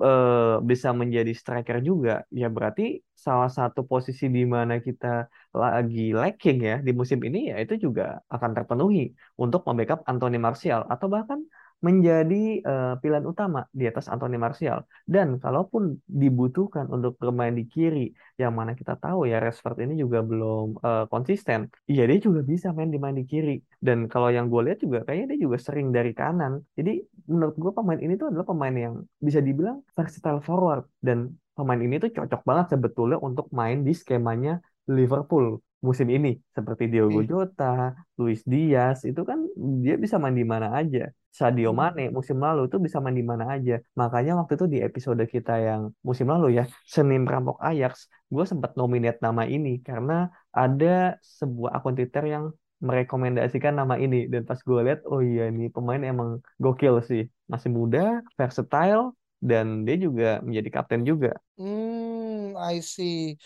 uh, 0.02 0.62
bisa 0.70 0.88
menjadi 1.00 1.32
striker 1.40 1.78
juga, 1.88 2.10
ya 2.40 2.46
berarti 2.56 2.82
salah 3.26 3.50
satu 3.58 3.80
posisi 3.90 4.24
di 4.36 4.44
mana 4.54 4.74
kita 4.86 5.06
lagi 5.50 6.14
lacking 6.20 6.58
ya 6.68 6.74
di 6.86 6.92
musim 7.00 7.18
ini 7.28 7.38
ya 7.50 7.56
itu 7.64 7.74
juga 7.84 8.02
akan 8.34 8.50
terpenuhi 8.56 9.00
untuk 9.42 9.60
membackup 9.66 10.00
Anthony 10.10 10.38
Martial 10.46 10.80
atau 10.92 11.06
bahkan 11.14 11.40
menjadi 11.84 12.64
uh, 12.64 12.94
pilihan 13.00 13.26
utama 13.28 13.68
di 13.70 13.84
atas 13.84 14.08
Anthony 14.08 14.40
Martial. 14.40 14.84
Dan 15.04 15.36
kalaupun 15.36 16.00
dibutuhkan 16.08 16.88
untuk 16.88 17.20
bermain 17.20 17.52
di 17.52 17.68
kiri, 17.68 18.10
yang 18.40 18.56
mana 18.56 18.72
kita 18.72 18.96
tahu 18.96 19.28
ya 19.28 19.36
Rashford 19.44 19.84
ini 19.84 19.94
juga 20.00 20.24
belum 20.24 20.80
uh, 20.80 21.04
konsisten, 21.12 21.68
iya 21.90 22.08
dia 22.08 22.18
juga 22.18 22.40
bisa 22.40 22.72
main 22.72 22.88
di 22.88 22.98
main 22.98 23.16
di 23.16 23.24
kiri. 23.28 23.60
Dan 23.76 24.08
kalau 24.08 24.32
yang 24.32 24.48
gue 24.48 24.60
lihat 24.66 24.78
juga 24.80 25.04
kayaknya 25.04 25.36
dia 25.36 25.40
juga 25.44 25.56
sering 25.60 25.92
dari 25.92 26.16
kanan. 26.16 26.64
Jadi 26.78 27.04
menurut 27.28 27.56
gue 27.60 27.72
pemain 27.76 28.00
ini 28.00 28.12
tuh 28.16 28.32
adalah 28.32 28.46
pemain 28.48 28.74
yang 28.74 28.94
bisa 29.20 29.40
dibilang 29.44 29.84
versatile 29.92 30.40
forward 30.40 30.88
dan 31.04 31.36
pemain 31.56 31.80
ini 31.80 31.96
tuh 31.96 32.12
cocok 32.12 32.40
banget 32.44 32.66
sebetulnya 32.76 33.18
untuk 33.20 33.46
main 33.52 33.80
di 33.80 33.92
skemanya 33.96 34.60
Liverpool 34.86 35.58
musim 35.84 36.08
ini 36.08 36.40
seperti 36.56 36.88
Diogo. 36.88 37.20
Jota, 37.24 37.92
Luis 38.16 38.40
Diaz 38.46 39.04
itu 39.04 39.20
kan 39.22 39.44
dia 39.84 39.96
bisa 40.00 40.16
main 40.16 40.36
di 40.36 40.46
mana 40.46 40.72
aja. 40.72 41.12
Sadio 41.36 41.70
hmm. 41.70 41.76
Mane 41.76 42.04
musim 42.08 42.40
lalu 42.40 42.64
itu 42.72 42.80
bisa 42.80 42.96
main 43.04 43.12
di 43.12 43.24
mana 43.24 43.44
aja. 43.54 43.76
Makanya 43.92 44.40
waktu 44.40 44.56
itu 44.56 44.66
di 44.72 44.78
episode 44.80 45.20
kita 45.28 45.52
yang 45.60 45.92
musim 46.00 46.32
lalu 46.32 46.56
ya, 46.56 46.64
Senin 46.88 47.28
Rampok 47.28 47.60
Ajax, 47.60 48.08
gue 48.32 48.44
sempat 48.48 48.72
nominate 48.80 49.20
nama 49.20 49.44
ini 49.44 49.84
karena 49.84 50.32
ada 50.50 51.20
sebuah 51.20 51.76
akun 51.76 51.92
Twitter 51.92 52.24
yang 52.24 52.44
merekomendasikan 52.80 53.72
nama 53.76 53.96
ini 53.96 54.28
dan 54.28 54.44
pas 54.44 54.60
gue 54.60 54.80
lihat 54.84 55.00
oh 55.08 55.24
iya 55.24 55.48
ini 55.48 55.72
pemain 55.72 56.00
emang 56.04 56.44
gokil 56.60 57.00
sih 57.00 57.24
masih 57.48 57.72
muda 57.72 58.20
versatile 58.36 59.16
dan 59.40 59.84
dia 59.84 59.96
juga 59.96 60.40
menjadi 60.44 60.68
kapten 60.72 61.04
juga. 61.04 61.36
Hmm, 61.60 62.56
I 62.56 62.80
see. 62.80 63.36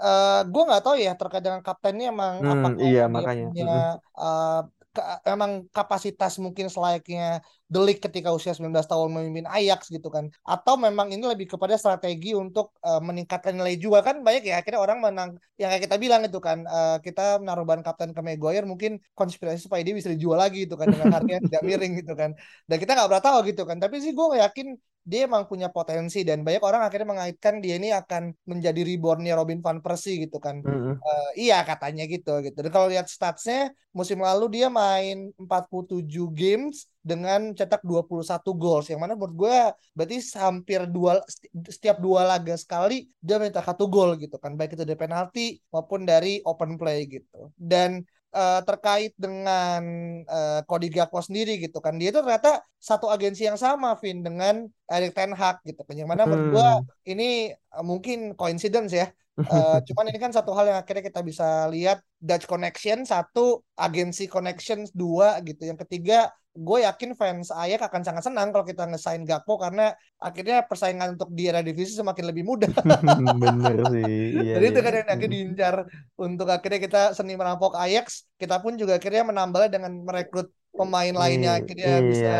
Uh, 0.00 0.40
gue 0.48 0.62
nggak 0.64 0.80
tahu 0.80 0.96
ya 0.96 1.12
terkait 1.12 1.44
dengan 1.44 1.60
kaptennya 1.60 2.08
emang 2.08 2.40
hmm, 2.40 2.52
apakah 2.56 2.80
iya, 2.80 3.04
dia 3.04 3.12
makanya. 3.12 3.44
punya 3.52 3.76
uh, 4.16 4.64
ke, 4.90 5.02
emang 5.28 5.70
kapasitas 5.70 6.40
mungkin 6.42 6.66
selayaknya 6.66 7.44
Delik 7.70 8.02
ketika 8.02 8.34
usia 8.34 8.50
19 8.50 8.74
tahun 8.82 9.14
memimpin 9.14 9.46
Ajax 9.46 9.94
gitu 9.94 10.10
kan? 10.10 10.26
Atau 10.42 10.74
memang 10.74 11.06
ini 11.14 11.22
lebih 11.22 11.46
kepada 11.46 11.78
strategi 11.78 12.34
untuk 12.34 12.74
uh, 12.82 12.98
meningkatkan 12.98 13.54
nilai 13.54 13.78
jual? 13.78 14.02
Kan 14.02 14.26
banyak 14.26 14.42
ya 14.42 14.58
akhirnya 14.58 14.82
orang 14.82 14.98
menang 14.98 15.30
yang 15.54 15.70
kayak 15.70 15.86
kita 15.86 15.96
bilang 16.02 16.26
itu 16.26 16.42
kan 16.42 16.66
uh, 16.66 16.98
kita 16.98 17.38
menaruh 17.38 17.62
ban 17.62 17.86
kapten 17.86 18.10
ke 18.10 18.20
Maguire 18.26 18.66
mungkin 18.66 18.98
konspirasi 19.14 19.70
supaya 19.70 19.86
dia 19.86 19.94
bisa 19.94 20.10
dijual 20.10 20.42
lagi 20.42 20.66
gitu 20.66 20.74
kan 20.74 20.90
dengan 20.90 21.14
harga 21.14 21.30
yang 21.38 21.44
tidak 21.46 21.62
miring 21.62 21.92
gitu 22.02 22.12
kan. 22.18 22.30
Dan 22.66 22.76
kita 22.82 22.90
nggak 22.98 23.08
pernah 23.14 23.24
tahu 23.30 23.38
gitu 23.46 23.62
kan. 23.62 23.76
Tapi 23.78 23.96
sih 24.02 24.10
gue 24.10 24.26
yakin 24.42 24.66
dia 25.10 25.26
emang 25.26 25.42
punya 25.50 25.66
potensi 25.74 26.22
dan 26.22 26.46
banyak 26.46 26.62
orang 26.62 26.86
akhirnya 26.86 27.08
mengaitkan 27.10 27.58
dia 27.58 27.74
ini 27.82 27.90
akan 27.90 28.30
menjadi 28.46 28.86
rebornnya 28.86 29.34
Robin 29.34 29.58
van 29.58 29.82
Persie 29.82 30.22
gitu 30.22 30.38
kan. 30.38 30.62
Mm-hmm. 30.62 30.94
Uh, 31.02 31.30
iya 31.34 31.66
katanya 31.66 32.06
gitu 32.06 32.38
gitu. 32.46 32.62
Dan 32.62 32.70
kalau 32.70 32.86
lihat 32.86 33.10
statsnya 33.10 33.74
musim 33.90 34.22
lalu 34.22 34.62
dia 34.62 34.70
main 34.70 35.34
47 35.34 36.06
games 36.30 36.86
dengan 37.02 37.50
cetak 37.58 37.82
21 37.82 38.22
goals 38.54 38.86
yang 38.86 39.02
mana 39.02 39.18
menurut 39.18 39.34
gue 39.34 39.58
berarti 39.98 40.16
hampir 40.38 40.86
dua 40.86 41.18
setiap 41.66 41.98
dua 41.98 42.22
laga 42.22 42.54
sekali 42.54 43.10
dia 43.18 43.42
mencetak 43.42 43.66
satu 43.66 43.90
gol 43.90 44.14
gitu 44.14 44.38
kan 44.38 44.54
baik 44.54 44.78
itu 44.78 44.86
dari 44.86 45.00
penalti 45.00 45.58
maupun 45.74 46.06
dari 46.06 46.38
open 46.46 46.78
play 46.78 47.10
gitu. 47.10 47.50
Dan 47.58 48.06
uh, 48.34 48.60
terkait 48.62 49.12
dengan 49.18 49.82
uh, 50.26 50.60
Cody 50.66 50.90
Gakpo 50.90 51.20
sendiri 51.22 51.58
gitu 51.58 51.78
kan. 51.82 51.98
Dia 51.98 52.14
itu 52.14 52.20
ternyata 52.22 52.62
satu 52.78 53.10
agensi 53.10 53.46
yang 53.46 53.58
sama 53.58 53.94
Vin 53.98 54.22
dengan 54.22 54.66
Erik 54.90 55.14
Ten 55.14 55.34
Hag 55.34 55.62
gitu 55.66 55.82
kan. 55.82 55.94
Yang 55.94 56.08
mana 56.10 56.22
menurut 56.26 56.82
hmm. 56.82 57.10
ini 57.10 57.54
uh, 57.74 57.84
mungkin 57.84 58.34
coincidence 58.34 58.94
ya. 58.94 59.10
Uh, 59.40 59.78
cuman 59.88 60.10
ini 60.10 60.18
kan 60.20 60.32
satu 60.34 60.52
hal 60.52 60.68
yang 60.68 60.78
akhirnya 60.80 61.04
kita 61.06 61.20
bisa 61.24 61.70
lihat 61.70 62.02
Dutch 62.20 62.44
Connection 62.44 63.06
satu 63.06 63.62
agensi 63.78 64.26
connection 64.30 64.86
dua 64.94 65.38
gitu. 65.42 65.66
Yang 65.66 65.86
ketiga 65.86 66.30
gue 66.60 66.78
yakin 66.84 67.16
fans 67.16 67.48
Ayak 67.56 67.88
akan 67.88 68.04
sangat 68.04 68.28
senang 68.28 68.52
kalau 68.52 68.68
kita 68.68 68.84
ngesain 68.84 69.24
Gakpo 69.24 69.56
karena 69.56 69.96
akhirnya 70.20 70.60
persaingan 70.68 71.16
untuk 71.16 71.32
di 71.32 71.48
era 71.48 71.64
divisi 71.64 71.96
semakin 71.96 72.24
lebih 72.28 72.44
mudah. 72.44 72.68
Bener 73.42 73.78
sih. 73.88 74.08
Iya, 74.40 74.56
Jadi 74.56 74.66
iya. 74.68 74.72
itu 74.72 74.80
kan 74.80 74.92
yang 74.94 75.08
akhirnya 75.08 75.32
diincar 75.32 75.74
untuk 76.20 76.48
akhirnya 76.48 76.80
kita 76.80 77.00
seni 77.16 77.34
merampok 77.34 77.76
Ajax. 77.76 78.28
Kita 78.36 78.60
pun 78.60 78.76
juga 78.76 79.00
akhirnya 79.00 79.24
menambahnya 79.26 79.70
dengan 79.80 79.92
merekrut 80.04 80.48
pemain 80.70 81.10
lainnya 81.12 81.58
akhirnya 81.58 81.98
iya, 81.98 82.06
bisa 82.06 82.34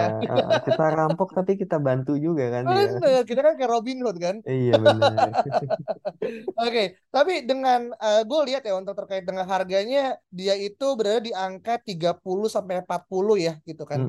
kita 0.63 0.87
rampok 0.95 1.35
tapi 1.35 1.59
kita 1.59 1.83
bantu 1.83 2.15
juga 2.15 2.49
kan 2.49 2.63
ya. 2.63 2.87
Bener, 2.97 3.23
kita 3.27 3.41
kan 3.43 3.55
kayak 3.59 3.71
Robin 3.71 3.99
Hood 4.01 4.17
kan. 4.23 4.37
Iya 4.47 4.75
benar. 4.79 5.29
Oke, 6.67 6.85
tapi 7.11 7.43
dengan 7.43 7.91
uh, 7.99 8.23
gue 8.23 8.41
lihat 8.55 8.63
ya 8.63 8.79
untuk 8.79 8.95
terkait 8.95 9.27
dengan 9.27 9.45
harganya 9.45 10.17
dia 10.31 10.55
itu 10.55 10.95
berada 10.95 11.21
di 11.21 11.35
angka 11.35 11.83
30 11.83 12.23
sampai 12.47 12.87
40 12.87 13.47
ya 13.47 13.55
gitu 13.67 13.83
kan. 13.83 14.01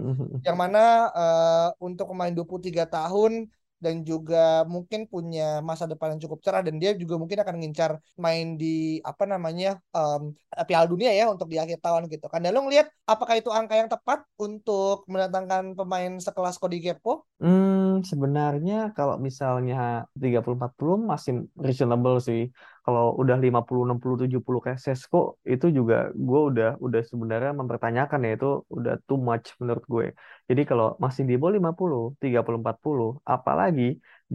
Yang 0.46 0.58
mana 0.58 0.84
uh, 1.12 1.70
untuk 1.82 2.14
pemain 2.14 2.32
23 2.32 2.88
tahun 2.88 3.50
dan 3.82 4.06
juga 4.06 4.64
mungkin 4.70 5.10
punya 5.10 5.60
masa 5.66 5.90
depan 5.90 6.16
yang 6.16 6.22
cukup 6.24 6.40
cerah 6.46 6.62
dan 6.62 6.78
dia 6.78 6.94
juga 6.94 7.18
mungkin 7.18 7.42
akan 7.42 7.56
ngincar 7.60 7.92
main 8.22 8.56
di 8.62 9.02
apa 9.02 9.26
namanya 9.26 9.82
um, 9.98 10.32
Piala 10.70 10.86
Dunia 10.86 11.10
ya 11.12 11.26
untuk 11.34 11.50
di 11.50 11.58
akhir 11.58 11.82
tahun 11.82 12.06
gitu 12.14 12.30
kan. 12.30 12.46
Dan 12.46 12.54
lo 12.54 12.62
ngeliat 12.64 12.88
apakah 13.10 13.42
itu 13.42 13.50
angka 13.50 13.76
yang 13.76 13.90
tepat 13.90 14.22
untuk 14.38 15.04
mendatangkan 15.10 15.74
pemain 15.74 16.14
sekelas 16.22 16.62
Cody 16.62 16.78
Gakpo? 16.80 17.26
Hmm, 17.42 18.06
sebenarnya 18.06 18.94
kalau 18.94 19.18
misalnya 19.18 20.06
30-40 20.14 20.98
masih 21.10 21.50
reasonable 21.58 22.22
sih 22.22 22.54
kalau 22.86 23.06
udah 23.22 23.36
50 23.46 23.84
60 23.88 24.16
70 24.22 24.60
kayak 24.66 24.80
Sesko 24.86 25.18
itu 25.54 25.66
juga 25.78 25.96
gue 26.28 26.40
udah 26.50 26.68
udah 26.86 27.02
sebenarnya 27.12 27.52
mempertanyakan 27.60 28.20
ya 28.26 28.30
itu 28.38 28.48
udah 28.78 28.94
too 29.08 29.20
much 29.30 29.48
menurut 29.62 29.86
gue. 29.94 30.06
Jadi 30.50 30.62
kalau 30.70 30.86
masih 31.04 31.24
di 31.30 31.34
bawah 31.40 31.54
50 31.58 32.02
30 32.22 32.58
40 32.62 33.10
apalagi 33.34 33.84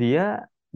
dia 0.00 0.20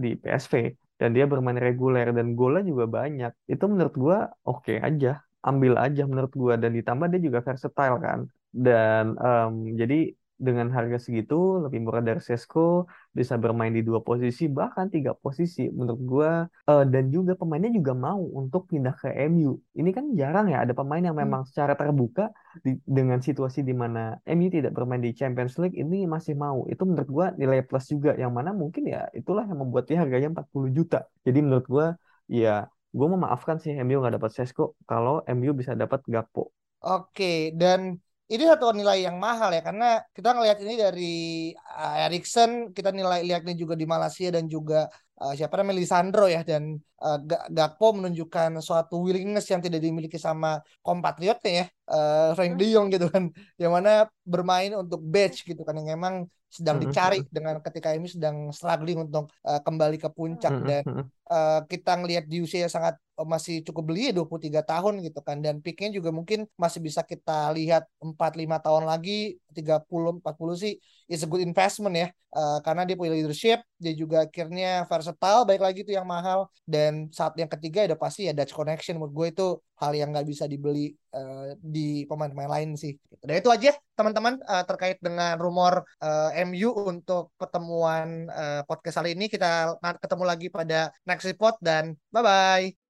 di 0.03 0.09
PSV 0.23 0.55
dan 1.01 1.09
dia 1.17 1.25
bermain 1.31 1.59
reguler 1.67 2.07
dan 2.17 2.27
golnya 2.39 2.63
juga 2.71 2.85
banyak. 2.99 3.33
Itu 3.53 3.65
menurut 3.73 3.95
gue 4.03 4.17
oke 4.49 4.61
okay 4.67 4.77
aja, 4.89 5.09
ambil 5.49 5.73
aja 5.85 6.03
menurut 6.11 6.33
gue 6.43 6.55
dan 6.63 6.71
ditambah 6.79 7.07
dia 7.13 7.21
juga 7.27 7.41
versatile 7.49 7.97
kan. 8.07 8.21
Dan 8.51 9.05
um, 9.27 9.53
jadi 9.81 9.95
dengan 10.41 10.73
harga 10.73 10.97
segitu 10.97 11.61
lebih 11.61 11.85
murah 11.85 12.01
dari 12.01 12.25
Sesko 12.25 12.89
bisa 13.13 13.37
bermain 13.37 13.71
di 13.77 13.85
dua 13.85 14.01
posisi 14.01 14.49
bahkan 14.49 14.89
tiga 14.89 15.13
posisi 15.13 15.69
menurut 15.69 16.01
gue 16.01 16.33
uh, 16.73 16.85
dan 16.89 17.13
juga 17.13 17.37
pemainnya 17.37 17.69
juga 17.77 17.93
mau 17.93 18.25
untuk 18.41 18.65
pindah 18.73 18.97
ke 18.97 19.13
MU 19.29 19.61
ini 19.77 19.91
kan 19.93 20.17
jarang 20.17 20.49
ya 20.49 20.65
ada 20.65 20.73
pemain 20.73 21.05
yang 21.05 21.13
hmm. 21.13 21.25
memang 21.29 21.43
secara 21.45 21.77
terbuka 21.77 22.33
di, 22.65 22.81
dengan 22.83 23.23
situasi 23.23 23.63
di 23.63 23.75
mana 23.77 24.19
MU 24.27 24.49
tidak 24.51 24.73
bermain 24.75 24.99
di 24.99 25.15
Champions 25.15 25.55
League 25.61 25.77
ini 25.79 26.09
masih 26.09 26.35
mau. 26.35 26.67
Itu 26.67 26.83
menurut 26.89 27.09
gue 27.09 27.27
nilai 27.39 27.63
plus 27.63 27.87
juga 27.91 28.17
yang 28.19 28.35
mana 28.35 28.51
mungkin 28.51 28.91
ya 28.91 29.07
itulah 29.15 29.47
yang 29.47 29.61
membuat 29.63 29.87
dia 29.87 30.03
harganya 30.03 30.35
40 30.35 30.75
juta. 30.75 31.07
Jadi 31.23 31.39
menurut 31.45 31.67
gue 31.67 31.87
ya 32.31 32.67
gue 32.91 33.07
memaafkan 33.07 33.63
sih 33.63 33.75
MU 33.87 34.03
nggak 34.03 34.19
dapat 34.19 34.31
Sesko 34.35 34.75
kalau 34.87 35.23
MU 35.31 35.55
bisa 35.55 35.79
dapat 35.79 36.03
Gakpo. 36.11 36.51
Oke, 36.81 37.53
dan 37.55 38.01
ini 38.31 38.43
satu 38.47 38.71
nilai 38.71 39.03
yang 39.03 39.19
mahal 39.19 39.51
ya 39.51 39.59
karena 39.59 39.99
kita 40.15 40.31
ngelihat 40.39 40.59
ini 40.63 40.75
dari 40.79 41.15
uh, 41.55 42.07
Erikson 42.07 42.71
kita 42.71 42.95
nilai 42.95 43.27
lihatnya 43.27 43.55
juga 43.59 43.75
di 43.75 43.87
Malaysia 43.91 44.31
dan 44.31 44.47
juga 44.47 44.87
uh, 45.21 45.35
siapa 45.37 45.61
namanya? 45.61 45.79
Lisandro 45.85 46.27
ya 46.27 46.41
dan 46.43 46.81
uh, 47.05 47.19
Gakpo 47.53 47.93
menunjukkan 47.95 48.59
suatu 48.65 49.05
willingness 49.05 49.47
yang 49.53 49.61
tidak 49.61 49.85
dimiliki 49.85 50.17
sama 50.17 50.65
kompatriotnya 50.81 51.53
ya 51.53 51.67
uh, 51.93 52.31
Frank 52.33 52.57
De 52.57 52.67
Jong 52.73 52.89
gitu 52.89 53.07
kan. 53.13 53.29
Yang 53.61 53.73
mana 53.73 53.93
bermain 54.25 54.73
untuk 54.75 55.01
badge 55.05 55.45
gitu 55.45 55.63
kan 55.63 55.77
yang 55.77 56.01
emang 56.01 56.27
sedang 56.51 56.83
dicari 56.83 57.23
dengan 57.31 57.63
ketika 57.63 57.95
ini 57.95 58.11
sedang 58.11 58.51
struggling 58.51 59.07
untuk 59.07 59.31
uh, 59.47 59.63
kembali 59.63 60.03
ke 60.03 60.11
puncak 60.11 60.51
dan 60.67 60.83
uh, 61.31 61.63
kita 61.71 61.95
ngelihat 61.95 62.27
di 62.27 62.43
usia 62.43 62.67
yang 62.67 62.75
sangat 62.75 62.99
uh, 63.15 63.23
masih 63.23 63.63
cukup 63.63 63.95
belia 63.95 64.11
23 64.11 64.59
tahun 64.67 64.99
gitu 65.07 65.23
kan. 65.23 65.39
Dan 65.39 65.63
picknya 65.63 65.95
juga 65.95 66.11
mungkin 66.11 66.51
masih 66.59 66.83
bisa 66.83 67.07
kita 67.07 67.55
lihat 67.55 67.87
4 68.03 68.19
5 68.19 68.67
tahun 68.67 68.83
lagi 68.83 69.39
30 69.55 69.87
40 70.19 70.27
sih 70.59 70.75
is 71.11 71.27
a 71.27 71.29
good 71.29 71.43
investment 71.43 71.99
ya 71.99 72.09
uh, 72.39 72.63
karena 72.63 72.87
dia 72.87 72.95
punya 72.95 73.13
leadership 73.19 73.59
dia 73.83 73.93
juga 73.99 74.31
akhirnya 74.31 74.87
versatile 74.87 75.43
baik 75.43 75.61
lagi 75.61 75.83
itu 75.83 75.91
yang 75.91 76.07
mahal 76.07 76.47
dan 76.63 77.11
saat 77.11 77.35
yang 77.35 77.51
ketiga 77.51 77.91
ada 77.91 77.99
pasti 77.99 78.31
ya 78.31 78.33
Dutch 78.33 78.55
connection 78.55 78.97
menurut 79.03 79.13
gue 79.13 79.27
itu 79.35 79.47
hal 79.83 79.93
yang 79.99 80.15
nggak 80.15 80.29
bisa 80.31 80.47
dibeli 80.47 80.95
uh, 81.11 81.59
di 81.59 82.07
pemain-pemain 82.07 82.49
lain 82.49 82.79
sih 82.79 82.95
dan 83.27 83.43
itu 83.43 83.51
aja 83.51 83.75
teman-teman 83.99 84.39
uh, 84.47 84.63
terkait 84.63 85.03
dengan 85.03 85.35
rumor 85.37 85.83
uh, 85.99 86.31
MU 86.47 86.71
untuk 86.87 87.35
pertemuan 87.35 88.31
uh, 88.31 88.63
podcast 88.65 89.03
kali 89.03 89.19
ini 89.19 89.27
kita 89.27 89.75
ketemu 89.99 90.25
lagi 90.25 90.47
pada 90.49 90.89
next 91.05 91.27
Report 91.27 91.57
then. 91.61 91.99
Bye 92.15 92.23
bye. 92.25 92.90